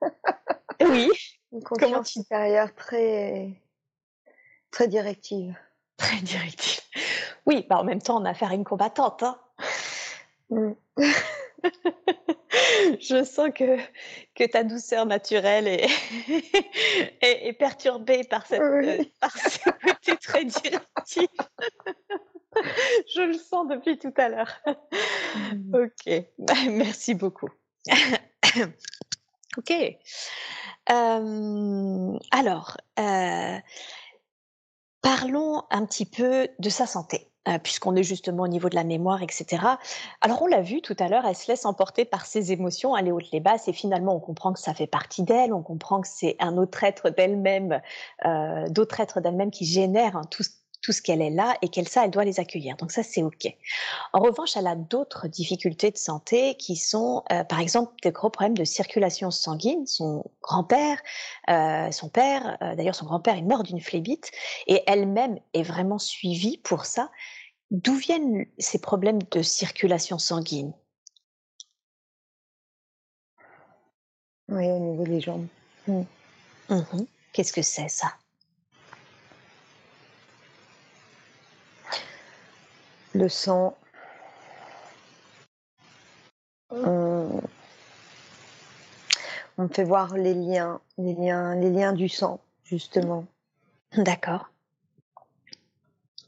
oui. 0.80 1.10
Une 1.52 1.62
conscience 1.62 2.08
supérieure 2.10 2.74
très. 2.74 3.60
très 4.70 4.88
directive. 4.88 5.54
Très 5.96 6.16
directive. 6.22 6.80
Oui, 7.46 7.66
bah 7.68 7.78
en 7.78 7.84
même 7.84 8.00
temps, 8.00 8.20
on 8.20 8.24
a 8.24 8.30
affaire 8.30 8.50
à 8.50 8.54
une 8.54 8.64
combattante. 8.64 9.22
Hein. 9.22 9.38
Mm. 10.50 10.72
Je 13.00 13.24
sens 13.24 13.50
que, 13.54 13.76
que 14.34 14.44
ta 14.44 14.64
douceur 14.64 15.06
naturelle 15.06 15.68
est, 15.68 15.88
est, 17.20 17.52
perturbée 17.52 18.24
par, 18.24 18.46
cette, 18.46 18.60
euh, 18.60 19.04
par 19.20 19.36
ce 19.36 19.70
côté 19.70 20.16
très 20.16 20.44
directif. 20.44 21.28
Je 23.14 23.22
le 23.22 23.34
sens 23.34 23.68
depuis 23.68 23.98
tout 23.98 24.12
à 24.16 24.28
l'heure. 24.28 24.60
Mm. 25.54 25.74
Ok, 25.74 26.24
merci 26.68 27.14
beaucoup. 27.14 27.48
ok. 29.56 29.72
Euh, 30.90 32.18
alors, 32.32 32.76
euh, 32.98 33.58
parlons 35.02 35.62
un 35.70 35.86
petit 35.86 36.06
peu 36.06 36.48
de 36.58 36.68
sa 36.68 36.86
santé. 36.86 37.29
Euh, 37.48 37.58
puisqu'on 37.58 37.96
est 37.96 38.02
justement 38.02 38.42
au 38.42 38.48
niveau 38.48 38.68
de 38.68 38.74
la 38.74 38.84
mémoire, 38.84 39.22
etc. 39.22 39.62
Alors 40.20 40.42
on 40.42 40.46
l'a 40.46 40.60
vu 40.60 40.82
tout 40.82 40.96
à 40.98 41.08
l'heure, 41.08 41.24
elle 41.26 41.34
se 41.34 41.50
laisse 41.50 41.64
emporter 41.64 42.04
par 42.04 42.26
ses 42.26 42.52
émotions, 42.52 42.94
les 42.96 43.12
hautes, 43.12 43.30
les 43.32 43.40
basses, 43.40 43.66
et 43.66 43.72
finalement 43.72 44.14
on 44.14 44.20
comprend 44.20 44.52
que 44.52 44.60
ça 44.60 44.74
fait 44.74 44.86
partie 44.86 45.22
d'elle, 45.22 45.54
on 45.54 45.62
comprend 45.62 46.02
que 46.02 46.08
c'est 46.08 46.36
un 46.38 46.58
autre 46.58 46.84
être 46.84 47.08
d'elle-même, 47.08 47.80
euh, 48.26 48.68
d'autres 48.68 49.00
êtres 49.00 49.22
d'elle-même 49.22 49.50
qui 49.50 49.64
génèrent 49.64 50.16
hein, 50.18 50.24
tout, 50.30 50.42
tout 50.82 50.92
ce 50.92 51.02
qu'elle 51.02 51.20
est 51.22 51.30
là 51.30 51.56
et 51.62 51.68
qu'elle 51.68 51.88
ça, 51.88 52.04
elle 52.04 52.10
doit 52.10 52.24
les 52.24 52.40
accueillir. 52.40 52.76
Donc 52.76 52.90
ça, 52.90 53.02
c'est 53.02 53.22
OK. 53.22 53.46
En 54.12 54.20
revanche, 54.20 54.56
elle 54.56 54.66
a 54.66 54.76
d'autres 54.76 55.28
difficultés 55.28 55.90
de 55.90 55.96
santé 55.96 56.54
qui 56.56 56.76
sont, 56.76 57.22
euh, 57.32 57.44
par 57.44 57.60
exemple, 57.60 57.92
des 58.02 58.12
gros 58.12 58.30
problèmes 58.30 58.56
de 58.56 58.64
circulation 58.64 59.30
sanguine. 59.30 59.86
Son 59.86 60.24
grand-père, 60.42 61.00
euh, 61.48 61.90
son 61.90 62.08
père, 62.08 62.56
euh, 62.62 62.74
d'ailleurs, 62.74 62.94
son 62.94 63.06
grand-père 63.06 63.36
est 63.36 63.42
mort 63.42 63.62
d'une 63.62 63.80
phlébite 63.80 64.30
et 64.66 64.82
elle-même 64.86 65.38
est 65.54 65.62
vraiment 65.62 65.98
suivie 65.98 66.58
pour 66.58 66.86
ça. 66.86 67.10
D'où 67.70 67.94
viennent 67.94 68.46
ces 68.58 68.80
problèmes 68.80 69.22
de 69.30 69.42
circulation 69.42 70.18
sanguine? 70.18 70.72
Oui, 74.48 74.66
au 74.66 74.78
niveau 74.80 75.04
des 75.04 75.20
jambes. 75.20 75.46
Mm. 75.86 76.02
Mhm. 76.68 77.06
Qu'est-ce 77.32 77.52
que 77.52 77.62
c'est 77.62 77.88
ça? 77.88 78.08
Le 83.14 83.28
sang. 83.28 83.76
On... 86.70 87.40
me 89.58 89.68
fait 89.68 89.84
voir 89.84 90.16
les 90.16 90.34
liens, 90.34 90.80
les 90.98 91.14
liens, 91.14 91.54
les 91.56 91.70
liens 91.70 91.92
du 91.92 92.08
sang, 92.08 92.40
justement. 92.64 93.24
D'accord. 93.96 94.50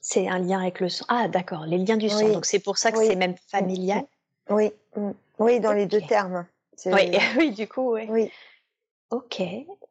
C'est 0.00 0.28
un 0.28 0.40
lien 0.40 0.60
avec 0.60 0.80
le 0.80 0.88
sang. 0.88 1.04
Ah, 1.08 1.28
d'accord, 1.28 1.64
les 1.64 1.78
liens 1.78 1.96
du 1.96 2.08
sang. 2.08 2.28
Donc 2.32 2.44
c'est 2.44 2.58
pour 2.58 2.76
ça 2.76 2.90
que 2.90 2.98
c'est 2.98 3.16
même 3.16 3.36
familial. 3.46 4.04
Oui, 4.50 4.72
oui, 5.38 5.60
dans 5.60 5.72
les 5.72 5.86
deux 5.86 6.02
termes. 6.02 6.44
Oui, 6.86 7.16
oui, 7.38 7.52
du 7.52 7.68
coup, 7.68 7.94
oui. 7.94 8.06
Oui. 8.08 8.30
Ok. 9.10 9.40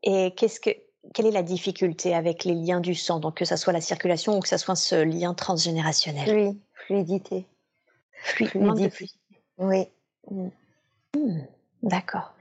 Et 0.04 0.34
qu'est-ce 0.36 0.60
que, 0.60 0.72
quelle 1.14 1.28
est 1.28 1.32
la 1.32 1.44
difficulté 1.44 2.14
avec 2.14 2.44
les 2.44 2.56
liens 2.56 2.82
du 2.82 2.96
sang? 2.96 3.20
Donc 3.20 3.36
que 3.36 3.46
ça 3.46 3.56
soit 3.56 3.72
la 3.72 3.82
circulation 3.82 4.38
ou 4.38 4.42
que 4.42 4.48
ça 4.48 4.58
soit 4.58 4.76
ce 4.76 4.96
lien 4.96 5.34
transgénérationnel? 5.34 6.36
Oui, 6.36 6.60
fluidité. 6.92 7.46
fluidité. 8.12 9.10
Oui. 9.58 9.88
Hmm, 10.30 10.50
d'accord. 11.84 12.34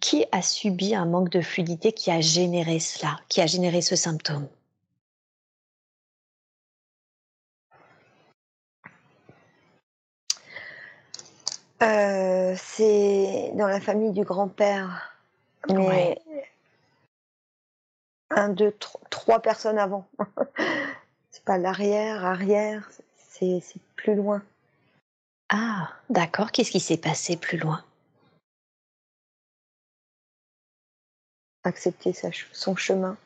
Qui 0.00 0.24
a 0.32 0.40
subi 0.40 0.94
un 0.94 1.04
manque 1.04 1.28
de 1.28 1.42
fluidité 1.42 1.92
qui 1.92 2.10
a 2.10 2.20
généré 2.20 2.80
cela, 2.80 3.18
qui 3.28 3.40
a 3.40 3.46
généré 3.46 3.82
ce 3.82 3.96
symptôme? 3.96 4.48
Euh, 11.82 12.54
c'est 12.56 13.52
dans 13.54 13.66
la 13.66 13.80
famille 13.80 14.12
du 14.12 14.24
grand-père. 14.24 15.16
Mais 15.68 16.18
un, 18.30 18.48
deux, 18.48 18.74
trois 19.10 19.40
personnes 19.40 19.78
avant. 19.78 20.06
c'est 21.30 21.44
pas 21.44 21.58
l'arrière, 21.58 22.24
arrière, 22.24 22.88
c'est 23.40 23.80
plus 23.96 24.14
loin. 24.14 24.42
Ah, 25.48 25.90
d'accord. 26.08 26.52
Qu'est-ce 26.52 26.70
qui 26.70 26.80
s'est 26.80 26.96
passé 26.96 27.36
plus 27.36 27.58
loin? 27.58 27.82
Accepter 31.64 32.14
son 32.52 32.76
chemin. 32.76 33.16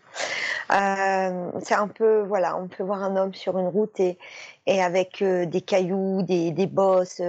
Euh, 0.73 1.51
c'est 1.63 1.75
un 1.75 1.89
peu, 1.89 2.23
voilà, 2.23 2.57
on 2.57 2.69
peut 2.69 2.83
voir 2.83 3.03
un 3.03 3.17
homme 3.17 3.35
sur 3.35 3.59
une 3.59 3.69
route 3.69 3.99
et, 4.01 4.19
et 4.67 4.83
avec 4.83 5.23
euh, 5.23 5.47
des 5.47 5.61
cailloux, 5.61 6.23
des, 6.23 6.51
des 6.51 6.67
bosses, 6.67 7.21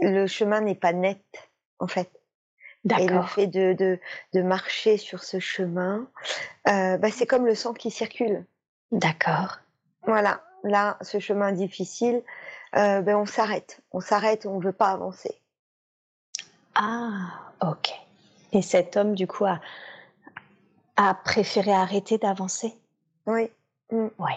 le 0.00 0.26
chemin 0.26 0.60
n'est 0.60 0.74
pas 0.74 0.92
net, 0.92 1.22
en 1.78 1.86
fait. 1.86 2.10
Et 3.00 3.08
le 3.08 3.22
fait 3.22 3.48
de, 3.48 3.72
de, 3.72 3.98
de, 4.32 4.42
marcher 4.42 4.96
sur 4.96 5.24
ce 5.24 5.40
chemin, 5.40 6.08
euh, 6.68 6.96
bah, 6.98 7.08
c'est 7.10 7.26
comme 7.26 7.44
le 7.44 7.56
sang 7.56 7.72
qui 7.72 7.90
circule. 7.90 8.44
D'accord. 8.92 9.58
Voilà, 10.02 10.40
là, 10.66 10.98
ce 11.00 11.18
chemin 11.18 11.52
difficile, 11.52 12.22
euh, 12.76 13.00
ben, 13.00 13.16
on 13.16 13.26
s'arrête. 13.26 13.80
On 13.92 14.00
s'arrête, 14.00 14.46
on 14.46 14.58
ne 14.58 14.64
veut 14.64 14.72
pas 14.72 14.90
avancer. 14.90 15.40
Ah, 16.74 17.30
ok. 17.62 17.92
Et 18.52 18.62
cet 18.62 18.96
homme, 18.96 19.14
du 19.14 19.26
coup, 19.26 19.44
a, 19.44 19.60
a 20.96 21.14
préféré 21.14 21.72
arrêter 21.72 22.18
d'avancer? 22.18 22.74
Oui. 23.26 23.50
Mm. 23.90 24.08
Oui, 24.18 24.32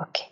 ok. 0.00 0.30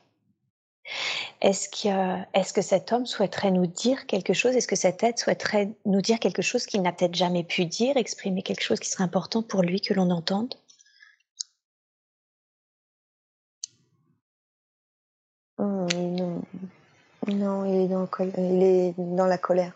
Est-ce 1.40 1.68
que, 1.68 2.22
est 2.32 2.52
que 2.52 2.62
cet 2.62 2.92
homme 2.92 3.06
souhaiterait 3.06 3.50
nous 3.50 3.66
dire 3.66 4.06
quelque 4.06 4.32
chose? 4.32 4.54
Est-ce 4.54 4.68
que 4.68 4.76
cet 4.76 5.02
être 5.02 5.18
souhaiterait 5.18 5.70
nous 5.84 6.00
dire 6.00 6.18
quelque 6.20 6.42
chose 6.42 6.66
qu'il 6.66 6.82
n'a 6.82 6.92
peut-être 6.92 7.14
jamais 7.14 7.42
pu 7.42 7.64
dire, 7.64 7.96
exprimer 7.96 8.42
quelque 8.42 8.62
chose 8.62 8.80
qui 8.80 8.88
serait 8.88 9.04
important 9.04 9.42
pour 9.42 9.62
lui 9.62 9.80
que 9.80 9.94
l'on 9.94 10.10
entende? 10.10 10.54
Non, 17.26 17.64
il 17.64 17.84
est, 17.84 17.88
dans, 17.88 18.08
il 18.38 18.62
est 18.62 18.94
dans 18.96 19.26
la 19.26 19.38
colère. 19.38 19.72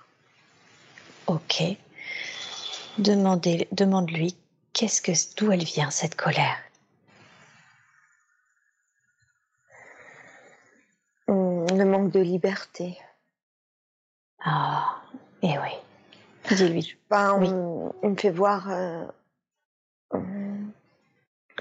Ok. 1.26 1.62
Demandez, 2.98 3.68
demande-lui 3.72 4.36
qu'est-ce 4.72 5.01
que, 5.03 5.12
d'où 5.36 5.53
elle 5.53 5.64
vient 5.64 5.90
cette 5.90 6.16
colère? 6.16 6.59
Le 11.28 11.84
manque 11.84 12.11
de 12.11 12.20
liberté. 12.20 12.98
Ah, 14.44 15.01
et 15.42 15.53
eh 15.55 15.59
oui. 15.59 16.57
Dis-lui. 16.57 16.96
Ben, 17.09 17.34
on, 18.03 18.09
me 18.09 18.16
fait 18.16 18.30
voir 18.30 18.68
euh, 18.70 19.07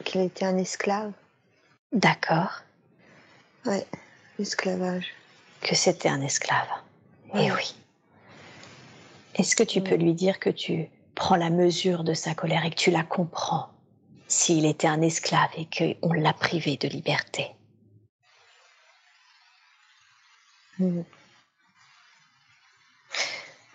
qu'il 0.04 0.22
était 0.22 0.46
un 0.46 0.58
esclave. 0.58 1.14
D'accord. 1.92 2.64
Ouais, 3.66 3.86
l'esclavage. 4.38 5.14
Que 5.62 5.76
c'était 5.76 6.10
un 6.10 6.22
esclave. 6.22 6.68
Et 7.36 7.46
eh 7.46 7.52
oui. 7.52 7.76
Est-ce 9.36 9.56
que 9.56 9.64
tu 9.64 9.82
peux 9.82 9.96
lui 9.96 10.14
dire 10.14 10.40
que 10.40 10.50
tu 10.50 10.90
prends 11.16 11.36
la 11.36 11.50
mesure 11.50 12.04
de 12.04 12.14
sa 12.14 12.34
colère 12.34 12.66
et 12.66 12.72
que 12.72 12.76
tu 12.76 12.92
la 12.92 13.04
comprends 13.04 13.70
s'il 14.28 14.66
était 14.66 14.88
un 14.88 15.02
esclave 15.02 15.50
et 15.58 15.68
qu'on 15.68 16.14
l'a 16.14 16.34
privé 16.34 16.78
de 16.78 16.88
liberté? 16.88 17.48
Mmh. 20.80 21.02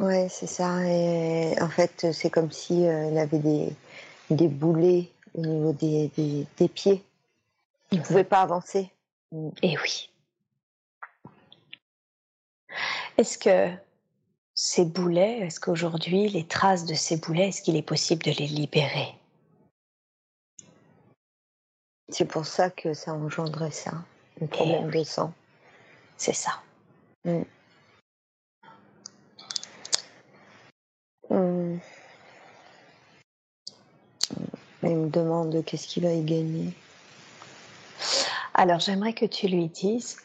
Ouais, 0.01 0.29
c'est 0.29 0.47
ça. 0.47 0.85
Et 0.87 1.55
en 1.61 1.69
fait, 1.69 2.13
c'est 2.13 2.31
comme 2.31 2.51
si 2.51 2.87
euh, 2.87 3.11
il 3.11 3.19
avait 3.19 3.39
des, 3.39 3.73
des 4.31 4.49
boulets 4.49 5.11
au 5.35 5.41
niveau 5.41 5.73
des, 5.73 6.11
des, 6.59 6.69
pieds. 6.69 7.05
Il 7.93 7.99
ne 7.99 8.05
pouvait 8.05 8.25
pas 8.25 8.43
avancer. 8.43 8.91
Et 9.63 9.79
oui. 9.79 10.11
Est-ce 13.17 13.39
que 13.39 13.73
ces 14.55 14.85
boulets, 14.85 15.39
est-ce 15.39 15.61
qu'aujourd'hui, 15.61 16.29
les 16.29 16.47
traces 16.47 16.85
de 16.85 16.95
ces 16.95 17.17
boulets, 17.17 17.49
est-ce 17.49 17.63
qu'il 17.63 17.77
est 17.77 17.83
possible 17.83 18.23
de 18.25 18.33
les 18.33 18.47
libérer? 18.47 19.15
C'est 22.09 22.25
pour 22.25 22.45
ça 22.45 22.71
que 22.71 22.93
ça 22.93 23.13
engendrait 23.15 23.71
ça, 23.71 23.93
le 24.41 24.47
problème 24.47 24.91
de 24.91 25.05
sang. 25.05 25.33
C'est 26.17 26.35
ça. 26.35 26.61
Mm. 27.25 27.43
Mm. 31.31 31.79
Il 34.83 34.97
me 34.97 35.09
demande 35.09 35.65
qu'est-ce 35.65 35.87
qu'il 35.87 36.03
va 36.03 36.13
y 36.13 36.23
gagner. 36.23 36.73
Alors 38.53 38.81
j'aimerais 38.81 39.15
que 39.15 39.27
tu 39.27 39.49
lui 39.49 39.69
dises 39.69 40.19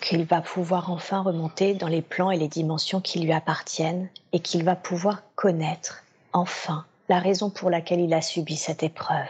qu'il 0.00 0.24
va 0.24 0.40
pouvoir 0.40 0.90
enfin 0.90 1.20
remonter 1.20 1.74
dans 1.74 1.88
les 1.88 2.02
plans 2.02 2.30
et 2.30 2.38
les 2.38 2.48
dimensions 2.48 3.00
qui 3.00 3.20
lui 3.20 3.32
appartiennent 3.32 4.08
et 4.32 4.40
qu'il 4.40 4.64
va 4.64 4.76
pouvoir 4.76 5.22
connaître 5.34 6.02
enfin 6.32 6.86
la 7.08 7.18
raison 7.18 7.50
pour 7.50 7.70
laquelle 7.70 8.00
il 8.00 8.14
a 8.14 8.22
subi 8.22 8.56
cette 8.56 8.82
épreuve. 8.82 9.26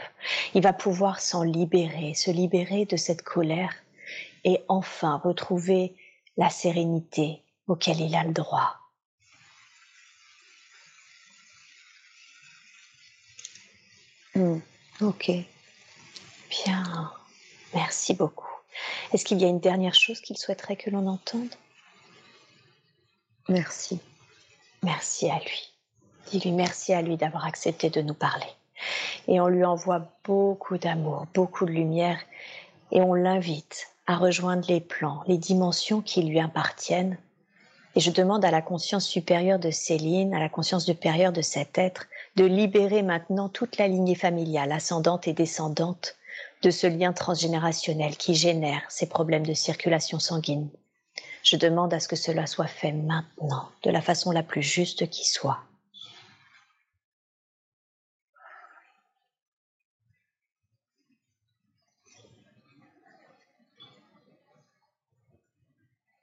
Il 0.54 0.62
va 0.62 0.72
pouvoir 0.72 1.18
s'en 1.20 1.42
libérer, 1.42 2.14
se 2.14 2.30
libérer 2.30 2.84
de 2.84 2.96
cette 2.96 3.22
colère 3.22 3.72
et 4.44 4.60
enfin 4.68 5.20
retrouver 5.24 5.94
la 6.36 6.50
sérénité 6.50 7.42
auquel 7.66 8.00
il 8.00 8.14
a 8.14 8.24
le 8.24 8.32
droit. 8.32 8.76
Hmm, 14.34 14.58
ok. 15.00 15.32
Bien. 16.50 17.12
Merci 17.74 18.14
beaucoup. 18.14 18.59
Est-ce 19.12 19.24
qu'il 19.24 19.40
y 19.40 19.44
a 19.44 19.48
une 19.48 19.60
dernière 19.60 19.94
chose 19.94 20.20
qu'il 20.20 20.36
souhaiterait 20.36 20.76
que 20.76 20.90
l'on 20.90 21.06
entende? 21.06 21.54
Merci. 23.48 23.98
Merci 24.82 25.28
à 25.28 25.38
lui. 25.38 25.72
Dis-lui 26.30 26.52
merci 26.52 26.92
à 26.92 27.02
lui 27.02 27.16
d'avoir 27.16 27.44
accepté 27.44 27.90
de 27.90 28.00
nous 28.00 28.14
parler. 28.14 28.46
Et 29.28 29.40
on 29.40 29.48
lui 29.48 29.64
envoie 29.64 30.08
beaucoup 30.24 30.78
d'amour, 30.78 31.26
beaucoup 31.34 31.66
de 31.66 31.72
lumière, 31.72 32.20
et 32.92 33.00
on 33.00 33.14
l'invite 33.14 33.88
à 34.06 34.16
rejoindre 34.16 34.66
les 34.68 34.80
plans, 34.80 35.22
les 35.26 35.38
dimensions 35.38 36.00
qui 36.00 36.22
lui 36.22 36.40
appartiennent. 36.40 37.18
Et 37.96 38.00
je 38.00 38.10
demande 38.10 38.44
à 38.44 38.50
la 38.50 38.62
conscience 38.62 39.06
supérieure 39.06 39.58
de 39.58 39.70
Céline, 39.70 40.34
à 40.34 40.38
la 40.38 40.48
conscience 40.48 40.84
supérieure 40.84 41.32
de 41.32 41.42
cet 41.42 41.76
être, 41.76 42.06
de 42.36 42.44
libérer 42.44 43.02
maintenant 43.02 43.48
toute 43.48 43.78
la 43.78 43.88
lignée 43.88 44.14
familiale, 44.14 44.72
ascendante 44.72 45.26
et 45.26 45.32
descendante, 45.32 46.16
de 46.62 46.70
ce 46.70 46.86
lien 46.86 47.12
transgénérationnel 47.12 48.16
qui 48.16 48.34
génère 48.34 48.82
ces 48.88 49.08
problèmes 49.08 49.46
de 49.46 49.54
circulation 49.54 50.18
sanguine. 50.18 50.68
Je 51.42 51.56
demande 51.56 51.94
à 51.94 52.00
ce 52.00 52.08
que 52.08 52.16
cela 52.16 52.46
soit 52.46 52.66
fait 52.66 52.92
maintenant, 52.92 53.70
de 53.82 53.90
la 53.90 54.02
façon 54.02 54.30
la 54.30 54.42
plus 54.42 54.62
juste 54.62 55.08
qui 55.08 55.26
soit. 55.26 55.60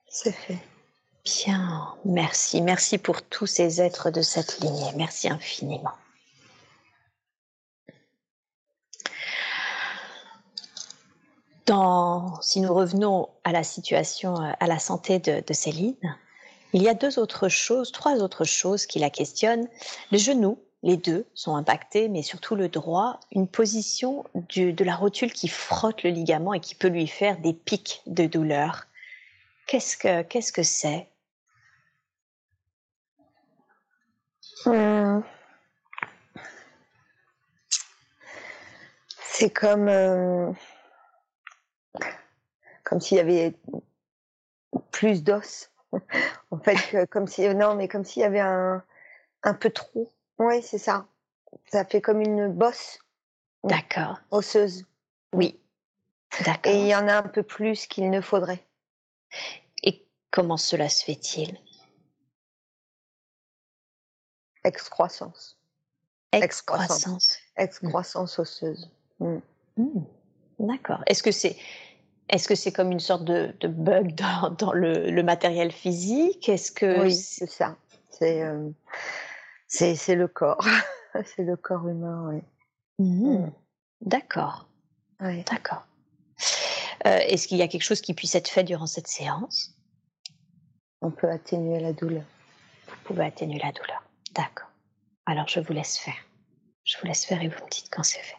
C'est 0.08 0.32
fait. 0.32 0.60
Bien, 1.24 1.96
merci. 2.06 2.62
Merci 2.62 2.98
pour 2.98 3.22
tous 3.22 3.46
ces 3.46 3.82
êtres 3.82 4.10
de 4.10 4.22
cette 4.22 4.60
lignée. 4.62 4.92
Merci 4.96 5.30
infiniment. 5.30 5.92
Si 11.68 12.62
nous 12.62 12.74
revenons 12.74 13.28
à 13.44 13.52
la 13.52 13.64
situation, 13.64 14.36
à 14.36 14.68
la 14.68 14.80
santé 14.80 15.20
de, 15.20 15.54
Céline, 15.54 15.98
il 16.72 16.82
y 16.82 16.88
a 16.88 16.94
deux 16.94 17.20
autres 17.20 17.50
choses, 17.50 17.92
trois 17.92 18.24
autres 18.24 18.46
choses 18.46 18.86
qui 18.86 19.00
la 19.00 19.10
questionnent. 19.10 19.68
Le 20.12 20.18
genou, 20.18 20.60
les 20.82 20.96
deux 20.96 21.26
sont 21.34 21.58
impactés, 21.58 22.08
mais 22.08 22.22
surtout 22.22 22.56
le 22.56 22.70
droit, 22.70 23.20
une 23.32 23.50
position 23.50 24.24
de 24.34 24.84
la 24.86 24.96
rotule 24.96 25.34
qui 25.34 25.50
frotte 25.50 26.04
le 26.04 26.12
ligament 26.12 26.54
et 26.54 26.62
qui 26.62 26.74
peut 26.74 26.88
lui 26.88 27.08
faire 27.08 27.38
des 27.40 27.54
pics 27.54 28.02
de 28.08 28.26
douleur. 28.28 28.86
Qu'est-ce 29.68 29.98
que 29.98 30.22
qu'est-ce 30.22 30.54
que 30.54 30.64
c'est? 30.64 31.10
Euh, 34.68 35.20
C'est 39.40 39.52
comme 39.52 39.88
euh, 39.88 40.52
comme 42.88 43.02
s'il 43.02 43.18
y 43.18 43.22
avait 43.22 43.54
plus 44.92 45.24
d'os. 45.24 45.70
en 46.52 46.60
fait, 46.60 47.06
comme 47.08 47.28
si 47.28 47.48
non, 47.54 47.76
mais 47.76 47.88
comme 47.88 48.06
s'il 48.06 48.22
y 48.22 48.26
avait 48.26 48.40
un 48.40 48.84
un 49.44 49.54
peu 49.54 49.70
trop 49.70 50.12
oui, 50.40 50.62
c'est 50.62 50.78
ça. 50.78 51.08
Ça 51.72 51.86
fait 51.86 52.02
comme 52.02 52.22
une 52.22 52.52
bosse. 52.52 53.00
D'accord. 53.64 54.20
Osseuse. 54.32 54.86
Oui. 55.34 55.60
D'accord. 56.46 56.72
Et 56.72 56.82
il 56.82 56.88
y 56.88 56.96
en 56.96 57.08
a 57.08 57.16
un 57.16 57.24
peu 57.24 57.44
plus 57.44 57.88
qu'il 57.88 58.10
ne 58.10 58.22
faudrait. 58.22 58.64
Et 59.84 60.06
comment 60.32 60.58
cela 60.58 60.90
se 60.90 61.04
fait-il? 61.04 61.60
Excroissance. 64.64 65.58
Excroissance. 66.34 67.38
Excroissance 67.56 68.38
osseuse. 68.38 68.92
Mm. 69.20 69.38
Mm. 69.78 70.02
D'accord. 70.60 71.02
Est-ce 71.08 71.24
que 71.24 71.32
c'est 71.32 71.58
est-ce 72.30 72.48
que 72.48 72.56
c'est 72.56 72.72
comme 72.72 72.92
une 72.92 73.00
sorte 73.00 73.24
de, 73.24 73.54
bug 73.68 74.14
dans, 74.16 74.74
le, 74.74 75.22
matériel 75.24 75.72
physique? 75.72 76.50
Est-ce 76.50 76.72
que 76.72 77.04
oui, 77.04 77.14
c'est 77.14 77.50
ça. 77.50 77.76
C'est 78.10 78.44
euh, 78.44 78.70
c'est 79.68 80.16
le 80.16 80.28
corps. 80.28 80.66
c'est 81.26 81.44
le 81.44 81.56
corps 81.56 81.88
humain, 81.88 82.30
oui. 82.30 82.42
Mmh. 83.00 83.38
Mmh. 83.38 83.52
D'accord. 84.02 84.68
D'accord. 85.20 85.88
Euh, 87.06 87.20
est-ce 87.28 87.48
qu'il 87.48 87.58
y 87.58 87.62
a 87.62 87.68
quelque 87.68 87.84
chose 87.84 88.02
qui 88.02 88.14
puisse 88.14 88.36
être 88.36 88.48
fait 88.48 88.64
durant 88.64 88.88
cette 88.88 89.08
séance? 89.08 89.74
On 91.02 91.12
peut 91.12 91.30
atténuer 91.30 91.80
la 91.80 91.94
douleur. 91.94 92.24
Vous 92.88 92.96
pouvez 93.04 93.26
atténuer 93.26 93.60
la 93.60 93.72
douleur. 93.72 94.04
D'accord. 94.34 94.70
Alors 95.26 95.48
je 95.48 95.60
vous 95.60 95.74
laisse 95.74 95.98
faire. 95.98 96.26
Je 96.84 96.98
vous 97.00 97.08
laisse 97.08 97.26
faire 97.26 97.42
et 97.42 97.48
vous 97.48 97.64
me 97.64 97.70
dites 97.70 97.90
quand 97.92 98.04
c'est 98.04 98.20
fait. 98.20 98.38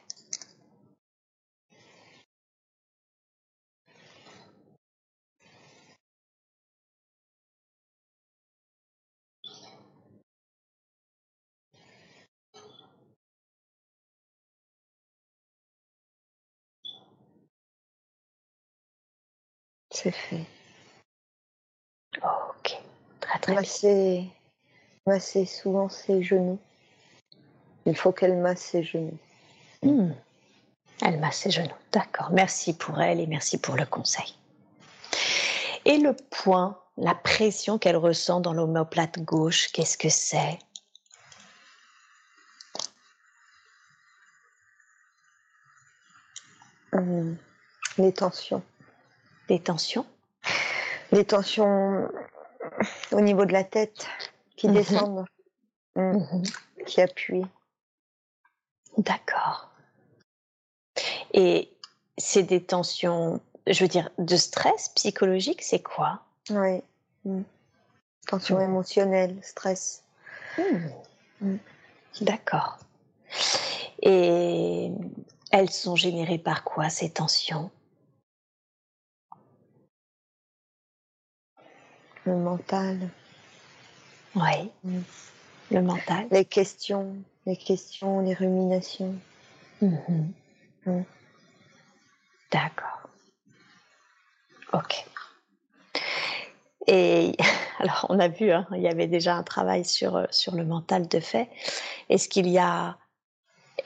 C'est 20.01 20.13
fait. 20.13 20.47
ok, 22.23 22.79
très 23.19 23.39
très 23.41 23.55
masser, 23.55 24.21
bien. 24.21 24.31
Masser 25.15 25.45
souvent 25.45 25.89
ses 25.89 26.23
genoux. 26.23 26.61
Il 27.85 27.97
faut 27.97 28.13
qu'elle 28.13 28.37
masse 28.37 28.61
ses 28.61 28.85
genoux. 28.85 29.19
Hmm. 29.83 30.13
Elle 31.05 31.19
masse 31.19 31.39
ses 31.39 31.51
genoux. 31.51 31.75
D'accord. 31.91 32.31
Merci 32.31 32.77
pour 32.77 33.01
elle 33.01 33.19
et 33.19 33.27
merci 33.27 33.59
pour 33.59 33.75
le 33.75 33.87
conseil. 33.87 34.37
Et 35.85 35.99
le 35.99 36.15
point, 36.15 36.81
la 36.97 37.17
pression 37.17 37.77
qu'elle 37.77 37.97
ressent 37.97 38.39
dans 38.39 38.53
l'omoplate 38.53 39.19
gauche, 39.19 39.73
qu'est-ce 39.73 39.99
que 39.99 40.11
c'est? 40.11 40.61
Hum, 46.93 47.37
Les 47.99 48.13
tensions. 48.13 48.63
Des 49.49 49.59
tensions 49.59 50.07
Des 51.13 51.25
tensions 51.25 52.09
au 53.13 53.21
niveau 53.21 53.45
de 53.45 53.53
la 53.53 53.65
tête 53.65 54.07
qui 54.57 54.69
mhm. 54.69 54.75
descendent, 54.75 55.25
mm. 55.97 56.03
mhm. 56.03 56.43
qui 56.87 57.01
appuient. 57.01 57.47
D'accord. 58.99 59.71
Et 61.33 61.71
c'est 62.17 62.43
des 62.43 62.63
tensions, 62.63 63.41
je 63.67 63.85
veux 63.85 63.89
dire, 63.89 64.11
de 64.19 64.37
stress 64.37 64.91
psychologique, 64.91 65.63
c'est 65.63 65.83
quoi? 65.83 66.23
Oui. 66.51 66.83
Mm. 67.25 67.43
Tension 68.27 68.61
émotionnelle, 68.61 69.37
stress. 69.43 70.03
Mm. 71.41 71.57
D'accord. 72.21 72.79
Et 74.03 74.91
elles 75.51 75.71
sont 75.71 75.97
générées 75.97 76.39
par 76.39 76.65
quoi 76.65 76.91
ces 76.91 77.11
tensions? 77.11 77.71
Le 82.29 82.37
mental. 82.37 83.09
Oui. 84.35 84.71
Mm. 84.85 85.01
Le 85.71 85.81
mental. 85.81 86.27
Les 86.31 86.45
questions, 86.45 87.17
les 87.47 87.57
questions, 87.57 88.21
les 88.21 88.35
ruminations. 88.35 89.15
Mm-hmm. 89.83 90.27
Mm. 90.85 91.05
D'accord. 92.53 93.09
Ok. 94.75 95.07
Et 96.87 97.35
alors, 97.79 98.05
on 98.11 98.21
a 98.21 98.29
vu, 98.29 98.53
hein, 98.53 98.67
il 98.73 98.83
y 98.83 98.89
avait 98.89 99.07
déjà 99.07 99.35
un 99.35 99.43
travail 99.43 99.87
sur, 99.87 100.17
euh, 100.17 100.27
sur 100.31 100.55
le 100.55 100.67
mental 100.67 101.09
de 101.09 101.21
fait. 101.21 101.49
Est-ce 102.11 102.29
qu'il 102.29 102.47
y 102.47 102.59
a, 102.59 102.99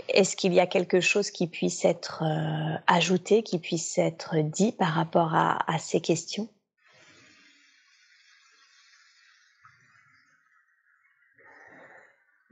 est-ce 0.08 0.34
qu'il 0.34 0.52
y 0.52 0.58
a 0.58 0.66
quelque 0.66 1.00
chose 1.00 1.30
qui 1.30 1.46
puisse 1.46 1.84
être 1.84 2.24
euh, 2.24 2.76
ajouté, 2.88 3.44
qui 3.44 3.60
puisse 3.60 3.98
être 3.98 4.34
dit 4.38 4.72
par 4.72 4.88
rapport 4.88 5.32
à, 5.32 5.72
à 5.72 5.78
ces 5.78 6.00
questions? 6.00 6.48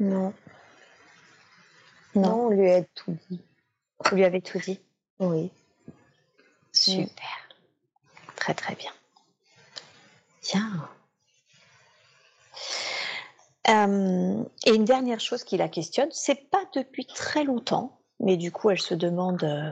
Non. 0.00 0.32
Non, 2.14 2.46
on 2.46 2.48
lui 2.48 2.70
a 2.70 2.82
tout 2.82 3.16
dit. 3.28 3.40
Vous 4.04 4.16
lui 4.16 4.24
avez 4.24 4.40
tout 4.40 4.58
dit 4.58 4.80
Oui. 5.18 5.50
Super. 6.72 7.48
Très 8.36 8.54
très 8.54 8.74
bien. 8.74 8.92
Bien. 10.42 10.88
Euh, 13.68 14.42
et 14.64 14.74
une 14.74 14.86
dernière 14.86 15.20
chose 15.20 15.44
qui 15.44 15.58
la 15.58 15.68
questionne, 15.68 16.08
c'est 16.10 16.48
pas 16.50 16.64
depuis 16.74 17.06
très 17.06 17.44
longtemps, 17.44 18.00
mais 18.18 18.38
du 18.38 18.50
coup 18.50 18.70
elle 18.70 18.80
se 18.80 18.94
demande 18.94 19.44
euh, 19.44 19.70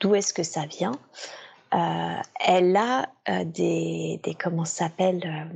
d'où 0.00 0.16
est-ce 0.16 0.34
que 0.34 0.42
ça 0.42 0.66
vient. 0.66 0.98
Euh, 1.72 2.20
elle 2.40 2.76
a 2.76 3.06
des, 3.44 4.20
des, 4.22 4.34
comment 4.34 4.66
s'appelle, 4.66 5.48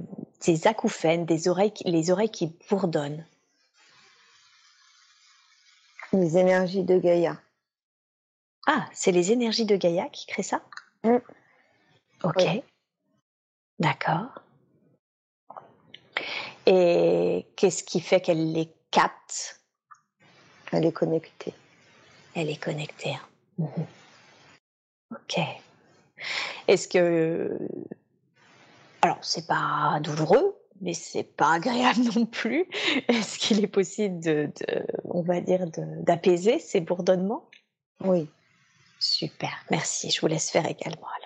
des 0.47 0.67
acouphènes, 0.67 1.27
des 1.27 1.49
oreilles, 1.49 1.75
les 1.85 2.11
oreilles 2.11 2.31
qui 2.31 2.57
bourdonnent. 2.71 3.27
Les 6.17 6.39
énergies 6.39 6.83
de 6.83 6.99
Gaïa. 6.99 7.39
Ah, 8.67 8.89
c'est 8.95 9.13
les 9.13 9.33
énergies 9.33 9.67
de 9.67 9.77
Gaïa 9.77 10.09
qui 10.09 10.25
créent 10.25 10.43
ça? 10.43 10.63
Mm. 11.05 11.17
Ok. 12.25 12.43
D'accord. 13.79 14.43
Et 16.65 17.47
qu'est-ce 17.55 17.85
qui 17.85 18.01
fait 18.01 18.23
qu'elle 18.23 18.53
les 18.53 18.73
capte? 18.91 19.61
Elle 20.73 20.87
est 20.87 20.93
connectée. 20.93 21.53
Elle 22.35 22.49
est 22.49 22.63
connectée. 22.63 23.15
Hein. 23.15 23.29
Mhm. 23.59 23.87
Ok. 25.13 25.39
Est-ce 26.67 26.89
que. 26.89 27.59
Alors, 29.03 29.23
c'est 29.23 29.47
pas 29.47 30.01
douloureux, 30.01 30.56
mais 30.81 30.95
c'est 30.95 31.25
pas 31.25 31.55
agréable 31.55 32.01
non 32.17 32.27
plus. 32.27 32.67
Est-ce 33.09 33.39
qu'il 33.39 33.63
est 33.63 33.69
possible 33.69 34.21
de, 34.21 34.51
on 35.05 35.23
va 35.23 35.41
dire, 35.41 35.67
d'apaiser 36.03 36.59
ces 36.59 36.81
bourdonnements? 36.81 37.49
Oui. 38.05 38.29
Super, 38.99 39.65
merci. 39.71 40.11
Je 40.11 40.21
vous 40.21 40.27
laisse 40.27 40.51
faire 40.51 40.67
également 40.67 41.09
alors. 41.21 41.26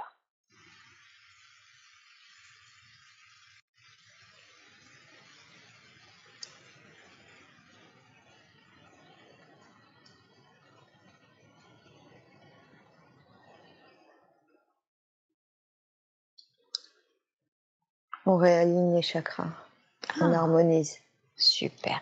On 18.33 18.37
réaligne 18.37 18.95
les 18.95 19.03
chakras. 19.03 19.51
On 20.21 20.33
ah. 20.33 20.39
harmonise. 20.39 20.99
Super. 21.35 22.01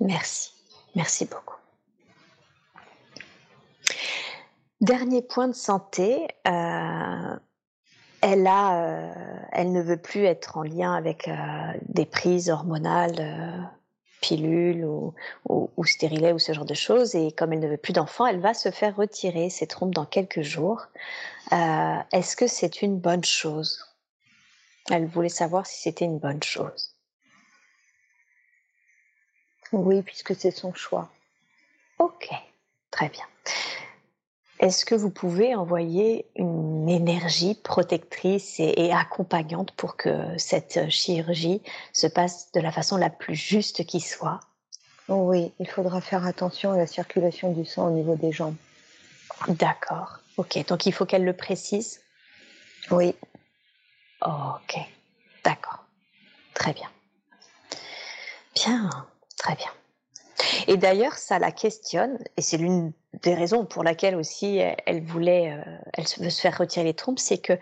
Merci. 0.00 0.52
Merci 0.94 1.24
beaucoup. 1.24 1.56
Dernier 4.80 5.22
point 5.22 5.48
de 5.48 5.54
santé, 5.54 6.28
euh, 6.46 7.36
elle 8.20 8.46
a, 8.46 8.84
euh, 8.84 9.40
elle 9.50 9.72
ne 9.72 9.82
veut 9.82 9.96
plus 9.96 10.24
être 10.24 10.56
en 10.56 10.62
lien 10.62 10.94
avec 10.94 11.26
euh, 11.26 11.34
des 11.88 12.06
prises 12.06 12.48
hormonales, 12.48 13.72
pilules 14.20 14.84
ou, 14.84 15.14
ou, 15.48 15.70
ou, 15.76 15.84
stérilets 15.84 16.32
ou 16.32 16.38
ce 16.38 16.52
genre 16.52 16.64
de 16.64 16.74
choses. 16.74 17.16
Et 17.16 17.32
comme 17.32 17.52
elle 17.52 17.60
ne 17.60 17.68
veut 17.68 17.76
plus 17.76 17.92
d'enfants, 17.92 18.26
elle 18.26 18.40
va 18.40 18.54
se 18.54 18.70
faire 18.70 18.94
retirer 18.94 19.50
ses 19.50 19.66
trompes 19.66 19.94
dans 19.94 20.06
quelques 20.06 20.42
jours. 20.42 20.86
Est-ce 21.50 22.36
que 22.36 22.46
c'est 22.46 22.82
une 22.82 22.98
bonne 22.98 23.24
chose? 23.24 23.84
Elle 24.90 25.06
voulait 25.06 25.28
savoir 25.28 25.66
si 25.66 25.82
c'était 25.82 26.04
une 26.04 26.18
bonne 26.18 26.42
chose. 26.42 26.94
Oui, 29.72 30.02
puisque 30.02 30.34
c'est 30.34 30.50
son 30.50 30.72
choix. 30.72 31.10
Ok, 31.98 32.30
très 32.90 33.08
bien. 33.08 33.24
Est-ce 34.60 34.84
que 34.84 34.94
vous 34.96 35.10
pouvez 35.10 35.54
envoyer 35.54 36.26
une 36.34 36.88
énergie 36.88 37.54
protectrice 37.54 38.58
et, 38.58 38.92
accompagnante 38.92 39.70
pour 39.72 39.96
que 39.96 40.36
cette 40.36 40.90
chirurgie 40.90 41.62
se 41.92 42.08
passe 42.08 42.50
de 42.52 42.60
la 42.60 42.72
façon 42.72 42.96
la 42.96 43.10
plus 43.10 43.36
juste 43.36 43.86
qui 43.86 44.00
soit? 44.00 44.40
Oui, 45.08 45.52
il 45.60 45.68
faudra 45.68 46.00
faire 46.00 46.26
attention 46.26 46.72
à 46.72 46.76
la 46.76 46.86
circulation 46.86 47.52
du 47.52 47.64
sang 47.64 47.86
au 47.86 47.90
niveau 47.90 48.16
des 48.16 48.32
jambes. 48.32 48.56
D'accord. 49.48 50.18
Ok, 50.36 50.66
donc 50.66 50.86
il 50.86 50.92
faut 50.92 51.06
qu'elle 51.06 51.24
le 51.24 51.32
précise? 51.32 52.00
Oui. 52.90 53.14
ok, 54.22 54.76
d'accord. 55.44 55.84
Très 56.54 56.72
bien. 56.72 56.90
Bien, 58.54 58.90
très 59.36 59.54
bien. 59.54 59.70
Et 60.68 60.76
d'ailleurs, 60.76 61.14
ça 61.14 61.38
la 61.38 61.50
questionne, 61.50 62.18
et 62.36 62.42
c'est 62.42 62.58
l'une 62.58 62.92
des 63.22 63.34
raisons 63.34 63.64
pour 63.64 63.82
laquelle 63.82 64.14
aussi 64.14 64.58
elle 64.58 65.02
voulait, 65.02 65.50
euh, 65.52 65.78
elle 65.94 66.04
veut 66.20 66.28
se 66.28 66.42
faire 66.42 66.58
retirer 66.58 66.84
les 66.84 66.92
trompes, 66.92 67.18
c'est 67.18 67.38
que 67.38 67.54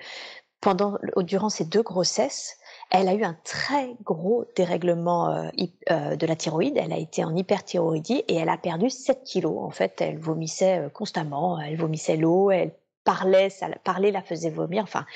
pendant, 0.61 0.99
durant 1.19 1.49
ces 1.49 1.65
deux 1.65 1.83
grossesses, 1.83 2.57
elle 2.91 3.09
a 3.09 3.15
eu 3.15 3.23
un 3.23 3.39
très 3.45 3.95
gros 4.03 4.45
dérèglement 4.57 5.31
euh, 5.31 5.51
euh, 5.93 6.17
de 6.17 6.27
la 6.27 6.35
thyroïde. 6.35 6.77
Elle 6.77 6.93
a 6.93 6.99
été 6.99 7.25
en 7.25 7.37
hyperthyroïdie 7.37 8.25
et 8.27 8.35
elle 8.35 8.49
a 8.49 8.59
perdu 8.59 8.91
7 8.91 9.23
kilos. 9.23 9.59
En 9.61 9.71
fait, 9.71 10.01
elle 10.01 10.19
vomissait 10.19 10.89
constamment, 10.93 11.61
elle 11.61 11.77
vomissait 11.77 12.17
l'eau, 12.17 12.51
elle 12.51 12.73
parlait, 13.05 13.51
ça, 13.51 13.69
parler 13.85 14.11
la 14.11 14.23
faisait 14.23 14.51
vomir. 14.51 14.83
Enfin, 14.83 15.07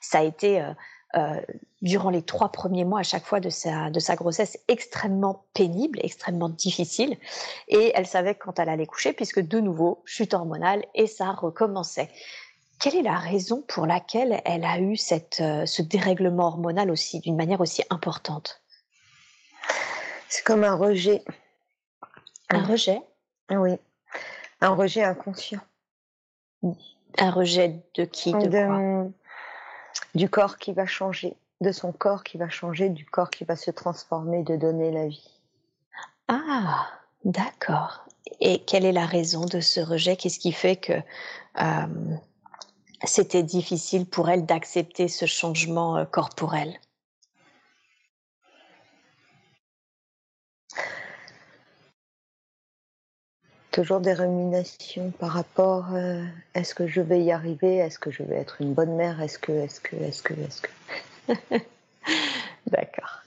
ça 0.00 0.18
a 0.18 0.22
été 0.24 0.64
euh, 1.14 1.40
durant 1.82 2.10
les 2.10 2.22
trois 2.22 2.50
premiers 2.50 2.84
mois 2.84 3.00
à 3.00 3.04
chaque 3.04 3.24
fois 3.24 3.38
de 3.38 3.48
sa, 3.48 3.90
de 3.90 4.00
sa 4.00 4.16
grossesse 4.16 4.58
extrêmement 4.66 5.44
pénible, 5.54 6.00
extrêmement 6.02 6.48
difficile. 6.48 7.16
Et 7.68 7.92
elle 7.94 8.06
savait 8.06 8.34
quand 8.34 8.58
elle 8.58 8.68
allait 8.68 8.86
coucher, 8.86 9.12
puisque 9.12 9.40
de 9.40 9.60
nouveau, 9.60 10.02
chute 10.04 10.34
hormonale, 10.34 10.84
et 10.94 11.06
ça 11.06 11.30
recommençait. 11.30 12.10
Quelle 12.80 12.96
est 12.96 13.02
la 13.02 13.16
raison 13.16 13.62
pour 13.68 13.86
laquelle 13.86 14.42
elle 14.44 14.64
a 14.64 14.80
eu 14.80 14.96
cette, 14.96 15.40
euh, 15.40 15.64
ce 15.64 15.80
dérèglement 15.80 16.48
hormonal 16.48 16.90
aussi, 16.90 17.20
d'une 17.20 17.36
manière 17.36 17.60
aussi 17.60 17.82
importante? 17.88 18.62
C'est 20.28 20.44
comme 20.44 20.64
un 20.64 20.74
rejet. 20.74 21.22
Un 22.50 22.64
rejet? 22.64 23.00
Oui. 23.50 23.78
Un 24.60 24.70
rejet 24.70 25.04
inconscient. 25.04 25.60
Un 27.18 27.30
rejet 27.30 27.80
de 27.94 28.04
qui 28.04 28.32
de, 28.32 28.66
quoi? 28.66 29.10
Du 30.14 30.28
corps 30.28 30.58
qui 30.58 30.72
va 30.72 30.86
changer, 30.86 31.36
de 31.60 31.72
son 31.72 31.92
corps 31.92 32.24
qui 32.24 32.38
va 32.38 32.48
changer, 32.48 32.88
du 32.88 33.04
corps 33.04 33.30
qui 33.30 33.44
va 33.44 33.56
se 33.56 33.70
transformer, 33.70 34.42
de 34.42 34.56
donner 34.56 34.90
la 34.90 35.06
vie. 35.06 35.30
Ah, 36.28 36.86
d'accord. 37.24 38.04
Et 38.40 38.60
quelle 38.64 38.84
est 38.84 38.92
la 38.92 39.06
raison 39.06 39.44
de 39.44 39.60
ce 39.60 39.80
rejet? 39.80 40.16
Qu'est-ce 40.16 40.38
qui 40.38 40.52
fait 40.52 40.76
que 40.76 40.92
euh, 41.60 42.16
c'était 43.04 43.42
difficile 43.42 44.06
pour 44.06 44.28
elle 44.28 44.44
d'accepter 44.44 45.08
ce 45.08 45.26
changement 45.26 45.96
euh, 45.96 46.04
corporel? 46.04 46.78
Toujours 53.76 54.00
des 54.00 54.14
ruminations 54.14 55.10
par 55.18 55.32
rapport 55.32 55.92
euh, 55.92 56.24
est-ce 56.54 56.74
que 56.74 56.86
je 56.86 57.02
vais 57.02 57.22
y 57.22 57.30
arriver? 57.30 57.76
Est-ce 57.76 57.98
que 57.98 58.10
je 58.10 58.22
vais 58.22 58.36
être 58.36 58.62
une 58.62 58.72
bonne 58.72 58.96
mère? 58.96 59.20
Est-ce 59.20 59.38
que, 59.38 59.52
est-ce 59.52 59.82
que, 59.82 59.94
est-ce 59.96 60.22
que, 60.22 60.32
est-ce 60.32 60.62
que? 60.62 60.70
D'accord. 62.68 63.20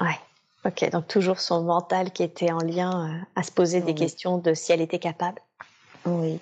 Ouais. 0.00 0.18
Ok, 0.64 0.90
donc 0.90 1.06
toujours 1.06 1.38
son 1.38 1.62
mental 1.62 2.10
qui 2.10 2.24
était 2.24 2.50
en 2.50 2.58
lien 2.58 3.10
euh, 3.10 3.24
à 3.36 3.44
se 3.44 3.52
poser 3.52 3.80
des 3.80 3.94
questions 3.94 4.38
de 4.38 4.54
si 4.54 4.72
elle 4.72 4.80
était 4.80 4.98
capable. 4.98 5.40
Oui. 6.04 6.40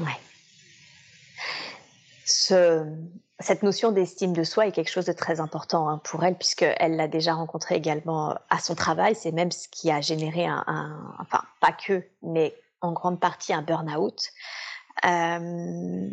Ouais. 0.00 0.18
Ce, 2.26 2.84
cette 3.38 3.62
notion 3.62 3.92
d'estime 3.92 4.32
de 4.32 4.42
soi 4.42 4.66
est 4.66 4.72
quelque 4.72 4.90
chose 4.90 5.06
de 5.06 5.12
très 5.12 5.38
important 5.38 5.88
hein, 5.88 6.00
pour 6.02 6.24
elle, 6.24 6.34
puisqu'elle 6.34 6.96
l'a 6.96 7.06
déjà 7.06 7.34
rencontré 7.34 7.76
également 7.76 8.34
à 8.50 8.58
son 8.58 8.74
travail. 8.74 9.14
C'est 9.14 9.30
même 9.30 9.52
ce 9.52 9.68
qui 9.68 9.92
a 9.92 10.00
généré 10.00 10.46
un, 10.46 10.64
un, 10.66 11.14
enfin 11.20 11.42
pas 11.60 11.72
que, 11.72 12.02
mais 12.22 12.54
en 12.80 12.92
grande 12.92 13.20
partie 13.20 13.52
un 13.52 13.62
burn-out. 13.62 14.30
Euh, 15.04 16.10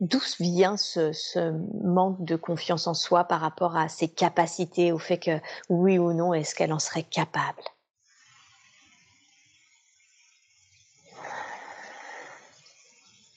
D'où 0.00 0.20
vient 0.40 0.76
ce, 0.76 1.12
ce, 1.12 1.52
manque 1.84 2.24
de 2.24 2.34
confiance 2.34 2.88
en 2.88 2.94
soi 2.94 3.22
par 3.22 3.40
rapport 3.40 3.76
à 3.76 3.88
ses 3.88 4.08
capacités, 4.08 4.90
au 4.90 4.98
fait 4.98 5.18
que 5.18 5.38
oui 5.68 5.96
ou 5.96 6.12
non, 6.12 6.34
est-ce 6.34 6.56
qu'elle 6.56 6.72
en 6.72 6.80
serait 6.80 7.04
capable? 7.04 7.62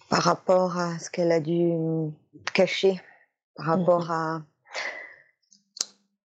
Par 0.09 0.23
rapport 0.23 0.79
à 0.79 0.97
ce 0.97 1.11
qu'elle 1.11 1.31
a 1.31 1.39
dû 1.39 1.73
cacher, 2.55 2.99
par 3.55 3.67
rapport 3.67 4.05
mmh 4.05 4.11
à 4.11 4.41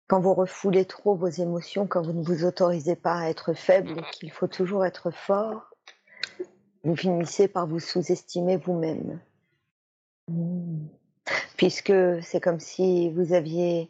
quand 0.07 0.21
vous 0.21 0.35
refoulez 0.35 0.85
trop 0.85 1.15
vos 1.15 1.29
émotions, 1.29 1.87
quand 1.87 2.03
vous 2.03 2.13
ne 2.13 2.25
vous 2.25 2.45
autorisez 2.45 2.97
pas 2.97 3.17
à 3.17 3.29
être 3.29 3.55
faible 3.55 4.03
qu'il 4.13 4.31
faut 4.31 4.47
toujours 4.47 4.85
être 4.85 5.11
fort, 5.11 5.71
vous 6.83 6.97
finissez 6.97 7.49
par 7.49 7.67
vous 7.67 7.81
sous-estimer 7.81 8.59
vous-même. 8.59 9.21
Mmh. 10.29 10.87
Puisque 11.57 12.23
c'est 12.23 12.41
comme 12.41 12.61
si 12.61 13.11
vous 13.11 13.33
aviez 13.33 13.89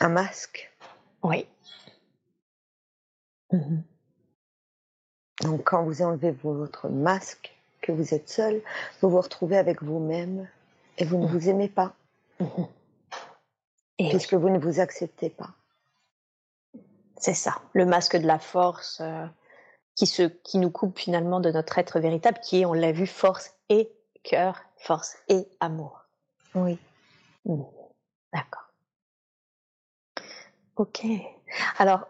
un 0.00 0.10
masque. 0.10 0.70
Oui. 1.22 1.46
Mmh. 3.50 3.78
Donc 5.42 5.64
quand 5.64 5.84
vous 5.84 6.02
enlevez 6.02 6.32
votre 6.32 6.88
masque, 6.88 7.54
que 7.80 7.92
vous 7.92 8.12
êtes 8.12 8.28
seul, 8.28 8.60
vous 9.00 9.08
vous 9.08 9.20
retrouvez 9.20 9.56
avec 9.56 9.82
vous-même 9.82 10.48
et 10.98 11.04
vous 11.04 11.16
ne 11.16 11.26
mmh. 11.26 11.30
vous 11.30 11.48
aimez 11.48 11.68
pas 11.68 11.94
puisque 13.98 14.34
vous 14.34 14.48
ne 14.48 14.58
vous 14.58 14.80
acceptez 14.80 15.30
pas. 15.30 15.50
C'est 17.16 17.34
ça, 17.34 17.56
le 17.72 17.84
masque 17.84 18.16
de 18.16 18.26
la 18.26 18.38
force 18.38 19.00
euh, 19.00 19.26
qui, 19.96 20.06
se, 20.06 20.22
qui 20.22 20.58
nous 20.58 20.70
coupe 20.70 20.98
finalement 20.98 21.40
de 21.40 21.50
notre 21.50 21.78
être 21.78 21.98
véritable, 21.98 22.38
qui 22.40 22.60
est, 22.60 22.64
on 22.64 22.72
l'a 22.72 22.92
vu, 22.92 23.06
force 23.06 23.54
et 23.68 23.92
cœur, 24.22 24.62
force 24.76 25.16
et 25.28 25.48
amour. 25.58 26.04
Oui. 26.54 26.78
Mmh. 27.44 27.62
D'accord. 28.32 28.68
Ok. 30.76 31.04
Alors, 31.78 32.06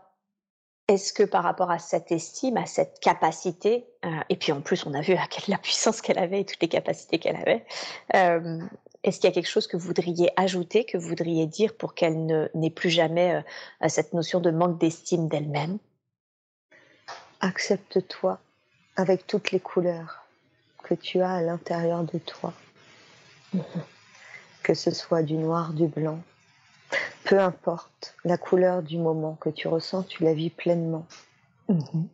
est-ce 0.88 1.12
que 1.12 1.22
par 1.22 1.42
rapport 1.42 1.70
à 1.70 1.78
cette 1.78 2.12
estime, 2.12 2.56
à 2.56 2.66
cette 2.66 3.00
capacité, 3.00 3.86
euh, 4.04 4.20
et 4.28 4.36
puis 4.36 4.52
en 4.52 4.60
plus 4.60 4.86
on 4.86 4.94
a 4.94 5.00
vu 5.00 5.14
à 5.14 5.26
quelle 5.26 5.44
la 5.48 5.58
puissance 5.58 6.00
qu'elle 6.00 6.18
avait 6.18 6.40
et 6.40 6.44
toutes 6.44 6.60
les 6.60 6.68
capacités 6.68 7.18
qu'elle 7.18 7.36
avait, 7.36 7.64
euh, 8.14 8.60
est-ce 9.08 9.20
qu'il 9.20 9.28
y 9.28 9.32
a 9.32 9.34
quelque 9.34 9.48
chose 9.48 9.66
que 9.66 9.76
vous 9.76 9.86
voudriez 9.86 10.30
ajouter, 10.36 10.84
que 10.84 10.98
vous 10.98 11.08
voudriez 11.08 11.46
dire 11.46 11.74
pour 11.74 11.94
qu'elle 11.94 12.50
n'ait 12.54 12.70
plus 12.70 12.90
jamais 12.90 13.42
euh, 13.82 13.88
cette 13.88 14.12
notion 14.12 14.40
de 14.40 14.50
manque 14.50 14.78
d'estime 14.78 15.28
d'elle-même? 15.28 15.78
Accepte-toi 17.40 18.38
avec 18.96 19.26
toutes 19.26 19.50
les 19.50 19.60
couleurs 19.60 20.26
que 20.82 20.94
tu 20.94 21.20
as 21.20 21.32
à 21.32 21.40
l'intérieur 21.40 22.04
de 22.04 22.18
toi. 22.18 22.52
Que 24.62 24.74
ce 24.74 24.90
soit 24.90 25.22
du 25.22 25.34
noir, 25.34 25.72
du 25.72 25.86
blanc. 25.86 26.20
Peu 27.24 27.38
importe 27.38 28.14
la 28.24 28.36
couleur 28.36 28.82
du 28.82 28.98
moment 28.98 29.36
que 29.36 29.48
tu 29.48 29.68
ressens, 29.68 30.02
tu 30.02 30.24
la 30.24 30.34
vis 30.34 30.50
pleinement. 30.50 31.06
Mhm. 31.68 32.08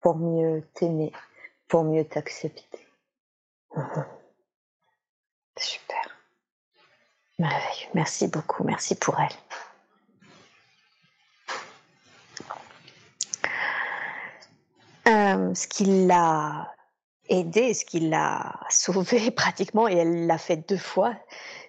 Pour 0.00 0.16
mieux 0.16 0.62
t'aimer, 0.74 1.12
pour 1.66 1.82
mieux 1.82 2.04
t'accepter. 2.04 2.86
Mhm. 3.74 4.04
Super. 5.58 6.16
Merveilleux. 7.38 7.88
Merci 7.94 8.28
beaucoup. 8.28 8.64
Merci 8.64 8.94
pour 8.94 9.18
elle. 9.20 9.28
Euh, 15.08 15.54
ce 15.54 15.66
qui 15.68 16.06
l'a 16.06 16.72
aidé, 17.28 17.74
ce 17.74 17.84
qui 17.84 18.00
l'a 18.00 18.58
sauvé 18.70 19.30
pratiquement, 19.30 19.86
et 19.88 19.96
elle 19.96 20.26
l'a 20.26 20.38
fait 20.38 20.68
deux 20.68 20.78
fois, 20.78 21.14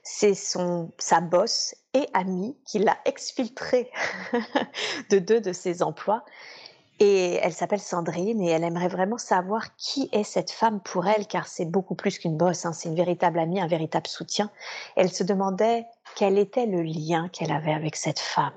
c'est 0.03 0.33
sa 0.35 1.19
bosse 1.21 1.75
et 1.93 2.07
amie 2.13 2.57
qui 2.65 2.79
l'a 2.79 2.97
exfiltrée 3.05 3.91
de 5.09 5.19
deux 5.19 5.41
de 5.41 5.53
ses 5.53 5.83
emplois. 5.83 6.23
Et 6.99 7.35
elle 7.35 7.53
s'appelle 7.53 7.79
Sandrine 7.79 8.41
et 8.41 8.49
elle 8.49 8.63
aimerait 8.63 8.87
vraiment 8.87 9.19
savoir 9.19 9.75
qui 9.75 10.09
est 10.11 10.23
cette 10.23 10.49
femme 10.49 10.79
pour 10.81 11.05
elle, 11.07 11.27
car 11.27 11.47
c'est 11.47 11.65
beaucoup 11.65 11.93
plus 11.93 12.17
qu'une 12.17 12.37
bosse, 12.37 12.65
hein, 12.65 12.73
c'est 12.73 12.89
une 12.89 12.95
véritable 12.95 13.37
amie, 13.37 13.61
un 13.61 13.67
véritable 13.67 14.07
soutien. 14.07 14.49
Elle 14.95 15.11
se 15.11 15.23
demandait 15.23 15.85
quel 16.15 16.39
était 16.39 16.65
le 16.65 16.81
lien 16.81 17.29
qu'elle 17.29 17.51
avait 17.51 17.73
avec 17.73 17.95
cette 17.95 18.19
femme. 18.19 18.53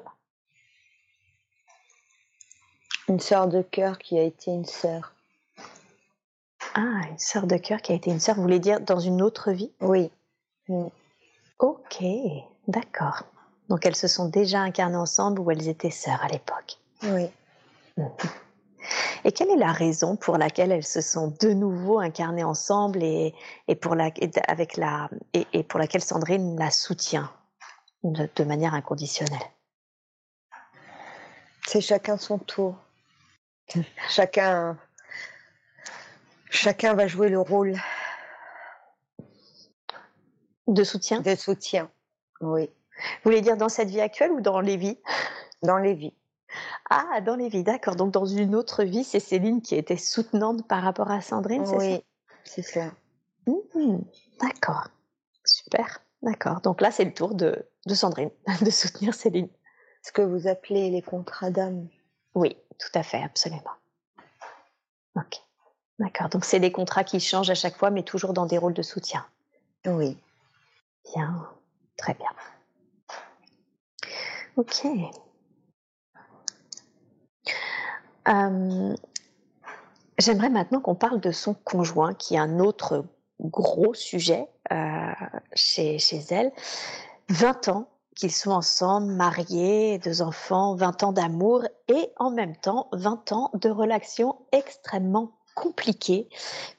Une 3.08 3.20
sœur 3.20 3.48
de 3.48 3.60
cœur 3.60 3.98
qui 3.98 4.18
a 4.18 4.22
été 4.22 4.50
une 4.50 4.64
sœur. 4.64 5.12
Ah, 6.74 7.00
une 7.10 7.18
sœur 7.18 7.46
de 7.46 7.56
cœur 7.56 7.82
qui 7.82 7.92
a 7.92 7.96
été 7.96 8.10
une 8.10 8.20
sœur, 8.20 8.36
vous 8.36 8.42
voulez 8.42 8.60
dire 8.60 8.80
dans 8.80 9.00
une 9.00 9.20
autre 9.20 9.50
vie? 9.50 9.72
Oui. 9.80 10.10
Mm. 10.68 10.86
Ok, 11.58 12.04
d'accord. 12.68 13.24
Donc 13.68 13.84
elles 13.84 13.96
se 13.96 14.08
sont 14.08 14.28
déjà 14.28 14.60
incarnées 14.60 14.96
ensemble 14.96 15.40
ou 15.40 15.50
elles 15.50 15.68
étaient 15.68 15.90
sœurs 15.90 16.22
à 16.22 16.28
l'époque? 16.28 16.78
Oui. 17.02 17.28
Et 19.24 19.32
quelle 19.32 19.50
est 19.50 19.56
la 19.56 19.72
raison 19.72 20.16
pour 20.16 20.38
laquelle 20.38 20.72
elles 20.72 20.86
se 20.86 21.00
sont 21.00 21.34
de 21.40 21.52
nouveau 21.52 21.98
incarnées 21.98 22.44
ensemble 22.44 23.02
et, 23.02 23.34
pour, 23.80 23.94
la, 23.94 24.10
avec 24.48 24.76
la, 24.76 25.10
et, 25.34 25.62
pour 25.64 25.78
laquelle 25.78 26.02
Sandrine 26.02 26.58
la 26.58 26.70
soutient 26.70 27.30
de, 28.02 28.44
manière 28.44 28.74
inconditionnelle? 28.74 29.38
C'est 31.66 31.80
chacun 31.80 32.16
son 32.16 32.38
tour. 32.38 32.76
Chacun, 34.08 34.78
chacun 36.50 36.94
va 36.94 37.06
jouer 37.06 37.28
le 37.28 37.40
rôle 37.40 37.76
de 40.66 40.82
soutien? 40.82 41.20
De 41.20 41.34
soutien, 41.36 41.90
oui. 42.40 42.70
Vous 42.96 43.30
voulez 43.30 43.40
dire 43.40 43.56
dans 43.56 43.68
cette 43.68 43.88
vie 43.88 44.00
actuelle 44.00 44.32
ou 44.32 44.40
dans 44.40 44.60
les 44.60 44.76
vies? 44.76 44.98
Dans 45.62 45.78
les 45.78 45.94
vies. 45.94 46.14
Ah, 46.88 47.20
dans 47.20 47.36
les 47.36 47.48
vies, 47.48 47.62
d'accord. 47.62 47.96
Donc 47.96 48.12
dans 48.12 48.26
une 48.26 48.54
autre 48.54 48.84
vie, 48.84 49.04
c'est 49.04 49.20
Céline 49.20 49.62
qui 49.62 49.76
était 49.76 49.96
soutenante 49.96 50.66
par 50.66 50.82
rapport 50.82 51.10
à 51.10 51.20
Sandrine, 51.20 51.66
c'est 51.66 51.76
oui, 51.76 52.04
c'est 52.44 52.62
ça. 52.62 52.92
Mmh, 53.46 53.98
d'accord, 54.40 54.88
super, 55.44 56.02
d'accord. 56.22 56.60
Donc 56.60 56.80
là, 56.80 56.90
c'est 56.90 57.04
le 57.04 57.14
tour 57.14 57.34
de, 57.34 57.66
de 57.86 57.94
Sandrine 57.94 58.30
de 58.62 58.70
soutenir 58.70 59.14
Céline. 59.14 59.48
Ce 60.02 60.12
que 60.12 60.22
vous 60.22 60.48
appelez 60.48 60.90
les 60.90 61.02
contrats 61.02 61.50
d'âme. 61.50 61.88
Oui, 62.34 62.56
tout 62.78 62.98
à 62.98 63.02
fait, 63.02 63.22
absolument. 63.22 63.62
Ok, 65.16 65.42
d'accord. 65.98 66.28
Donc 66.28 66.44
c'est 66.44 66.60
des 66.60 66.72
contrats 66.72 67.04
qui 67.04 67.20
changent 67.20 67.50
à 67.50 67.54
chaque 67.54 67.76
fois, 67.76 67.90
mais 67.90 68.02
toujours 68.02 68.32
dans 68.32 68.46
des 68.46 68.58
rôles 68.58 68.74
de 68.74 68.82
soutien. 68.82 69.26
Oui. 69.86 70.16
Bien, 71.14 71.48
très 71.96 72.14
bien. 72.14 72.30
Ok. 74.56 74.86
Euh, 78.30 78.94
j'aimerais 80.18 80.50
maintenant 80.50 80.80
qu'on 80.80 80.94
parle 80.94 81.20
de 81.20 81.32
son 81.32 81.54
conjoint, 81.54 82.14
qui 82.14 82.34
est 82.34 82.38
un 82.38 82.60
autre 82.60 83.04
gros 83.40 83.94
sujet 83.94 84.46
euh, 84.72 85.12
chez, 85.54 85.98
chez 85.98 86.20
elle. 86.30 86.52
20 87.28 87.68
ans 87.68 87.88
qu'ils 88.14 88.32
sont 88.32 88.50
ensemble, 88.50 89.12
mariés, 89.12 89.98
deux 89.98 90.20
enfants, 90.22 90.74
20 90.74 91.04
ans 91.04 91.12
d'amour 91.12 91.64
et 91.88 92.10
en 92.16 92.30
même 92.30 92.56
temps 92.56 92.88
20 92.92 93.32
ans 93.32 93.50
de 93.54 93.70
relations 93.70 94.36
extrêmement 94.52 95.32
compliquées 95.60 96.28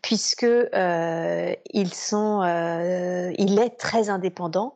puisque 0.01 0.43
euh, 0.43 1.53
ils 1.73 1.93
sont, 1.93 2.41
il 3.37 3.59
est 3.59 3.77
très 3.77 4.09
indépendant, 4.09 4.75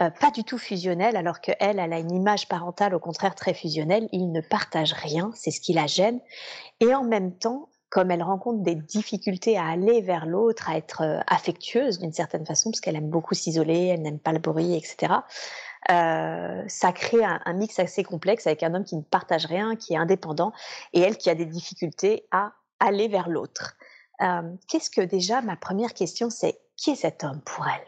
euh, 0.00 0.10
pas 0.10 0.32
du 0.32 0.42
tout 0.42 0.58
fusionnel, 0.58 1.16
alors 1.16 1.40
qu'elle, 1.40 1.78
elle 1.78 1.92
a 1.92 1.98
une 1.98 2.14
image 2.14 2.48
parentale 2.48 2.94
au 2.94 2.98
contraire 2.98 3.34
très 3.34 3.54
fusionnelle. 3.54 4.08
Ils 4.12 4.32
ne 4.32 4.40
partagent 4.40 4.94
rien, 4.94 5.30
c'est 5.34 5.52
ce 5.52 5.60
qui 5.60 5.72
la 5.72 5.86
gêne. 5.86 6.20
Et 6.80 6.94
en 6.94 7.04
même 7.04 7.36
temps, 7.36 7.68
comme 7.90 8.10
elle 8.10 8.24
rencontre 8.24 8.62
des 8.62 8.74
difficultés 8.74 9.56
à 9.56 9.66
aller 9.68 10.00
vers 10.00 10.26
l'autre, 10.26 10.68
à 10.68 10.76
être 10.76 11.02
euh, 11.02 11.20
affectueuse 11.28 12.00
d'une 12.00 12.12
certaine 12.12 12.44
façon, 12.44 12.72
parce 12.72 12.80
qu'elle 12.80 12.96
aime 12.96 13.10
beaucoup 13.10 13.34
s'isoler, 13.34 13.86
elle 13.86 14.02
n'aime 14.02 14.18
pas 14.18 14.32
le 14.32 14.40
bruit, 14.40 14.74
etc. 14.74 15.14
Euh, 15.90 16.64
ça 16.66 16.92
crée 16.92 17.22
un, 17.22 17.52
mix 17.52 17.78
assez 17.78 18.02
complexe 18.02 18.48
avec 18.48 18.64
un 18.64 18.74
homme 18.74 18.84
qui 18.84 18.96
ne 18.96 19.02
partage 19.02 19.46
rien, 19.46 19.76
qui 19.76 19.94
est 19.94 19.98
indépendant, 19.98 20.52
et 20.92 21.00
elle 21.02 21.16
qui 21.16 21.30
a 21.30 21.36
des 21.36 21.46
difficultés 21.46 22.26
à 22.32 22.52
aller 22.80 23.08
vers 23.08 23.28
l'autre. 23.28 23.76
Qu'est-ce 24.68 24.90
que 24.90 25.00
déjà, 25.00 25.42
ma 25.42 25.56
première 25.56 25.94
question, 25.94 26.30
c'est 26.30 26.60
qui 26.76 26.90
est 26.90 26.96
cet 26.96 27.24
homme 27.24 27.40
pour 27.42 27.66
elle? 27.66 27.86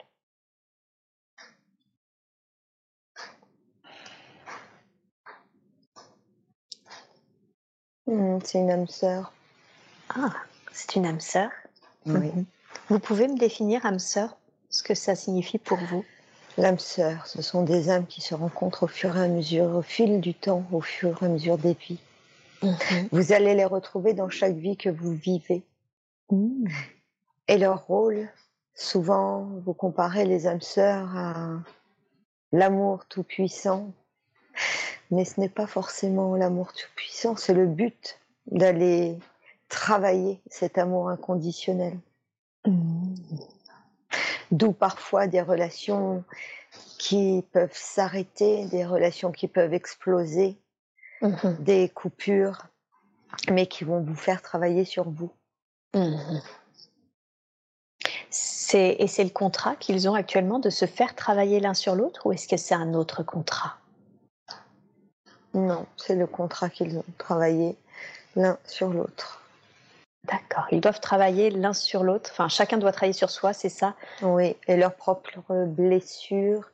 Mmh, 8.06 8.38
c'est 8.44 8.58
une 8.58 8.70
âme 8.70 8.86
sœur. 8.86 9.32
Ah, 10.10 10.32
c'est 10.72 10.94
une 10.94 11.06
âme 11.06 11.20
sœur? 11.20 11.50
Oui. 12.06 12.28
Mmh. 12.28 12.44
Vous 12.88 12.98
pouvez 13.00 13.26
me 13.26 13.36
définir 13.36 13.84
âme 13.84 13.98
sœur, 13.98 14.36
ce 14.70 14.84
que 14.84 14.94
ça 14.94 15.16
signifie 15.16 15.58
pour 15.58 15.78
vous? 15.78 16.04
L'âme 16.56 16.78
sœur, 16.78 17.26
ce 17.26 17.42
sont 17.42 17.64
des 17.64 17.90
âmes 17.90 18.06
qui 18.06 18.20
se 18.20 18.34
rencontrent 18.34 18.84
au 18.84 18.86
fur 18.86 19.16
et 19.16 19.24
à 19.24 19.28
mesure, 19.28 19.74
au 19.74 19.82
fil 19.82 20.20
du 20.20 20.34
temps, 20.34 20.64
au 20.72 20.80
fur 20.80 21.22
et 21.22 21.26
à 21.26 21.28
mesure 21.28 21.58
des 21.58 21.74
vies. 21.74 21.98
Mmh. 22.62 22.72
Vous 23.12 23.32
allez 23.32 23.54
les 23.54 23.64
retrouver 23.64 24.14
dans 24.14 24.28
chaque 24.28 24.56
vie 24.56 24.76
que 24.76 24.88
vous 24.88 25.12
vivez. 25.12 25.64
Et 27.48 27.58
leur 27.58 27.86
rôle, 27.86 28.28
souvent, 28.74 29.48
vous 29.64 29.74
comparez 29.74 30.24
les 30.24 30.46
âmes 30.46 30.60
sœurs 30.60 31.16
à 31.16 31.60
l'amour 32.52 33.06
tout-puissant 33.06 33.92
mais 35.10 35.24
ce 35.24 35.40
n'est 35.40 35.48
pas 35.48 35.66
forcément 35.66 36.36
l'amour 36.36 36.72
tout-puissant, 36.72 37.36
c'est 37.36 37.54
le 37.54 37.66
but 37.66 38.18
d'aller 38.46 39.18
travailler 39.68 40.40
cet 40.48 40.78
amour 40.78 41.08
inconditionnel. 41.08 41.98
Mmh. 42.66 43.14
D'où 44.52 44.72
parfois 44.72 45.26
des 45.26 45.40
relations 45.40 46.24
qui 46.98 47.44
peuvent 47.52 47.70
s'arrêter, 47.72 48.66
des 48.66 48.84
relations 48.84 49.32
qui 49.32 49.48
peuvent 49.48 49.74
exploser, 49.74 50.56
mmh. 51.22 51.56
des 51.60 51.88
coupures, 51.88 52.66
mais 53.50 53.66
qui 53.66 53.84
vont 53.84 54.00
vous 54.00 54.14
faire 54.14 54.42
travailler 54.42 54.84
sur 54.84 55.08
vous. 55.08 55.32
Mmh. 55.94 56.16
et 58.74 59.06
c'est 59.06 59.24
le 59.24 59.30
contrat 59.30 59.76
qu'ils 59.76 60.08
ont 60.08 60.14
actuellement 60.14 60.58
de 60.58 60.70
se 60.70 60.84
faire 60.84 61.14
travailler 61.14 61.60
l'un 61.60 61.74
sur 61.74 61.94
l'autre 61.94 62.26
ou 62.26 62.32
est-ce 62.32 62.48
que 62.48 62.56
c'est 62.56 62.74
un 62.74 62.94
autre 62.94 63.22
contrat? 63.22 63.76
Non, 65.54 65.86
c'est 65.96 66.16
le 66.16 66.26
contrat 66.26 66.68
qu'ils 66.68 66.98
ont 66.98 67.04
travaillé 67.16 67.76
l'un 68.34 68.58
sur 68.66 68.90
l'autre. 68.90 69.42
D'accord. 70.24 70.66
Ils 70.70 70.80
doivent 70.80 71.00
travailler 71.00 71.50
l'un 71.50 71.72
sur 71.72 72.02
l'autre. 72.02 72.30
Enfin, 72.32 72.48
chacun 72.48 72.78
doit 72.78 72.92
travailler 72.92 73.12
sur 73.12 73.30
soi, 73.30 73.52
c'est 73.52 73.68
ça? 73.68 73.94
Oui, 74.22 74.56
et 74.66 74.76
leurs 74.76 74.94
propres 74.94 75.64
blessures. 75.66 76.70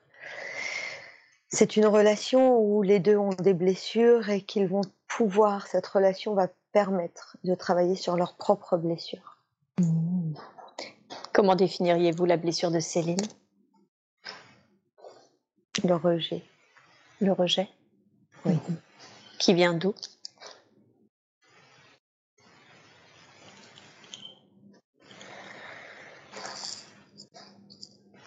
C'est 1.54 1.76
une 1.76 1.84
relation 1.84 2.58
où 2.58 2.80
les 2.80 2.98
deux 2.98 3.18
ont 3.18 3.34
des 3.34 3.52
blessures 3.52 4.30
et 4.30 4.40
qu'ils 4.40 4.66
vont 4.66 4.80
pouvoir, 5.06 5.66
cette 5.66 5.86
relation 5.86 6.32
va 6.32 6.48
permettre 6.72 7.36
de 7.44 7.54
travailler 7.54 7.94
sur 7.94 8.16
leurs 8.16 8.36
propres 8.36 8.78
blessures. 8.78 9.36
Mmh. 9.78 10.32
Comment 11.34 11.54
définiriez-vous 11.54 12.24
la 12.24 12.38
blessure 12.38 12.70
de 12.70 12.80
Céline? 12.80 13.20
Le 15.84 15.94
rejet. 15.94 16.42
Le 17.20 17.32
rejet? 17.32 17.68
Oui. 18.46 18.54
Qui 19.38 19.52
vient 19.52 19.74
d'où? 19.74 19.94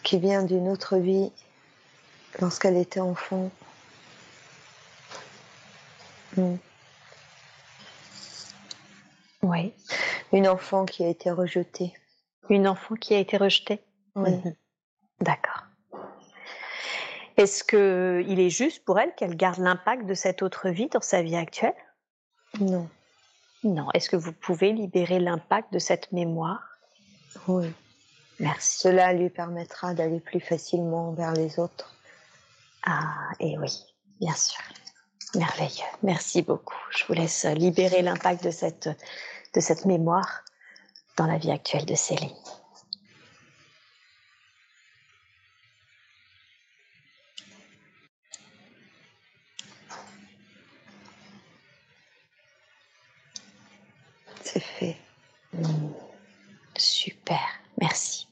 Qui 0.04 0.20
vient 0.20 0.44
d'une 0.44 0.70
autre 0.70 0.98
vie 0.98 1.32
lorsqu'elle 2.40 2.78
était 2.78 3.00
enfant. 3.00 3.52
Hmm. 6.38 6.56
Oui. 9.42 9.74
Une 10.34 10.48
enfant 10.48 10.86
qui 10.86 11.04
a 11.04 11.08
été 11.08 11.32
rejetée. 11.32 11.94
Une 12.50 12.68
enfant 12.68 12.96
qui 12.96 13.14
a 13.14 13.20
été 13.20 13.38
rejetée? 13.38 13.82
Oui. 14.16 14.32
Mhm. 14.32 14.56
D'accord. 15.22 15.64
Est-ce 17.38 17.64
qu'il 17.64 18.40
est 18.40 18.50
juste 18.50 18.84
pour 18.86 19.00
elle 19.00 19.14
qu'elle 19.16 19.36
garde 19.36 19.60
l'impact 19.60 20.06
de 20.06 20.14
cette 20.14 20.42
autre 20.42 20.70
vie 20.70 20.88
dans 20.88 21.02
sa 21.02 21.22
vie 21.22 21.36
actuelle? 21.36 21.76
Non. 22.60 22.90
Non. 23.64 23.90
Est-ce 23.94 24.10
que 24.10 24.16
vous 24.16 24.32
pouvez 24.32 24.72
libérer 24.72 25.20
l'impact 25.20 25.74
de 25.74 25.80
cette 25.80 26.12
mémoire? 26.12 26.64
Oui. 27.48 27.74
Merci. 28.40 28.80
Cela 28.80 29.14
lui 29.14 29.30
permettra 29.30 29.94
d'aller 29.94 30.20
plus 30.20 30.40
facilement 30.40 31.12
vers 31.12 31.34
les 31.34 31.60
autres. 31.60 31.95
Ah, 32.86 33.32
et 33.40 33.58
oui, 33.58 33.72
bien 34.20 34.34
sûr. 34.36 34.62
Merveilleux. 35.34 35.84
Merci 36.04 36.44
beaucoup. 36.44 36.78
Je 36.92 37.04
vous 37.06 37.14
laisse 37.14 37.46
libérer 37.46 38.02
l'impact 38.02 38.44
de 38.44 38.52
cette, 38.52 39.86
mémoire 39.86 40.44
dans 41.18 41.26
la 41.26 41.38
vie 41.38 41.52
actuelle 41.52 41.86
de 41.86 41.96
Céline. 41.96 42.30
C'est 54.44 54.60
fait. 54.60 54.98
Mmh. 55.54 55.90
Super. 56.78 57.40
Merci. 57.82 58.25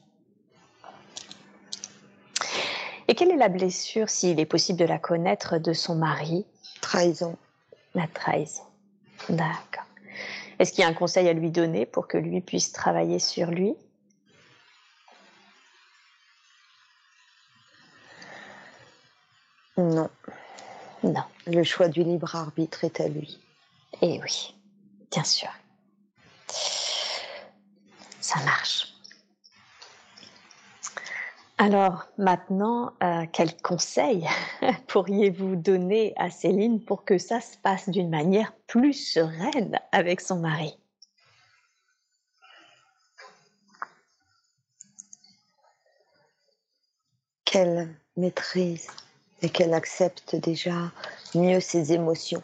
Et 3.14 3.16
quelle 3.16 3.30
est 3.30 3.36
la 3.36 3.48
blessure, 3.48 4.10
s'il 4.10 4.40
est 4.40 4.44
possible 4.44 4.76
de 4.76 4.84
la 4.84 4.98
connaître, 4.98 5.58
de 5.58 5.72
son 5.72 5.94
mari? 5.94 6.44
Trahison. 6.80 7.38
La 7.94 8.08
trahison. 8.08 8.64
D'accord. 9.28 9.84
Est-ce 10.58 10.72
qu'il 10.72 10.82
y 10.82 10.84
a 10.84 10.88
un 10.88 10.94
conseil 10.94 11.28
à 11.28 11.32
lui 11.32 11.52
donner 11.52 11.86
pour 11.86 12.08
que 12.08 12.18
lui 12.18 12.40
puisse 12.40 12.72
travailler 12.72 13.20
sur 13.20 13.52
lui? 13.52 13.76
Non. 19.76 20.10
Non. 21.04 21.22
Le 21.46 21.62
choix 21.62 21.86
du 21.86 22.02
libre 22.02 22.34
arbitre 22.34 22.82
est 22.82 23.00
à 23.00 23.06
lui. 23.06 23.38
Eh 24.02 24.20
oui, 24.24 24.56
bien 25.12 25.22
sûr. 25.22 25.50
Ça 28.20 28.40
marche. 28.40 28.93
Alors 31.56 32.08
maintenant, 32.18 32.92
euh, 33.02 33.26
quel 33.32 33.56
conseil 33.58 34.26
pourriez-vous 34.88 35.54
donner 35.54 36.12
à 36.16 36.28
Céline 36.30 36.84
pour 36.84 37.04
que 37.04 37.16
ça 37.16 37.40
se 37.40 37.56
passe 37.58 37.88
d'une 37.88 38.10
manière 38.10 38.52
plus 38.66 38.92
sereine 38.92 39.78
avec 39.92 40.20
son 40.20 40.40
mari? 40.40 40.76
Qu'elle 47.44 47.94
maîtrise 48.16 48.88
et 49.42 49.48
qu'elle 49.48 49.74
accepte 49.74 50.34
déjà 50.34 50.90
mieux 51.36 51.60
ses 51.60 51.92
émotions 51.92 52.42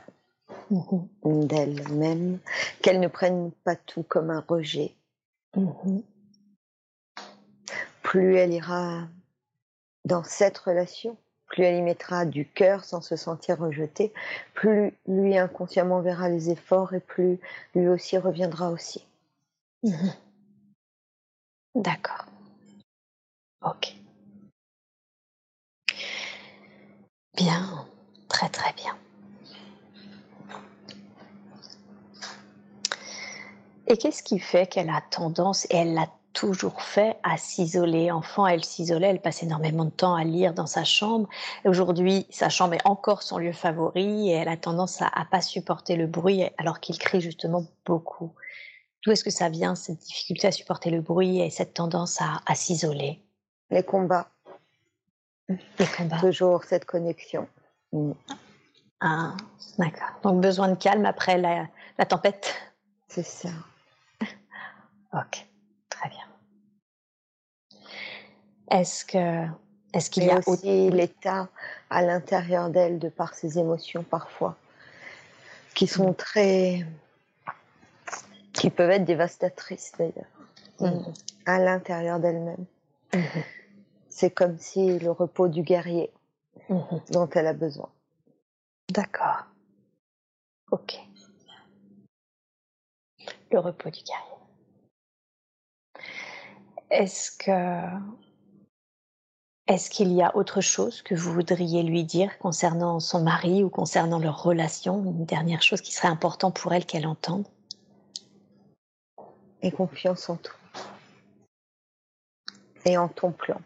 mmh 0.70 1.47
d'elle-même, 1.47 2.39
qu'elle 2.81 3.01
ne 3.01 3.09
prenne 3.09 3.51
pas 3.65 3.74
tout 3.74 4.05
comme 4.05 4.31
un 4.31 4.45
rejet. 4.47 4.95
Mmh 5.57 6.01
plus 8.11 8.35
elle 8.39 8.53
ira 8.53 9.07
dans 10.05 10.24
cette 10.24 10.59
relation, 10.59 11.16
plus 11.47 11.62
elle 11.62 11.77
y 11.77 11.82
mettra 11.82 12.24
du 12.24 12.45
cœur 12.45 12.82
sans 12.82 13.01
se 13.01 13.15
sentir 13.15 13.61
rejetée, 13.61 14.12
plus 14.53 14.93
lui 15.07 15.39
inconsciemment 15.39 16.01
verra 16.01 16.28
les 16.28 16.51
efforts 16.51 16.93
et 16.93 16.99
plus 16.99 17.39
lui 17.77 17.87
aussi 17.87 18.19
reviendra 18.19 18.73
aussi. 18.73 19.07
Mhm. 19.85 20.12
D'accord. 21.77 22.24
Ok. 23.62 23.95
Bien, 27.37 27.87
très 28.28 28.49
très 28.49 28.73
bien. 28.73 28.99
Et 33.87 33.97
qu'est-ce 33.97 34.24
qui 34.24 34.41
fait 34.41 34.66
qu'elle 34.66 34.91
a 34.91 35.01
tendance, 35.01 35.66
et 35.66 35.77
elle 35.77 35.95
l'a 35.95 36.09
toujours 36.32 36.82
fait 36.82 37.16
à 37.23 37.36
s'isoler. 37.36 38.11
Enfant, 38.11 38.47
elle 38.47 38.65
s'isolait, 38.65 39.09
elle 39.09 39.20
passait 39.20 39.47
énormément 39.47 39.85
de 39.85 39.90
temps 39.90 40.15
à 40.15 40.24
lire 40.24 40.55
dans 40.55 40.66
sa 40.66 40.85
chambre. 40.85 41.28
Aujourd'hui, 41.65 42.27
sa 42.31 42.48
chambre 42.48 42.74
est 42.74 42.86
encore 42.86 43.23
son 43.23 43.39
lieu 43.39 43.52
favori 43.52 44.31
et 44.31 44.32
elle 44.32 44.48
a 44.48 44.57
tendance 44.57 45.02
à, 45.02 45.11
ne 45.19 45.24
pas 45.31 45.40
supporter 45.40 45.97
le 45.97 46.07
bruit 46.07 46.44
alors 46.59 46.81
qu'il 46.81 46.98
crie 46.98 47.20
justement 47.20 47.65
beaucoup. 47.85 48.32
D'où 49.02 49.12
est-ce 49.12 49.24
que 49.24 49.31
ça 49.31 49.48
vient, 49.48 49.74
cette 49.74 49.98
difficulté 49.98 50.47
à 50.48 50.52
supporter 50.52 50.90
le 50.90 51.01
bruit 51.01 51.40
et 51.40 51.51
cette 51.51 51.74
tendance 51.74 52.20
à, 52.20 52.55
s'isoler? 52.55 53.23
Les 53.70 53.82
combats. 53.82 54.31
Les 55.48 55.86
combats. 55.97 56.20
Toujours 56.20 56.65
cette 56.65 56.85
connexion. 56.85 57.48
Mm. 57.93 58.12
Ah, 59.01 59.35
d'accord. 59.78 60.11
Donc 60.23 60.43
besoin 60.43 60.69
de 60.69 60.74
calme 60.74 61.07
après 61.07 61.39
la, 61.39 61.66
la 61.98 62.05
tempête. 62.05 62.55
C'est 63.09 63.24
ça. 63.24 63.48
ok. 65.15 65.47
Très 66.01 66.09
bien. 66.09 66.27
Est-ce 68.70 69.05
que 69.05 69.47
est-ce 69.92 70.09
qu'il 70.09 70.24
y 70.24 70.30
a 70.30 70.40
aussi 70.47 70.90
l'état 70.90 71.48
à 71.90 72.02
l'intérieur 72.02 72.70
d'elle 72.70 73.01
de 73.01 73.09
par 73.09 73.34
ses 73.34 73.59
émotions 73.59 74.05
parfois 74.05 74.56
qui 75.74 75.86
sont 75.86 76.10
mm. 76.10 76.14
très 76.14 76.86
qui 78.52 78.70
peuvent 78.70 78.90
être 78.90 79.05
dévastatrices 79.05 79.92
d'ailleurs 79.98 80.30
mm. 80.78 81.12
à 81.47 81.59
l'intérieur 81.59 82.20
d'elle-même. 82.20 82.64
C'est 84.09 84.30
comme 84.30 84.59
si 84.59 84.98
le 84.98 85.10
repos 85.10 85.48
du 85.48 85.62
guerrier 85.62 86.10
dont 87.10 87.28
elle 87.30 87.47
a 87.47 87.52
besoin. 87.52 87.88
D'accord. 88.90 89.47
Ok. 90.70 90.98
Le 93.51 93.59
repos 93.59 93.90
du 93.90 94.02
guerrier. 94.02 94.30
Est-ce 96.90 97.30
que 97.32 97.98
est-ce 99.70 99.88
qu'il 99.88 100.12
y 100.12 100.20
a 100.20 100.36
autre 100.36 100.60
chose 100.60 101.01
que 101.02 101.14
vous 101.14 101.32
voudriez 101.32 101.84
lui 101.84 102.02
dire 102.02 102.36
concernant 102.38 102.98
son 102.98 103.22
mari 103.22 103.62
ou 103.62 103.68
concernant 103.68 104.18
leur 104.18 104.42
relation 104.42 105.05
Une 105.05 105.24
dernière 105.24 105.62
chose 105.62 105.80
qui 105.80 105.92
serait 105.92 106.09
importante 106.09 106.59
pour 106.59 106.72
elle 106.72 106.84
qu'elle 106.84 107.06
entende? 107.06 107.44
Et 109.62 109.70
confiance 109.70 110.28
en 110.28 110.36
toi. 110.36 110.55
Et 112.84 112.98
en 112.98 113.06
ton 113.06 113.30
plan. 113.30 113.60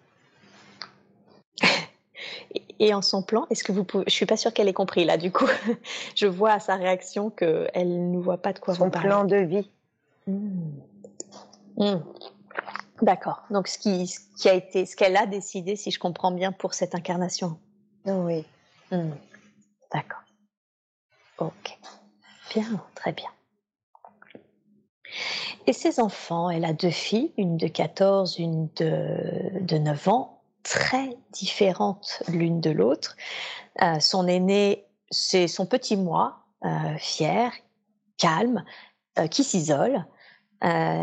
Et 2.78 2.92
en 2.92 3.00
son 3.00 3.22
plan, 3.22 3.46
est-ce 3.48 3.64
que 3.64 3.72
vous 3.72 3.84
pouvez... 3.84 4.04
Je 4.06 4.12
suis 4.12 4.26
pas 4.26 4.36
sûre 4.36 4.52
qu'elle 4.52 4.68
ait 4.68 4.74
compris 4.74 5.06
là, 5.06 5.16
du 5.16 5.32
coup. 5.32 5.48
Je 6.14 6.26
vois 6.26 6.52
à 6.52 6.60
sa 6.60 6.74
réaction 6.74 7.30
qu'elle 7.30 8.10
ne 8.10 8.18
voit 8.18 8.42
pas 8.42 8.52
de 8.52 8.58
quoi 8.58 8.74
son 8.74 8.84
vous 8.84 8.90
parlez. 8.90 9.08
Son 9.08 9.16
plan 9.16 9.24
de 9.24 9.36
vie. 9.36 9.70
Mmh. 10.26 10.60
Mmh. 11.78 11.96
D'accord. 13.02 13.42
Donc 13.50 13.68
ce 13.68 13.78
qui, 13.78 14.14
qui, 14.36 14.48
a 14.48 14.54
été, 14.54 14.86
ce 14.86 14.96
qu'elle 14.96 15.16
a 15.16 15.26
décidé, 15.26 15.76
si 15.76 15.90
je 15.90 15.98
comprends 15.98 16.30
bien, 16.30 16.52
pour 16.52 16.74
cette 16.74 16.94
incarnation. 16.94 17.58
Oui. 18.06 18.44
Hmm. 18.90 19.10
D'accord. 19.92 20.22
Ok. 21.38 21.78
Bien, 22.54 22.82
très 22.94 23.12
bien. 23.12 23.30
Et 25.66 25.72
ses 25.72 25.98
enfants, 26.00 26.50
elle 26.50 26.64
a 26.64 26.72
deux 26.72 26.90
filles, 26.90 27.32
une 27.36 27.56
de 27.56 27.68
14, 27.68 28.38
une 28.38 28.68
de, 28.76 29.60
de 29.60 29.78
9 29.78 30.08
ans, 30.08 30.42
très 30.62 31.16
différentes 31.30 32.22
l'une 32.28 32.60
de 32.60 32.70
l'autre. 32.70 33.16
Euh, 33.82 34.00
son 34.00 34.26
aîné, 34.26 34.84
c'est 35.10 35.48
son 35.48 35.66
petit 35.66 35.96
moi, 35.96 36.40
euh, 36.64 36.96
fier, 36.98 37.52
calme, 38.18 38.64
euh, 39.18 39.26
qui 39.26 39.44
s'isole. 39.44 40.04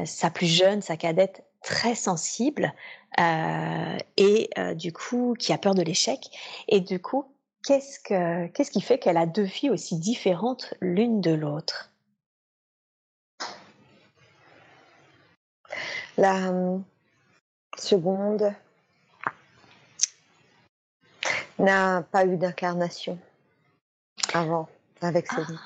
sa 0.06 0.32
plus 0.32 0.48
jeune, 0.48 0.82
sa 0.82 0.98
cadette, 0.98 1.44
très 1.62 1.96
sensible 1.96 2.74
euh, 3.20 3.98
et 4.18 4.50
euh, 4.58 4.74
du 4.74 4.94
coup 4.94 5.36
qui 5.38 5.54
a 5.54 5.58
peur 5.58 5.76
de 5.76 5.82
l'échec. 5.82 6.30
Et 6.68 6.80
du 6.80 7.00
coup, 7.00 7.26
qu'est-ce 7.66 8.00
que 8.00 8.48
qu'est-ce 8.48 8.72
qui 8.72 8.82
fait 8.82 8.98
qu'elle 8.98 9.18
a 9.18 9.26
deux 9.26 9.46
filles 9.46 9.70
aussi 9.70 9.98
différentes 9.98 10.74
l'une 10.82 11.22
de 11.22 11.32
l'autre? 11.32 11.92
La 16.18 16.50
euh, 16.50 16.78
seconde 17.78 18.54
n'a 21.60 22.04
pas 22.12 22.26
eu 22.26 22.38
d'incarnation 22.38 23.18
avant 24.34 24.68
avec 25.02 25.28
ah. 25.30 25.36
Céline. 25.36 25.60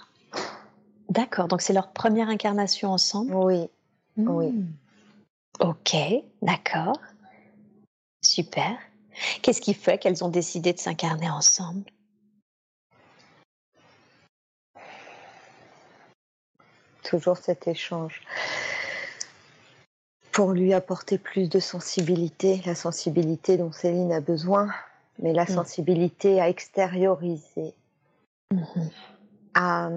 D'accord, 1.09 1.47
donc 1.47 1.61
c'est 1.61 1.73
leur 1.73 1.91
première 1.91 2.29
incarnation 2.29 2.91
ensemble? 2.91 3.33
Oui, 3.35 3.69
oui. 4.17 4.53
Ok, 5.59 5.95
d'accord. 6.41 6.99
Super. 8.21 8.77
Qu'est-ce 9.41 9.61
qui 9.61 9.73
fait 9.73 9.97
qu'elles 9.97 10.23
ont 10.23 10.29
décidé 10.29 10.73
de 10.73 10.79
s'incarner 10.79 11.29
ensemble? 11.29 11.83
Toujours 17.03 17.37
cet 17.37 17.67
échange. 17.67 18.21
Pour 20.31 20.51
lui 20.51 20.73
apporter 20.73 21.17
plus 21.17 21.47
de 21.47 21.59
sensibilité, 21.59 22.61
la 22.65 22.75
sensibilité 22.75 23.57
dont 23.57 23.71
Céline 23.71 24.11
a 24.11 24.19
besoin, 24.19 24.69
mais 25.19 25.31
la 25.31 25.43
mm. 25.43 25.47
sensibilité 25.47 26.41
à 26.41 26.49
extérioriser, 26.49 27.73
mm-hmm. 28.53 28.89
à, 29.53 29.89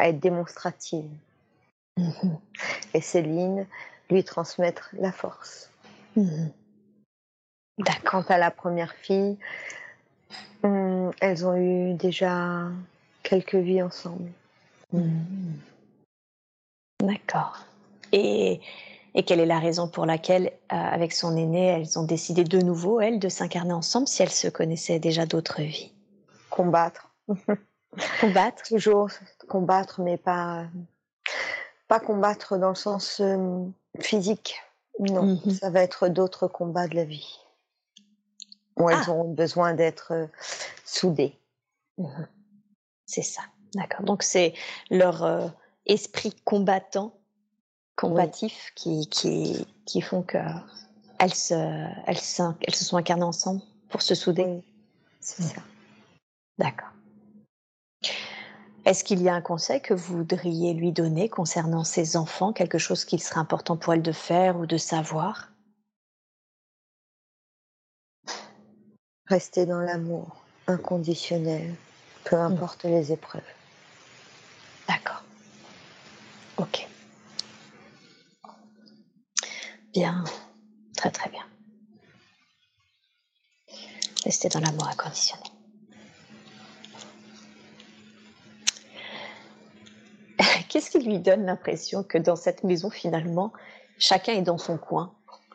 être 0.00 0.18
démonstrative. 0.18 1.08
Mm-hmm. 1.98 2.38
Et 2.94 3.00
Céline, 3.00 3.66
lui 4.10 4.24
transmettre 4.24 4.90
la 4.98 5.12
force. 5.12 5.70
Mmh. 6.16 6.48
Quant 8.04 8.22
à 8.28 8.38
la 8.38 8.50
première 8.50 8.92
fille, 8.94 9.38
hum, 10.62 11.10
elles 11.20 11.46
ont 11.46 11.56
eu 11.56 11.94
déjà 11.94 12.68
quelques 13.22 13.54
vies 13.54 13.82
ensemble. 13.82 14.30
Mmh. 14.92 15.10
D'accord. 17.02 17.64
Et, 18.12 18.60
et, 19.14 19.22
quelle 19.24 19.40
est 19.40 19.46
la 19.46 19.58
raison 19.58 19.88
pour 19.88 20.06
laquelle, 20.06 20.52
euh, 20.72 20.76
avec 20.76 21.12
son 21.12 21.36
aîné, 21.36 21.66
elles 21.66 21.98
ont 21.98 22.04
décidé 22.04 22.44
de 22.44 22.58
nouveau, 22.58 23.00
elles, 23.00 23.18
de 23.18 23.28
s'incarner 23.28 23.72
ensemble 23.72 24.06
si 24.06 24.22
elles 24.22 24.30
se 24.30 24.48
connaissaient 24.48 24.98
déjà 24.98 25.26
d'autres 25.26 25.62
vies? 25.62 25.92
Combattre. 26.50 27.10
combattre? 28.20 28.62
Toujours 28.64 29.08
combattre, 29.48 30.00
mais 30.00 30.18
pas 30.18 30.66
pas 31.88 32.00
combattre 32.00 32.56
dans 32.56 32.70
le 32.70 32.74
sens 32.74 33.20
euh, 33.20 33.66
physique. 34.00 34.56
Non, 34.98 35.22
Mhm. 35.44 35.50
ça 35.54 35.70
va 35.70 35.82
être 35.82 36.08
d'autres 36.08 36.48
combats 36.48 36.88
de 36.88 36.94
la 36.94 37.04
vie. 37.04 37.38
Où 38.76 38.88
elles 38.90 39.02
Ah. 39.06 39.10
auront 39.10 39.32
besoin 39.32 39.74
d'être 39.74 40.12
euh, 40.12 40.26
soudées. 40.84 41.36
Mhm. 41.98 42.26
C'est 43.06 43.22
ça, 43.22 43.42
d'accord. 43.74 44.04
Donc 44.04 44.22
c'est 44.22 44.54
leur 44.90 45.22
euh, 45.22 45.48
esprit 45.86 46.34
combattant, 46.44 47.14
combatif, 47.96 48.72
qui, 48.74 49.06
qui, 49.08 49.66
qui 49.84 50.00
font 50.00 50.22
que 50.22 50.38
elles 51.18 51.34
se, 51.34 51.54
elles, 51.54 52.56
elles 52.66 52.74
se 52.74 52.84
sont 52.84 52.96
incarnées 52.96 53.22
ensemble 53.22 53.60
pour 53.90 54.02
se 54.02 54.14
souder. 54.14 54.44
Oui, 54.44 54.62
c'est 55.20 55.42
ça. 55.42 55.62
D'accord. 56.58 56.88
Est-ce 58.84 59.04
qu'il 59.04 59.22
y 59.22 59.28
a 59.28 59.34
un 59.34 59.40
conseil 59.40 59.80
que 59.80 59.94
vous 59.94 60.18
voudriez 60.18 60.74
lui 60.74 60.90
donner 60.90 61.28
concernant 61.28 61.84
ses 61.84 62.16
enfants, 62.16 62.52
quelque 62.52 62.78
chose 62.78 63.04
qu'il 63.04 63.22
serait 63.22 63.38
important 63.38 63.76
pour 63.76 63.94
elle 63.94 64.02
de 64.02 64.10
faire 64.10 64.58
ou 64.58 64.66
de 64.66 64.76
savoir? 64.76 65.50
Rester 69.26 69.66
dans 69.66 69.78
l'amour 69.78 70.42
inconditionnel, 70.66 71.74
peu 72.24 72.36
importe 72.36 72.82
les 72.84 73.12
épreuves. 73.12 73.42
D'accord. 74.88 75.22
Ok. 76.56 76.88
Bien. 79.92 80.24
Très 80.96 81.10
très 81.10 81.30
bien. 81.30 81.44
Rester 84.24 84.48
dans 84.48 84.60
l'amour 84.60 84.88
inconditionnel. 84.88 85.51
Lui 91.04 91.18
donne 91.18 91.44
l'impression 91.46 92.02
que 92.02 92.18
dans 92.18 92.36
cette 92.36 92.64
maison, 92.64 92.90
finalement, 92.90 93.52
chacun 93.98 94.32
est 94.34 94.42
dans 94.42 94.58
son 94.58 94.78
coin 94.78 95.14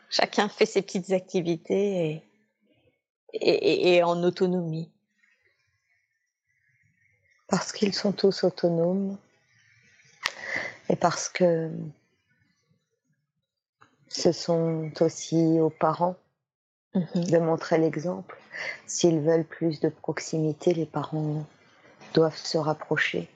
Chacun 0.09 0.47
fait 0.47 0.65
ses 0.65 0.81
petites 0.81 1.11
activités 1.11 2.05
et, 2.11 2.23
et, 3.33 3.49
et- 3.49 3.95
et 3.95 4.03
en 4.03 4.23
autonomie. 4.23 4.89
Parce 7.49 7.71
qu'ils 7.73 7.93
sont 7.93 8.13
tous 8.13 8.43
autonomes 8.45 9.17
et 10.89 10.95
parce 10.95 11.27
que 11.27 11.69
ce 14.07 14.31
sont 14.31 14.91
aussi 15.01 15.59
aux 15.59 15.69
parents 15.69 16.15
Mhm. 16.95 17.25
de 17.25 17.37
montrer 17.37 17.77
l'exemple. 17.77 18.37
S'ils 18.87 19.19
veulent 19.19 19.45
plus 19.45 19.79
de 19.81 19.89
proximité, 19.89 20.73
les 20.73 20.85
parents 20.85 21.45
doivent 22.13 22.37
se 22.37 22.57
rapprocher 22.57 23.29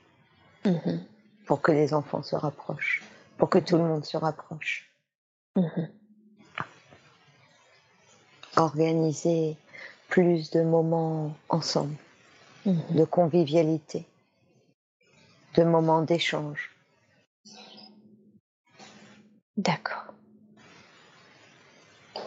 Mhm. 0.66 1.04
Pour 1.52 1.62
que 1.62 1.74
les 1.74 1.94
enfants 1.94 2.24
se 2.24 2.38
rapprochent, 2.38 3.04
pour 3.38 3.50
que 3.50 3.60
tout 3.60 3.76
le 3.76 3.84
monde 3.84 4.06
se 4.06 4.16
rapproche. 4.16 4.90
Mhm. 5.58 5.90
Organiser 8.56 9.58
plus 10.08 10.50
de 10.52 10.62
moments 10.62 11.36
ensemble, 11.50 11.98
Mhm. 12.66 12.96
de 12.96 13.04
convivialité, 13.04 14.08
de 15.56 15.64
moments 15.66 16.04
d'échange. 16.04 16.74
D'accord. 19.58 20.14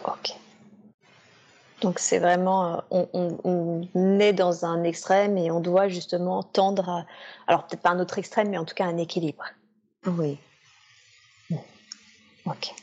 Ok. 0.03 0.44
Donc 1.85 1.99
c'est 1.99 2.17
vraiment, 2.17 2.77
euh, 2.91 3.03
on, 3.13 3.37
on- 3.43 3.87
on 3.93 4.19
est 4.19 4.33
dans 4.33 4.65
un 4.65 4.83
extrême 4.83 5.37
et 5.37 5.51
on 5.51 5.59
doit 5.59 5.87
justement 5.87 6.41
tendre 6.41 6.89
à, 6.89 7.05
alors 7.45 7.67
peut-être 7.67 7.83
pas 7.83 7.91
un 7.91 7.99
autre 7.99 8.17
extrême, 8.17 8.49
mais 8.49 8.57
en 8.57 8.65
tout 8.65 8.73
cas 8.73 8.85
un 8.85 8.97
équilibre. 8.97 9.43
Oui. 10.07 10.39
Ok. 12.47 12.73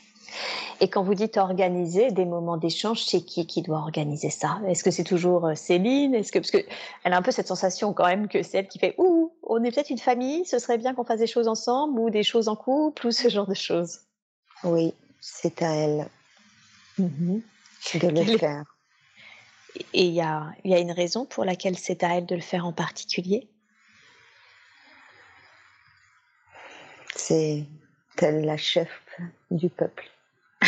Et 0.79 0.89
quand 0.89 1.03
vous 1.03 1.15
dites 1.15 1.35
organiser 1.35 2.11
des 2.11 2.23
moments 2.23 2.55
d'échange, 2.55 3.03
c'est 3.03 3.19
qui 3.21 3.45
qui 3.45 3.61
doit 3.61 3.79
organiser 3.79 4.29
ça? 4.29 4.61
Est-ce 4.69 4.85
que 4.85 4.91
c'est 4.91 5.03
toujours 5.03 5.47
euh, 5.47 5.55
Céline? 5.55 6.15
Est-ce 6.15 6.31
que 6.31 6.39
parce 6.39 6.51
que 6.51 6.63
elle 7.03 7.11
a 7.11 7.17
un 7.17 7.21
peu 7.21 7.31
cette 7.31 7.47
sensation 7.49 7.91
quand 7.91 8.07
même 8.07 8.29
que 8.29 8.41
c'est 8.41 8.59
elle 8.59 8.67
qui 8.69 8.79
fait 8.79 8.95
ouh, 8.97 9.33
on 9.43 9.61
est 9.65 9.71
peut-être 9.71 9.89
une 9.89 9.99
famille, 9.99 10.45
ce 10.45 10.59
serait 10.59 10.77
bien 10.77 10.93
qu'on 10.93 11.03
fasse 11.03 11.19
des 11.19 11.27
choses 11.27 11.49
ensemble 11.49 11.99
ou 11.99 12.09
des 12.09 12.23
choses 12.23 12.47
en 12.47 12.55
couple 12.55 13.07
ou 13.07 13.11
ce 13.11 13.27
genre 13.27 13.47
de 13.47 13.53
choses? 13.53 13.99
Oui, 14.63 14.93
c'est 15.19 15.61
à 15.61 15.73
elle 15.75 16.07
de 16.97 18.07
le 18.07 18.13
Quel 18.13 18.39
faire. 18.39 18.63
Et 19.75 20.05
il 20.05 20.13
y 20.13 20.21
a, 20.21 20.53
il 20.63 20.71
y 20.71 20.73
a 20.73 20.79
une 20.79 20.91
raison 20.91 21.25
pour 21.25 21.45
laquelle 21.45 21.77
c'est 21.77 22.03
à 22.03 22.17
elle 22.17 22.25
de 22.25 22.35
le 22.35 22.41
faire 22.41 22.65
en 22.65 22.73
particulier? 22.73 23.47
C'est 27.15 27.65
elle 28.17 28.45
la 28.45 28.57
chef 28.57 28.89
du 29.51 29.69
peuple. 29.69 30.09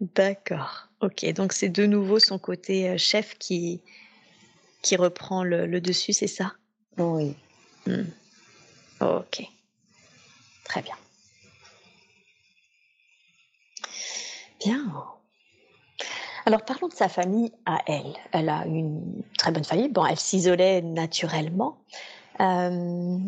D'accord. 0.00 0.88
Ok, 1.00 1.24
donc 1.32 1.52
c'est 1.52 1.68
de 1.68 1.86
nouveau 1.86 2.18
son 2.18 2.38
côté 2.38 2.88
euh, 2.90 2.98
chef 2.98 3.36
qui, 3.38 3.80
qui 4.82 4.96
reprend 4.96 5.44
le, 5.44 5.66
le 5.66 5.80
dessus, 5.80 6.12
c'est 6.12 6.26
ça? 6.26 6.54
Oui. 6.98 7.34
Hmm. 7.86 8.04
Ok. 9.00 9.42
Très 10.64 10.82
bien. 10.82 10.96
Bien. 14.64 15.04
Alors 16.46 16.62
parlons 16.62 16.88
de 16.88 16.94
sa 16.94 17.08
famille 17.08 17.52
à 17.66 17.80
elle. 17.86 18.14
Elle 18.32 18.48
a 18.48 18.64
une 18.66 19.22
très 19.38 19.52
bonne 19.52 19.64
famille. 19.64 19.88
Bon, 19.88 20.04
elle 20.04 20.18
s'isolait 20.18 20.82
naturellement. 20.82 21.78
Euh, 22.40 23.18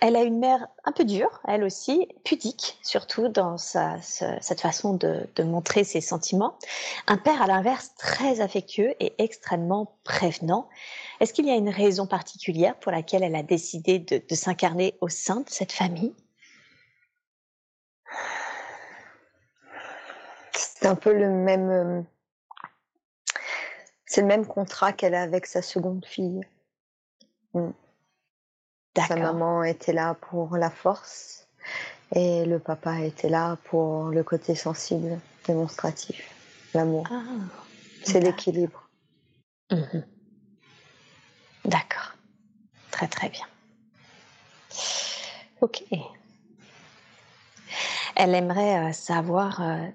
elle 0.00 0.14
a 0.14 0.22
une 0.22 0.38
mère 0.38 0.68
un 0.84 0.92
peu 0.92 1.04
dure, 1.04 1.40
elle 1.48 1.64
aussi, 1.64 2.06
pudique, 2.24 2.78
surtout 2.82 3.28
dans 3.28 3.58
sa, 3.58 4.00
cette 4.00 4.60
façon 4.60 4.94
de, 4.94 5.26
montrer 5.42 5.82
ses 5.82 6.00
sentiments. 6.00 6.56
Un 7.08 7.16
père, 7.16 7.42
à 7.42 7.48
l'inverse, 7.48 7.94
très 7.98 8.40
affectueux 8.40 8.94
et 9.00 9.14
extrêmement 9.18 9.98
prévenant. 10.04 10.68
Est-ce 11.18 11.32
qu'il 11.32 11.46
y 11.46 11.50
a 11.50 11.56
une 11.56 11.68
raison 11.68 12.06
particulière 12.06 12.76
pour 12.76 12.92
laquelle 12.92 13.24
elle 13.24 13.34
a 13.34 13.42
décidé 13.42 13.98
de, 13.98 14.22
de 14.26 14.34
s'incarner 14.36 14.94
au 15.00 15.08
sein 15.08 15.40
de 15.40 15.48
cette 15.48 15.72
famille? 15.72 16.14
C'est 20.52 20.86
un 20.86 20.94
peu 20.94 21.12
le 21.12 21.28
même. 21.28 22.06
C'est 24.08 24.22
le 24.22 24.26
même 24.26 24.46
contrat 24.46 24.92
qu'elle 24.92 25.14
a 25.14 25.22
avec 25.22 25.46
sa 25.46 25.60
seconde 25.60 26.04
fille. 26.06 26.40
Sa 27.54 27.60
D'accord. 28.94 29.18
maman 29.18 29.62
était 29.62 29.92
là 29.92 30.14
pour 30.14 30.56
la 30.56 30.70
force 30.70 31.46
et 32.14 32.46
le 32.46 32.58
papa 32.58 33.00
était 33.00 33.28
là 33.28 33.58
pour 33.64 34.04
le 34.04 34.24
côté 34.24 34.54
sensible, 34.54 35.20
démonstratif, 35.46 36.34
l'amour. 36.72 37.06
Ah, 37.10 37.22
C'est 38.02 38.20
l'équilibre. 38.20 38.88
Mhm. 39.70 40.04
D'accord. 41.66 42.14
Très 42.90 43.08
très 43.08 43.28
bien. 43.28 43.46
Ok. 45.60 45.84
Elle 48.16 48.34
aimerait 48.34 48.88
euh, 48.88 48.92
savoir 48.92 49.60
euh, 49.60 49.86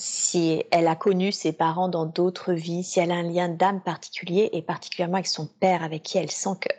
si 0.00 0.64
elle 0.70 0.88
a 0.88 0.96
connu 0.96 1.30
ses 1.30 1.52
parents 1.52 1.88
dans 1.88 2.06
d'autres 2.06 2.54
vies, 2.54 2.82
si 2.82 3.00
elle 3.00 3.10
a 3.10 3.16
un 3.16 3.22
lien 3.22 3.50
d'âme 3.50 3.82
particulier 3.82 4.48
et 4.52 4.62
particulièrement 4.62 5.16
avec 5.16 5.26
son 5.26 5.46
père 5.46 5.82
avec 5.82 6.02
qui 6.02 6.16
elle 6.16 6.30
sent 6.30 6.56
que, 6.58 6.70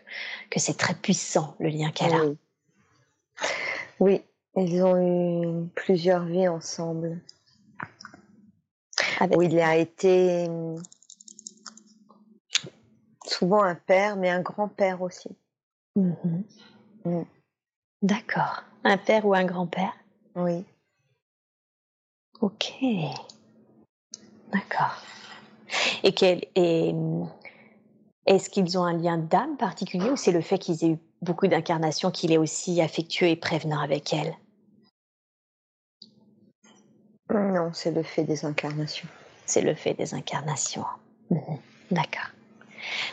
que 0.50 0.60
c'est 0.60 0.74
très 0.76 0.96
puissant 0.96 1.56
le 1.60 1.70
lien 1.70 1.92
qu'elle 1.92 2.14
a. 2.16 2.24
Oui. 4.00 4.24
Ils 4.58 4.84
ont 4.84 4.98
eu 4.98 5.68
plusieurs 5.76 6.26
vies 6.26 6.48
ensemble. 6.48 7.22
Avec- 9.20 9.38
Où 9.38 9.44
il 9.44 9.60
a 9.60 9.78
été 9.78 10.48
euh, 10.50 10.76
souvent 13.26 13.62
un 13.62 13.76
père, 13.76 14.16
mais 14.18 14.30
un 14.32 14.42
grand-père 14.42 15.02
aussi. 15.04 15.30
Mhm. 15.96 16.44
Mm. 17.06 17.22
D'accord. 18.02 18.64
Un 18.84 18.98
père 18.98 19.26
ou 19.28 19.36
un 19.36 19.46
grand-père? 19.46 19.94
Oui. 20.36 20.66
Ok. 22.42 22.74
D'accord. 24.52 25.02
Et, 26.04 26.14
quel, 26.14 26.44
et 26.56 26.94
est-ce 28.26 28.50
qu'ils 28.50 28.78
ont 28.78 28.84
un 28.84 28.98
lien 28.98 29.18
d'âme 29.18 29.58
particulier 29.58 30.10
ou 30.10 30.16
c'est 30.18 30.32
le 30.32 30.42
fait 30.42 30.58
qu'ils 30.58 30.84
aient 30.84 30.90
eu 30.90 31.00
beaucoup 31.22 31.48
d'incarnations 31.48 32.12
qu'il 32.12 32.32
est 32.32 32.38
aussi 32.38 32.82
affectueux 32.82 33.28
et 33.28 33.36
prévenant 33.36 33.80
avec 33.80 34.14
elle? 34.14 34.36
Non, 37.30 37.72
c'est 37.74 37.92
le 37.92 38.04
fait 38.04 38.24
des 38.24 38.44
incarnations. 38.44 39.08
C'est 39.46 39.62
le 39.62 39.76
fait 39.76 39.94
des 39.94 40.14
incarnations. 40.14 40.86
Mhm. 41.30 41.58
D'accord. 41.92 42.30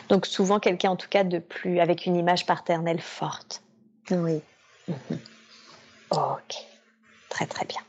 Donc 0.09 0.25
souvent 0.25 0.59
quelqu'un 0.59 0.91
en 0.91 0.95
tout 0.95 1.07
cas 1.07 1.23
de 1.23 1.39
plus 1.39 1.79
avec 1.79 2.05
une 2.05 2.15
image 2.15 2.45
paternelle 2.45 3.01
forte. 3.01 3.61
Oui. 4.11 4.41
Ok. 6.11 6.55
Très 7.29 7.45
très 7.45 7.65
bien. 7.65 7.81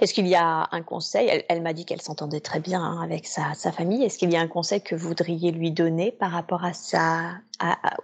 Est-ce 0.00 0.14
qu'il 0.14 0.26
y 0.26 0.34
a 0.34 0.68
un 0.70 0.82
conseil 0.82 1.44
Elle, 1.48 1.62
m'a 1.62 1.72
dit 1.72 1.84
qu'elle 1.84 2.00
s'entendait 2.00 2.40
très 2.40 2.60
bien 2.60 2.82
hein, 2.82 3.00
avec 3.02 3.26
sa, 3.26 3.54
famille. 3.72 4.04
Est-ce 4.04 4.18
qu'il 4.18 4.32
y 4.32 4.36
a 4.36 4.40
un 4.40 4.48
conseil 4.48 4.80
que 4.80 4.94
vous 4.94 5.08
voudriez 5.08 5.50
lui 5.50 5.70
donner 5.70 6.12
par 6.12 6.30
rapport 6.30 6.64
à 6.64 6.72
ça, 6.72 7.32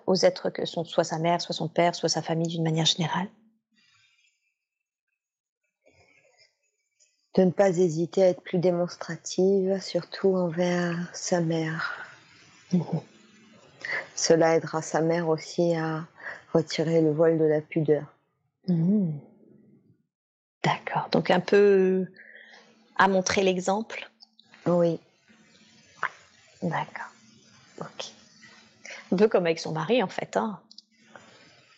aux 0.06 0.16
êtres 0.16 0.50
que 0.50 0.66
sont 0.66 0.84
soit 0.84 1.04
sa 1.04 1.18
mère, 1.18 1.40
soit 1.40 1.54
son 1.54 1.68
père, 1.68 1.94
soit 1.94 2.08
sa 2.08 2.22
famille 2.22 2.48
d'une 2.48 2.64
manière 2.64 2.86
générale? 2.86 3.28
De 7.34 7.42
ne 7.42 7.50
pas 7.50 7.70
hésiter 7.70 8.22
à 8.22 8.28
être 8.28 8.42
plus 8.42 8.58
démonstrative, 8.58 9.80
surtout 9.80 10.36
envers 10.36 11.10
sa 11.12 11.40
mère. 11.40 11.92
Mmh. 12.72 12.80
Cela 14.14 14.56
aidera 14.56 14.82
sa 14.82 15.00
mère 15.00 15.28
aussi 15.28 15.74
à 15.74 16.06
retirer 16.52 17.00
le 17.00 17.12
voile 17.12 17.38
de 17.38 17.44
la 17.44 17.60
pudeur. 17.60 18.04
Mmh. 18.68 19.10
D'accord. 20.64 21.08
Donc 21.10 21.30
un 21.30 21.40
peu 21.40 22.06
à 22.96 23.08
montrer 23.08 23.42
l'exemple. 23.42 24.10
Oui. 24.66 24.98
D'accord. 26.62 27.10
Ok. 27.80 28.06
Un 29.12 29.16
peu 29.16 29.28
comme 29.28 29.44
avec 29.46 29.58
son 29.58 29.72
mari 29.72 30.02
en 30.02 30.08
fait. 30.08 30.36
Hein. 30.36 30.60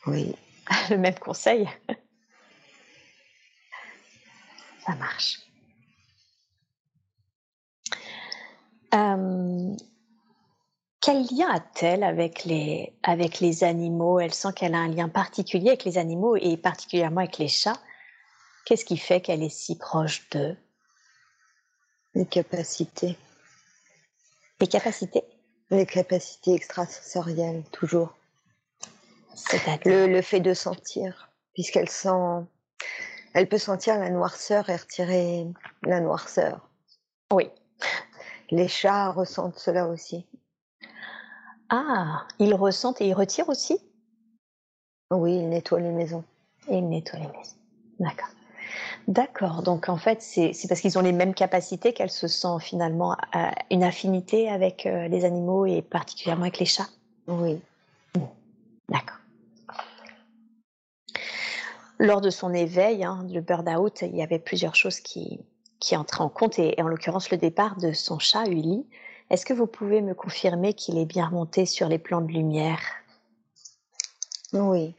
oui. 0.07 0.35
Le 0.91 0.99
même 0.99 1.19
conseil. 1.19 1.69
Ça 4.85 4.95
marche. 4.97 5.41
Euh, 8.95 9.75
quel 11.01 11.23
lien 11.27 11.49
a-t-elle 11.51 12.05
avec 12.05 12.45
les, 12.45 12.93
avec 13.03 13.41
les 13.41 13.65
animaux? 13.65 14.21
Elle 14.21 14.33
sent 14.33 14.53
qu'elle 14.55 14.75
a 14.75 14.79
un 14.79 14.89
lien 14.89 15.09
particulier 15.09 15.69
avec 15.69 15.85
les 15.85 15.99
animaux 15.99 16.37
et 16.37 16.57
particulièrement 16.57 17.21
avec 17.21 17.39
les 17.39 17.49
chats. 17.49 17.81
Qu'est-ce 18.67 18.85
qui 18.85 18.97
fait 18.97 19.21
qu'elle 19.21 19.45
est 19.45 19.49
si 19.49 19.79
proche 19.79 20.29
d'eux 20.31 20.57
Les 22.17 22.27
capacités. 22.27 23.17
Les 24.61 24.67
capacités? 24.67 25.23
Les 25.71 25.87
capacités 25.87 26.55
extrasensorielles, 26.55 27.63
toujours. 27.71 28.17
Le, 29.85 30.09
le 30.09 30.21
fait 30.21 30.41
de 30.41 30.53
sentir, 30.53 31.31
puisqu'elle 31.55 31.89
sent, 31.89 32.45
elle 33.35 33.49
peut 33.49 33.59
sentir 33.59 34.01
la 34.01 34.11
noirceur 34.11 34.69
et 34.69 34.77
retirer 34.77 35.47
la 35.85 36.01
noirceur. 36.01 36.69
Oui. 37.33 37.49
Les 38.51 38.67
chats 38.67 39.11
ressentent 39.11 39.61
cela 39.61 39.87
aussi. 39.87 40.27
Ah, 41.69 42.27
ils 42.41 42.55
ressentent 42.55 43.01
et 43.01 43.07
ils 43.07 43.15
retirent 43.15 43.49
aussi? 43.49 43.79
Oui, 45.13 45.37
ils 45.37 45.49
nettoient 45.49 45.79
les 45.79 45.93
maisons. 45.93 46.25
Et 46.67 46.79
ils 46.79 46.89
nettoient 46.89 47.21
les 47.21 47.29
maisons. 47.29 47.57
D'accord. 48.01 48.31
D'accord. 49.07 49.63
Donc 49.63 49.89
en 49.89 49.97
fait, 49.97 50.21
c'est 50.21 50.53
parce 50.69 50.81
qu'ils 50.81 50.99
ont 50.99 51.03
les 51.03 51.13
mêmes 51.13 51.35
capacités 51.35 51.93
qu'elle 51.93 52.11
se 52.11 52.27
sent 52.27 52.59
finalement 52.61 53.17
euh, 53.37 53.51
une 53.71 53.85
affinité 53.85 54.49
avec 54.49 54.85
euh, 54.85 55.07
les 55.07 55.25
animaux 55.25 55.65
et 55.65 55.81
particulièrement 55.81 56.43
avec 56.43 56.59
les 56.59 56.67
chats. 56.67 56.89
Oui. 57.29 57.61
D'accord. 58.89 59.19
Lors 61.99 62.21
de 62.21 62.31
son 62.31 62.53
éveil, 62.53 63.05
hein, 63.05 63.27
le 63.31 63.41
burn-out, 63.41 64.03
il 64.03 64.17
y 64.17 64.23
avait 64.23 64.39
plusieurs 64.39 64.75
choses 64.75 65.01
qui, 65.01 65.41
qui 65.81 65.97
entraient 65.97 66.23
en 66.23 66.29
compte 66.29 66.59
et, 66.59 66.75
en 66.81 66.89
l'occurrence 66.89 67.31
le 67.31 67.37
départ 67.37 67.77
de 67.77 67.93
son 67.93 68.19
chat, 68.19 68.45
Uli. 68.47 68.87
Est-ce 69.31 69.47
que 69.47 69.55
vous 69.55 69.67
pouvez 69.67 70.03
me 70.03 70.15
confirmer 70.15 70.75
qu'il 70.75 70.99
est 70.99 71.07
bien 71.07 71.27
remonté 71.27 71.65
sur 71.65 71.89
les 71.89 71.99
plans 71.99 72.21
de 72.21 72.31
lumière? 72.31 72.81
Oui. 74.53 74.95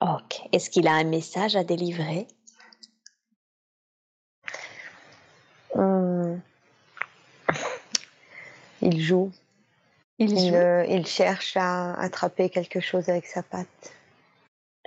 Ok. 0.00 0.42
Est-ce 0.52 0.70
qu'il 0.70 0.86
a 0.86 0.92
un 0.92 1.04
message 1.04 1.56
à 1.56 1.64
délivrer? 1.64 2.28
Il 8.96 9.02
joue. 9.02 9.30
Il, 10.18 10.54
euh, 10.54 11.04
cherche 11.04 11.56
à 11.58 11.92
attraper 12.00 12.48
quelque 12.48 12.80
chose 12.80 13.10
avec 13.10 13.26
sa 13.26 13.42
patte. 13.42 13.92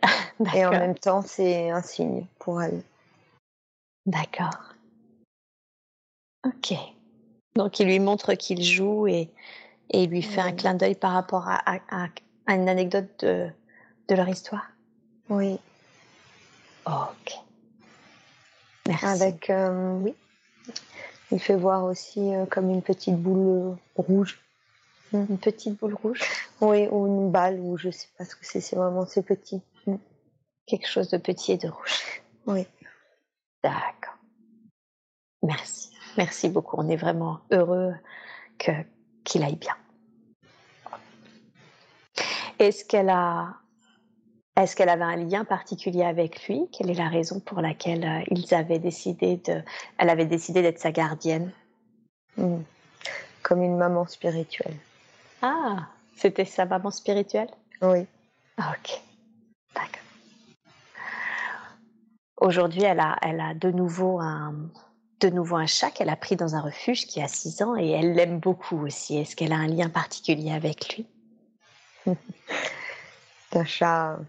Et 0.55 0.65
en 0.65 0.71
même 0.71 0.95
temps, 0.95 1.21
c'est 1.21 1.69
un 1.69 1.83
signe 1.83 2.25
pour 2.39 2.61
elle. 2.61 2.81
D'accord. 4.07 4.73
Ok. 6.43 6.73
Donc 7.55 7.79
il 7.79 7.85
lui 7.85 7.99
montre 7.99 8.33
qu'il 8.33 8.63
joue 8.63 9.05
et, 9.07 9.29
et 9.91 10.03
il 10.03 10.09
lui 10.09 10.23
fait 10.23 10.41
un 10.41 10.53
clin 10.53 10.73
d'œil 10.73 10.95
par 10.95 11.11
rapport 11.11 11.47
à, 11.47 11.79
une 12.47 12.69
anecdote 12.69 13.09
de, 13.19 13.49
de 14.07 14.15
leur 14.15 14.29
histoire? 14.29 14.71
Oui. 15.27 15.59
Ok. 16.85 17.33
Merci. 18.87 19.05
Avec, 19.05 19.49
euh, 19.49 19.99
oui, 19.99 20.15
il 21.31 21.39
fait 21.39 21.55
voir 21.55 21.83
aussi 21.83 22.33
euh, 22.33 22.45
comme 22.45 22.69
une 22.69 22.81
petite 22.81 23.15
boule 23.15 23.75
euh, 23.75 23.75
rouge. 23.95 24.39
Une 25.13 25.39
petite 25.39 25.79
boule 25.79 25.95
rouge 25.95 26.21
Oui, 26.61 26.87
ou 26.91 27.07
une 27.07 27.31
balle, 27.31 27.59
ou 27.59 27.77
je 27.77 27.89
sais 27.89 28.07
pas 28.17 28.25
ce 28.25 28.35
que 28.35 28.45
c'est, 28.45 28.61
c'est 28.61 28.75
vraiment 28.75 29.05
c'est 29.05 29.23
petit. 29.23 29.61
Mm. 29.87 29.95
Quelque 30.67 30.87
chose 30.87 31.09
de 31.09 31.17
petit 31.17 31.53
et 31.53 31.57
de 31.57 31.69
rouge. 31.69 32.01
Oui. 32.47 32.65
D'accord. 33.61 34.17
Merci. 35.43 35.91
Merci 36.17 36.49
beaucoup. 36.49 36.77
On 36.79 36.89
est 36.89 36.95
vraiment 36.95 37.41
heureux 37.51 37.93
que, 38.57 38.71
qu'il 39.23 39.43
aille 39.43 39.57
bien. 39.57 39.75
Est-ce 42.57 42.83
qu'elle 42.85 43.09
a 43.09 43.55
est-ce 44.63 44.75
qu'elle 44.75 44.89
avait 44.89 45.03
un 45.03 45.15
lien 45.15 45.45
particulier 45.45 46.03
avec 46.03 46.47
lui? 46.47 46.67
Quelle 46.71 46.89
est 46.89 46.95
la 46.95 47.09
raison 47.09 47.39
pour 47.39 47.61
laquelle 47.61 48.03
euh, 48.03 48.23
ils 48.29 48.53
avaient 48.53 48.79
décidé 48.79 49.37
de, 49.37 49.61
elle 49.97 50.09
avait 50.09 50.25
décidé 50.25 50.61
d'être 50.61 50.79
sa 50.79 50.91
gardienne? 50.91 51.51
Hmm. 52.37 52.61
Comme 53.43 53.61
une 53.63 53.77
maman 53.77 54.05
spirituelle. 54.05 54.75
Ah, 55.41 55.87
c'était 56.15 56.45
sa 56.45 56.65
maman 56.65 56.91
spirituelle? 56.91 57.49
Oui. 57.81 58.05
Ah, 58.57 58.75
ok, 58.77 59.01
d'accord. 59.73 60.01
Aujourd'hui, 62.37 62.83
elle 62.83 62.99
a, 62.99 63.15
elle 63.21 63.39
a 63.39 63.53
de 63.53 63.71
nouveau 63.71 64.19
un, 64.19 64.55
de 65.19 65.29
nouveau 65.29 65.55
un 65.55 65.65
chat 65.65 65.91
qu'elle 65.91 66.09
a 66.09 66.15
pris 66.15 66.35
dans 66.35 66.55
un 66.55 66.61
refuge 66.61 67.05
qui 67.05 67.21
a 67.21 67.27
6 67.27 67.61
ans 67.61 67.75
et 67.77 67.89
elle 67.89 68.13
l'aime 68.13 68.39
beaucoup 68.39 68.85
aussi. 68.85 69.17
Est-ce 69.17 69.35
qu'elle 69.35 69.53
a 69.53 69.57
un 69.57 69.67
lien 69.67 69.89
particulier 69.89 70.51
avec 70.51 70.95
lui? 70.95 71.05
C'est 72.05 72.17
un 73.59 73.65
chat 73.65 74.19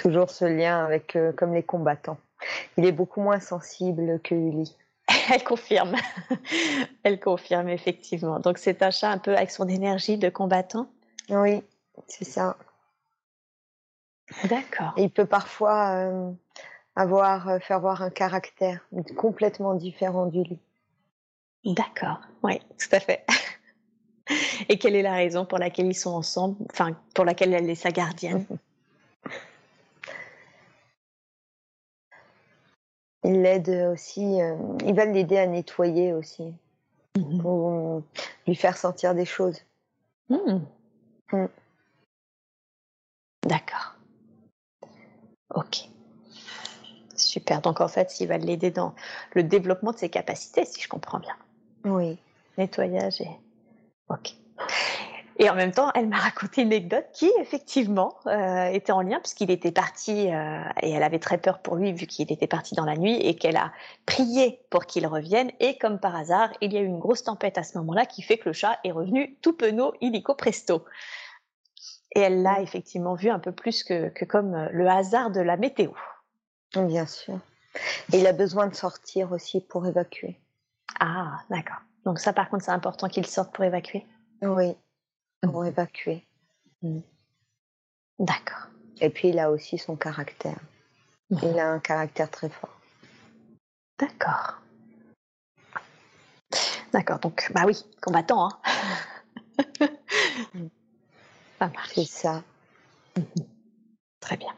toujours 0.00 0.30
ce 0.30 0.44
lien 0.44 0.84
avec 0.84 1.16
euh, 1.16 1.32
comme 1.32 1.54
les 1.54 1.62
combattants. 1.62 2.18
Il 2.76 2.86
est 2.86 2.92
beaucoup 2.92 3.20
moins 3.20 3.40
sensible 3.40 4.20
que 4.22 4.34
Uli. 4.34 4.76
Elle 5.32 5.44
confirme. 5.44 5.94
Elle 7.02 7.20
confirme 7.20 7.68
effectivement. 7.68 8.40
Donc 8.40 8.58
c'est 8.58 8.82
un 8.82 8.90
chat 8.90 9.10
un 9.10 9.18
peu 9.18 9.36
avec 9.36 9.50
son 9.50 9.68
énergie 9.68 10.16
de 10.16 10.30
combattant. 10.30 10.88
Oui, 11.28 11.62
c'est 12.06 12.24
ça. 12.24 12.56
D'accord. 14.44 14.94
Il 14.96 15.10
peut 15.10 15.26
parfois 15.26 15.90
euh, 15.96 16.30
avoir 16.96 17.48
euh, 17.48 17.58
faire 17.58 17.80
voir 17.80 18.02
un 18.02 18.10
caractère 18.10 18.80
complètement 19.16 19.74
différent 19.74 20.26
du 20.26 20.44
lit. 20.44 20.60
D'accord. 21.64 22.20
Oui, 22.42 22.58
tout 22.78 22.88
à 22.94 23.00
fait. 23.00 23.26
Et 24.68 24.78
quelle 24.78 24.94
est 24.94 25.02
la 25.02 25.14
raison 25.14 25.44
pour 25.44 25.58
laquelle 25.58 25.86
ils 25.86 25.94
sont 25.94 26.14
ensemble, 26.14 26.56
enfin 26.70 26.96
pour 27.14 27.24
laquelle 27.24 27.52
elle 27.52 27.68
est 27.68 27.74
sa 27.74 27.90
gardienne? 27.90 28.46
Ils 33.24 33.42
l'aident 33.42 33.90
aussi, 33.92 34.40
euh, 34.40 34.56
ils 34.84 34.94
veulent 34.94 35.12
l'aider 35.12 35.38
à 35.38 35.46
nettoyer 35.46 36.12
aussi, 36.12 36.54
mmh 37.16 37.42
pour 37.42 38.02
lui 38.46 38.54
faire 38.54 38.76
sentir 38.76 39.14
des 39.14 39.24
choses. 39.24 39.60
Mmh. 40.28 40.60
Mmh. 41.32 41.46
D'accord. 43.46 43.96
Ok. 45.54 45.88
Super. 47.16 47.60
Donc 47.60 47.80
en 47.80 47.88
fait, 47.88 48.20
ils 48.20 48.28
veulent 48.28 48.40
l'aider 48.40 48.70
dans 48.70 48.94
le 49.34 49.42
développement 49.42 49.92
de 49.92 49.98
ses 49.98 50.08
capacités, 50.08 50.64
si 50.64 50.80
je 50.80 50.88
comprends 50.88 51.18
bien. 51.18 51.36
Oui. 51.84 52.18
Nettoyage 52.58 53.20
et. 53.20 53.30
Ok. 54.08 54.34
Et 55.40 55.48
en 55.48 55.54
même 55.54 55.72
temps, 55.72 55.90
elle 55.94 56.06
m'a 56.06 56.18
raconté 56.18 56.60
une 56.60 56.68
anecdote 56.68 57.06
qui, 57.14 57.32
effectivement, 57.40 58.14
euh, 58.26 58.66
était 58.66 58.92
en 58.92 59.00
lien, 59.00 59.18
puisqu'il 59.20 59.50
était 59.50 59.72
parti, 59.72 60.30
euh, 60.30 60.62
et 60.82 60.90
elle 60.90 61.02
avait 61.02 61.18
très 61.18 61.38
peur 61.38 61.60
pour 61.60 61.76
lui, 61.76 61.94
vu 61.94 62.06
qu'il 62.06 62.30
était 62.30 62.46
parti 62.46 62.74
dans 62.74 62.84
la 62.84 62.94
nuit, 62.94 63.16
et 63.16 63.36
qu'elle 63.36 63.56
a 63.56 63.72
prié 64.04 64.60
pour 64.68 64.84
qu'il 64.84 65.06
revienne. 65.06 65.50
Et 65.58 65.78
comme 65.78 65.98
par 65.98 66.14
hasard, 66.14 66.50
il 66.60 66.74
y 66.74 66.76
a 66.76 66.80
eu 66.82 66.84
une 66.84 66.98
grosse 66.98 67.24
tempête 67.24 67.56
à 67.56 67.62
ce 67.62 67.78
moment-là, 67.78 68.04
qui 68.04 68.20
fait 68.20 68.36
que 68.36 68.50
le 68.50 68.52
chat 68.52 68.78
est 68.84 68.90
revenu 68.90 69.38
tout 69.40 69.54
penaud, 69.54 69.94
illico 70.02 70.34
presto. 70.34 70.84
Et 72.14 72.20
elle 72.20 72.42
l'a 72.42 72.60
effectivement 72.60 73.14
vu 73.14 73.30
un 73.30 73.38
peu 73.38 73.52
plus 73.52 73.82
que, 73.82 74.10
que 74.10 74.26
comme 74.26 74.54
euh, 74.54 74.68
le 74.72 74.90
hasard 74.90 75.30
de 75.30 75.40
la 75.40 75.56
météo. 75.56 75.92
Bien 76.76 77.06
sûr. 77.06 77.38
Et 78.12 78.18
il 78.18 78.26
a 78.26 78.34
besoin 78.34 78.66
de 78.66 78.74
sortir 78.74 79.32
aussi 79.32 79.62
pour 79.62 79.86
évacuer. 79.86 80.38
Ah, 81.00 81.40
d'accord. 81.48 81.80
Donc 82.04 82.18
ça, 82.18 82.34
par 82.34 82.50
contre, 82.50 82.64
c'est 82.64 82.72
important 82.72 83.08
qu'il 83.08 83.24
sorte 83.24 83.54
pour 83.54 83.64
évacuer? 83.64 84.04
Oui 84.42 84.76
pour 85.42 85.64
évacuer. 85.64 86.24
Mmh. 86.82 87.00
D'accord. 88.18 88.68
Et 89.00 89.10
puis 89.10 89.28
il 89.28 89.38
a 89.38 89.50
aussi 89.50 89.78
son 89.78 89.96
caractère. 89.96 90.58
Il 91.30 91.58
a 91.58 91.70
un 91.72 91.78
caractère 91.78 92.30
très 92.30 92.48
fort. 92.48 92.80
D'accord. 93.98 94.60
D'accord, 96.92 97.20
donc, 97.20 97.50
bah 97.54 97.62
oui, 97.66 97.76
combattant, 98.00 98.48
hein. 98.48 98.60
ça 101.58 101.68
marche. 101.68 101.90
C'est 101.94 102.04
ça. 102.04 102.42
Très 104.18 104.36
bien. 104.36 104.52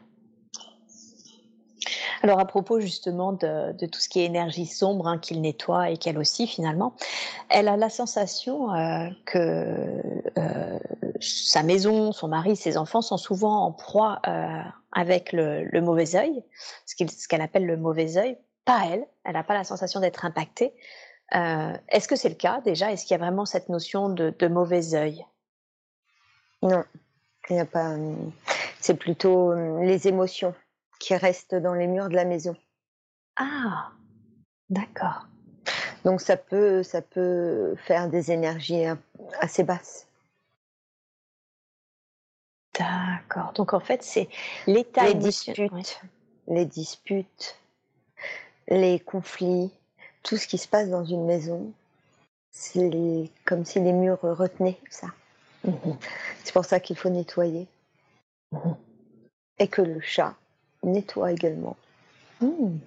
Alors 2.23 2.39
à 2.39 2.45
propos 2.45 2.79
justement 2.79 3.33
de, 3.33 3.85
tout 3.85 3.99
ce 3.99 4.07
qui 4.07 4.21
est 4.21 4.25
énergie 4.25 4.65
sombre 4.65 5.07
hein, 5.07 5.17
qu'il 5.17 5.41
nettoie 5.41 5.89
et 5.89 5.97
qu'elle 5.97 6.17
aussi 6.17 6.47
finalement, 6.47 6.95
elle 7.49 7.67
a 7.67 7.75
la 7.75 7.89
sensation 7.89 8.73
euh, 8.73 9.09
que 9.25 9.91
euh, 10.37 10.79
sa 11.19 11.63
maison, 11.63 12.13
son 12.13 12.29
mari, 12.29 12.55
ses 12.55 12.77
enfants 12.77 13.01
sont 13.01 13.17
souvent 13.17 13.65
en 13.65 13.73
proie 13.73 14.21
euh, 14.25 14.61
avec 14.93 15.33
le, 15.33 15.81
mauvais 15.81 16.15
œil, 16.15 16.45
ce 16.85 17.27
qu'elle 17.27 17.41
appelle 17.41 17.65
le 17.65 17.75
mauvais 17.75 18.15
œil. 18.15 18.37
Pas 18.63 18.83
elle, 18.89 19.05
elle 19.25 19.33
n'a 19.33 19.43
pas 19.43 19.53
la 19.53 19.65
sensation 19.65 19.99
d'être 19.99 20.23
impactée. 20.23 20.73
Est-ce 21.31 22.07
que 22.07 22.15
c'est 22.15 22.29
le 22.29 22.35
cas 22.35 22.61
déjà? 22.61 22.91
Est-ce 22.91 23.05
qu'il 23.05 23.17
y 23.17 23.19
a 23.19 23.23
vraiment 23.23 23.45
cette 23.45 23.67
notion 23.67 24.07
de, 24.07 24.47
mauvais 24.47 24.93
œil? 24.93 25.25
Non, 26.61 26.83
il 27.49 27.55
n'y 27.55 27.59
a 27.59 27.65
pas. 27.65 27.95
C'est 28.79 28.93
plutôt 28.93 29.53
les 29.81 30.07
émotions 30.07 30.53
qui 31.03 31.15
restent 31.15 31.55
dans 31.55 31.73
les 31.73 31.87
murs 31.87 32.07
de 32.07 32.15
la 32.15 32.23
maison. 32.23 32.55
Ah, 33.35 33.91
d'accord. 34.69 35.27
Donc 36.05 36.21
ça 36.21 36.37
peut, 36.37 36.81
ça 36.81 37.01
peut 37.01 37.75
faire 37.85 38.07
des 38.09 38.31
énergies 38.31 38.85
assez 39.41 39.63
basses. 39.63 40.07
D'accord. 42.79 43.51
Donc 43.53 43.73
en 43.73 43.81
fait, 43.81 44.01
c'est 44.01 44.29
l'état 44.65 45.05
les 45.05 45.13
disputes, 45.15 46.01
les 46.47 46.65
disputes, 46.65 47.59
les 48.69 48.99
conflits, 49.01 49.71
tout 50.23 50.37
ce 50.37 50.47
qui 50.47 50.57
se 50.57 50.69
passe 50.69 50.89
dans 50.89 51.03
une 51.03 51.25
maison, 51.25 51.73
c'est 52.49 53.29
comme 53.43 53.65
si 53.65 53.81
les 53.81 53.91
murs 53.93 54.21
retenaient 54.21 54.79
ça. 54.89 55.07
Mhm. 55.65 55.97
C'est 56.45 56.53
pour 56.53 56.65
ça 56.65 56.79
qu'il 56.79 56.95
faut 56.95 57.09
nettoyer. 57.09 57.67
Mhm. 58.53 58.75
Et 59.59 59.67
que 59.67 59.81
le 59.81 59.99
chat 59.99 60.35
nettoie 60.83 61.31
également. 61.31 61.75
Hmm. 62.41 62.77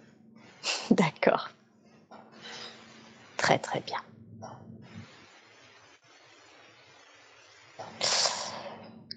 D'accord. 0.90 1.51
Très 3.36 3.59
très 3.59 3.81
bien. 3.81 4.01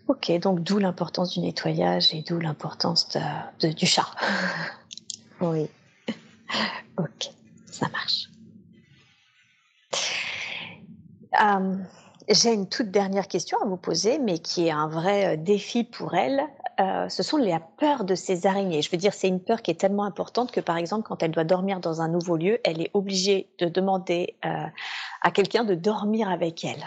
Ok, 0.07 0.31
donc 0.39 0.61
d'où 0.61 0.79
l'importance 0.79 1.33
du 1.33 1.39
nettoyage 1.39 2.13
et 2.13 2.23
d'où 2.23 2.39
l'importance 2.39 3.09
du 3.61 3.85
chat. 3.85 4.07
Oui. 5.41 5.69
ok, 6.97 7.31
ça 7.71 7.87
marche. 7.87 8.29
Euh, 11.41 11.77
j'ai 12.27 12.53
une 12.53 12.67
toute 12.67 12.91
dernière 12.91 13.27
question 13.27 13.57
à 13.61 13.65
vous 13.65 13.77
poser, 13.77 14.19
mais 14.19 14.39
qui 14.39 14.67
est 14.67 14.71
un 14.71 14.87
vrai 14.87 15.33
euh, 15.33 15.37
défi 15.37 15.83
pour 15.83 16.13
elle. 16.13 16.41
Euh, 16.79 17.09
ce 17.09 17.23
sont 17.23 17.35
les 17.35 17.57
peurs 17.77 18.05
de 18.05 18.15
ces 18.15 18.45
araignées. 18.45 18.81
Je 18.81 18.89
veux 18.89 18.97
dire, 18.97 19.13
c'est 19.13 19.27
une 19.27 19.43
peur 19.43 19.61
qui 19.61 19.71
est 19.71 19.79
tellement 19.79 20.05
importante 20.05 20.51
que, 20.51 20.61
par 20.61 20.77
exemple, 20.77 21.05
quand 21.07 21.21
elle 21.21 21.31
doit 21.31 21.43
dormir 21.43 21.81
dans 21.81 22.01
un 22.01 22.07
nouveau 22.07 22.37
lieu, 22.37 22.59
elle 22.63 22.81
est 22.81 22.89
obligée 22.93 23.49
de 23.57 23.67
demander 23.67 24.37
euh, 24.45 24.65
à 25.21 25.31
quelqu'un 25.31 25.65
de 25.65 25.75
dormir 25.75 26.29
avec 26.29 26.63
elle. 26.63 26.83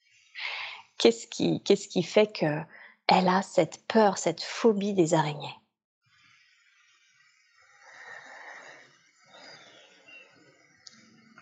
qu'est-ce 0.98 1.26
qui, 1.26 1.62
qu'est-ce 1.62 1.88
qui 1.88 2.02
fait 2.02 2.26
que 2.26 2.60
elle 3.06 3.28
a 3.28 3.40
cette 3.40 3.86
peur, 3.86 4.18
cette 4.18 4.42
phobie 4.42 4.92
des 4.92 5.14
araignées? 5.14 5.56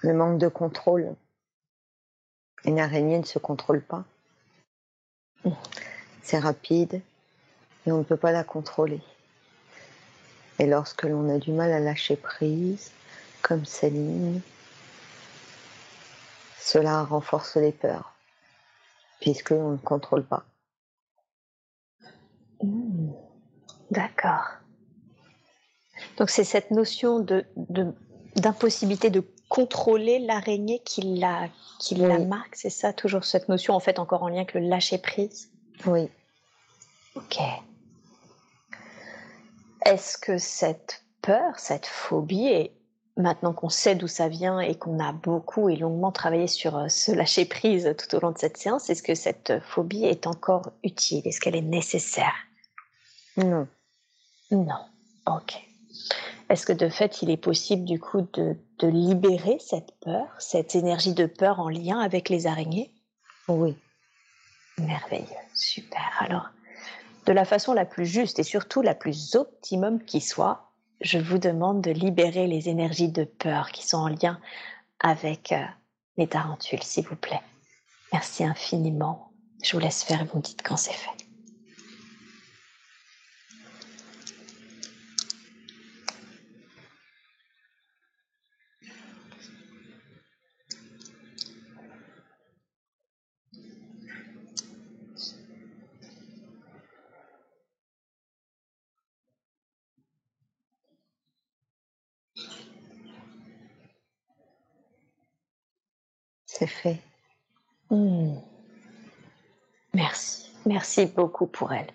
Le 0.03 0.15
manque 0.15 0.39
de 0.39 0.47
contrôle. 0.47 1.17
Une 2.65 2.79
araignée 2.79 3.19
ne 3.19 3.25
se 3.25 3.41
contrôle 3.41 3.83
pas. 3.83 4.05
C'est 6.23 6.39
rapide 6.39 7.03
et 7.87 7.93
on 7.93 7.99
ne 7.99 8.05
peut 8.05 8.17
pas 8.17 8.33
la 8.33 8.45
contrôler. 8.45 9.01
Et 10.59 10.67
lorsque 10.67 11.05
l'on 11.05 11.29
a 11.29 11.39
du 11.39 11.53
mal 11.53 11.73
à 11.73 11.81
lâcher 11.81 12.17
prise, 12.17 12.91
comme 13.43 13.65
Céline, 13.65 14.41
cela 16.59 17.05
renforce 17.05 17.57
les 17.57 17.73
peurs, 17.73 18.15
puisqu'on 19.21 19.73
ne 19.73 19.77
contrôle 19.77 20.25
pas. 20.25 20.45
Mmh. 22.63 23.13
D'accord. 23.91 24.47
Donc 26.17 26.31
c'est 26.31 26.45
cette 26.45 26.71
notion 26.71 27.21
de, 27.21 27.45
d'impossibilité 28.37 29.11
de 29.11 29.23
contrôler 29.49 30.19
l'araignée 30.19 30.81
qui 30.81 31.03
la, 31.03 31.49
qui 31.79 31.95
la 31.95 32.19
marque, 32.19 32.57
c'est 32.57 32.71
ça 32.71 32.93
toujours 32.93 33.25
cette 33.25 33.49
notion 33.49 33.75
en 33.75 33.81
fait 33.81 33.99
encore 33.99 34.25
en 34.25 34.29
lien 34.29 34.39
avec 34.39 34.55
le 34.55 34.61
lâcher 34.61 34.99
prise? 34.99 35.51
Oui. 35.87 36.09
Ok. 37.15 37.39
Est-ce 39.87 40.19
que 40.19 40.37
cette 40.37 41.05
peur, 41.23 41.61
cette 41.61 41.87
phobie, 41.87 42.49
et 42.49 42.73
maintenant 43.17 43.53
qu'on 43.53 43.69
sait 43.69 43.95
d'où 43.95 44.09
ça 44.09 44.29
vient 44.29 44.59
et 44.59 44.75
qu'on 44.75 44.99
a 44.99 45.13
beaucoup 45.13 45.69
et 45.69 45.77
longuement 45.77 46.11
travaillé 46.11 46.49
sur 46.49 46.77
euh, 46.77 46.89
ce 46.89 47.13
lâcher 47.13 47.45
prise 47.45 47.95
tout 47.97 48.17
au 48.17 48.21
long 48.21 48.33
de 48.33 48.39
cette 48.39 48.57
séance, 48.57 48.91
est-ce 48.91 49.05
que 49.05 49.15
cette 49.15 49.61
phobie 49.63 50.05
est 50.05 50.27
encore 50.27 50.73
utile? 50.83 51.23
Est-ce 51.25 51.41
qu'elle 51.41 51.55
est 51.55 51.63
nécessaire? 51.63 52.35
Non. 53.37 53.69
Non. 54.51 54.81
Ok. 55.27 55.55
Est-ce 56.49 56.67
que 56.67 56.73
de 56.73 56.89
fait, 56.89 57.23
il 57.23 57.31
est 57.31 57.37
possible 57.37 57.85
du 57.85 58.01
coup 58.01 58.23
de, 58.33 58.57
libérer 58.83 59.59
cette 59.61 59.93
peur, 60.01 60.27
cette 60.39 60.75
énergie 60.75 61.15
de 61.15 61.27
peur 61.27 61.61
en 61.61 61.69
lien 61.69 62.01
avec 62.01 62.29
les 62.29 62.49
araignées? 62.49 62.93
Oui. 63.47 63.77
Merveilleux, 64.79 65.27
super. 65.55 66.13
Alors, 66.19 66.51
de 67.27 67.33
la 67.33 67.45
façon 67.45 67.75
la 67.75 67.85
plus 67.85 68.07
juste 68.07 68.39
et 68.39 68.45
surtout 68.45 68.83
la 68.83 68.95
plus 68.95 69.35
optimum 69.35 70.03
qui 70.03 70.21
soit, 70.21 70.71
je 71.01 71.19
vous 71.19 71.39
demande 71.39 71.83
de 71.83 71.91
libérer 71.91 72.47
les 72.47 72.69
énergies 72.69 73.11
de 73.11 73.25
peur 73.25 73.71
qui 73.73 73.87
sont 73.87 73.99
en 73.99 74.09
lien 74.09 74.41
avec 75.01 75.53
euh, 75.53 75.65
les 76.17 76.29
tarentules, 76.29 76.83
s'il 76.83 77.05
vous 77.05 77.17
plaît. 77.17 77.43
Merci 78.13 78.45
infiniment. 78.45 79.33
Je 79.63 79.73
vous 79.73 79.81
laisse 79.81 80.05
faire 80.05 80.23
et 80.23 80.25
vous 80.25 80.39
me 80.39 80.43
dites 80.43 80.63
quand 80.63 80.77
c'est 80.77 80.93
fait. 80.93 81.16
C'est 106.59 106.67
fait. 106.67 106.99
Hmm. 107.91 108.37
Merci. 109.93 110.51
Merci 110.65 111.05
beaucoup 111.05 111.47
pour 111.47 111.75
elle. 111.75 111.91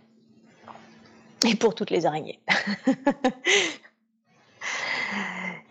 Et 1.47 1.55
pour 1.55 1.73
toutes 1.73 1.89
les 1.89 2.05
araignées. 2.05 2.39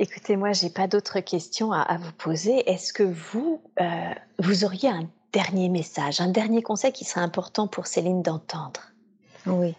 Écoutez, 0.01 0.35
moi, 0.37 0.53
j'ai 0.53 0.71
pas 0.71 0.89
d'autres 0.89 1.21
questions 1.21 1.71
à, 1.73 1.99
vous 1.99 2.11
poser. 2.13 2.69
Est-ce 2.69 2.93
que 2.93 3.05
vous, 3.05 3.63
euh, 3.81 4.15
vous 4.41 4.65
auriez 4.65 4.89
un 4.89 5.09
dernier 5.33 5.69
message, 5.69 6.21
un 6.21 6.33
dernier 6.33 6.63
conseil 6.63 6.91
qui 6.91 7.05
serait 7.05 7.21
important 7.21 7.69
pour 7.69 7.87
Céline 7.87 8.23
d'entendre? 8.23 8.91
Oui. 9.47 9.77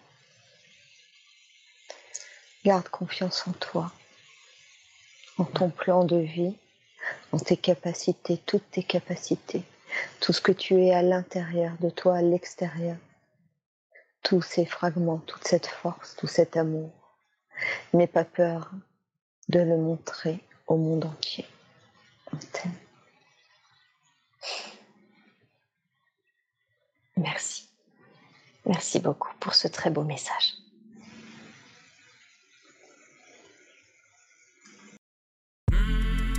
Garde 2.63 2.87
confiance 2.87 3.45
en 3.45 3.51
toi, 3.51 3.91
en 5.37 5.43
ton 5.43 5.69
plan 5.69 6.05
de 6.05 6.15
vie, 6.15 6.55
en 7.31 7.39
tes 7.39 7.57
capacités, 7.57 8.37
toutes 8.45 8.69
tes 8.71 8.83
capacités, 8.83 9.63
tout 10.19 10.33
ce 10.33 10.41
que 10.41 10.51
tu 10.51 10.75
es 10.83 10.93
à 10.93 11.01
l'intérieur 11.01 11.73
de 11.79 11.89
toi, 11.89 12.17
à 12.17 12.21
l'extérieur, 12.21 12.97
tous 14.23 14.41
ces 14.41 14.65
fragments, 14.65 15.19
toute 15.19 15.47
cette 15.47 15.67
force, 15.67 16.15
tout 16.15 16.27
cet 16.27 16.57
amour. 16.57 16.91
N'aie 17.93 18.07
pas 18.07 18.25
peur 18.25 18.71
de 19.49 19.59
le 19.59 19.77
montrer 19.77 20.39
au 20.67 20.77
monde 20.77 21.05
entier. 21.05 21.45
On 22.33 22.37
t'aime. 22.37 22.71
Merci. 27.17 27.67
Merci 28.65 28.99
beaucoup 28.99 29.31
pour 29.39 29.53
ce 29.53 29.67
très 29.67 29.89
beau 29.89 30.03
message. 30.03 30.53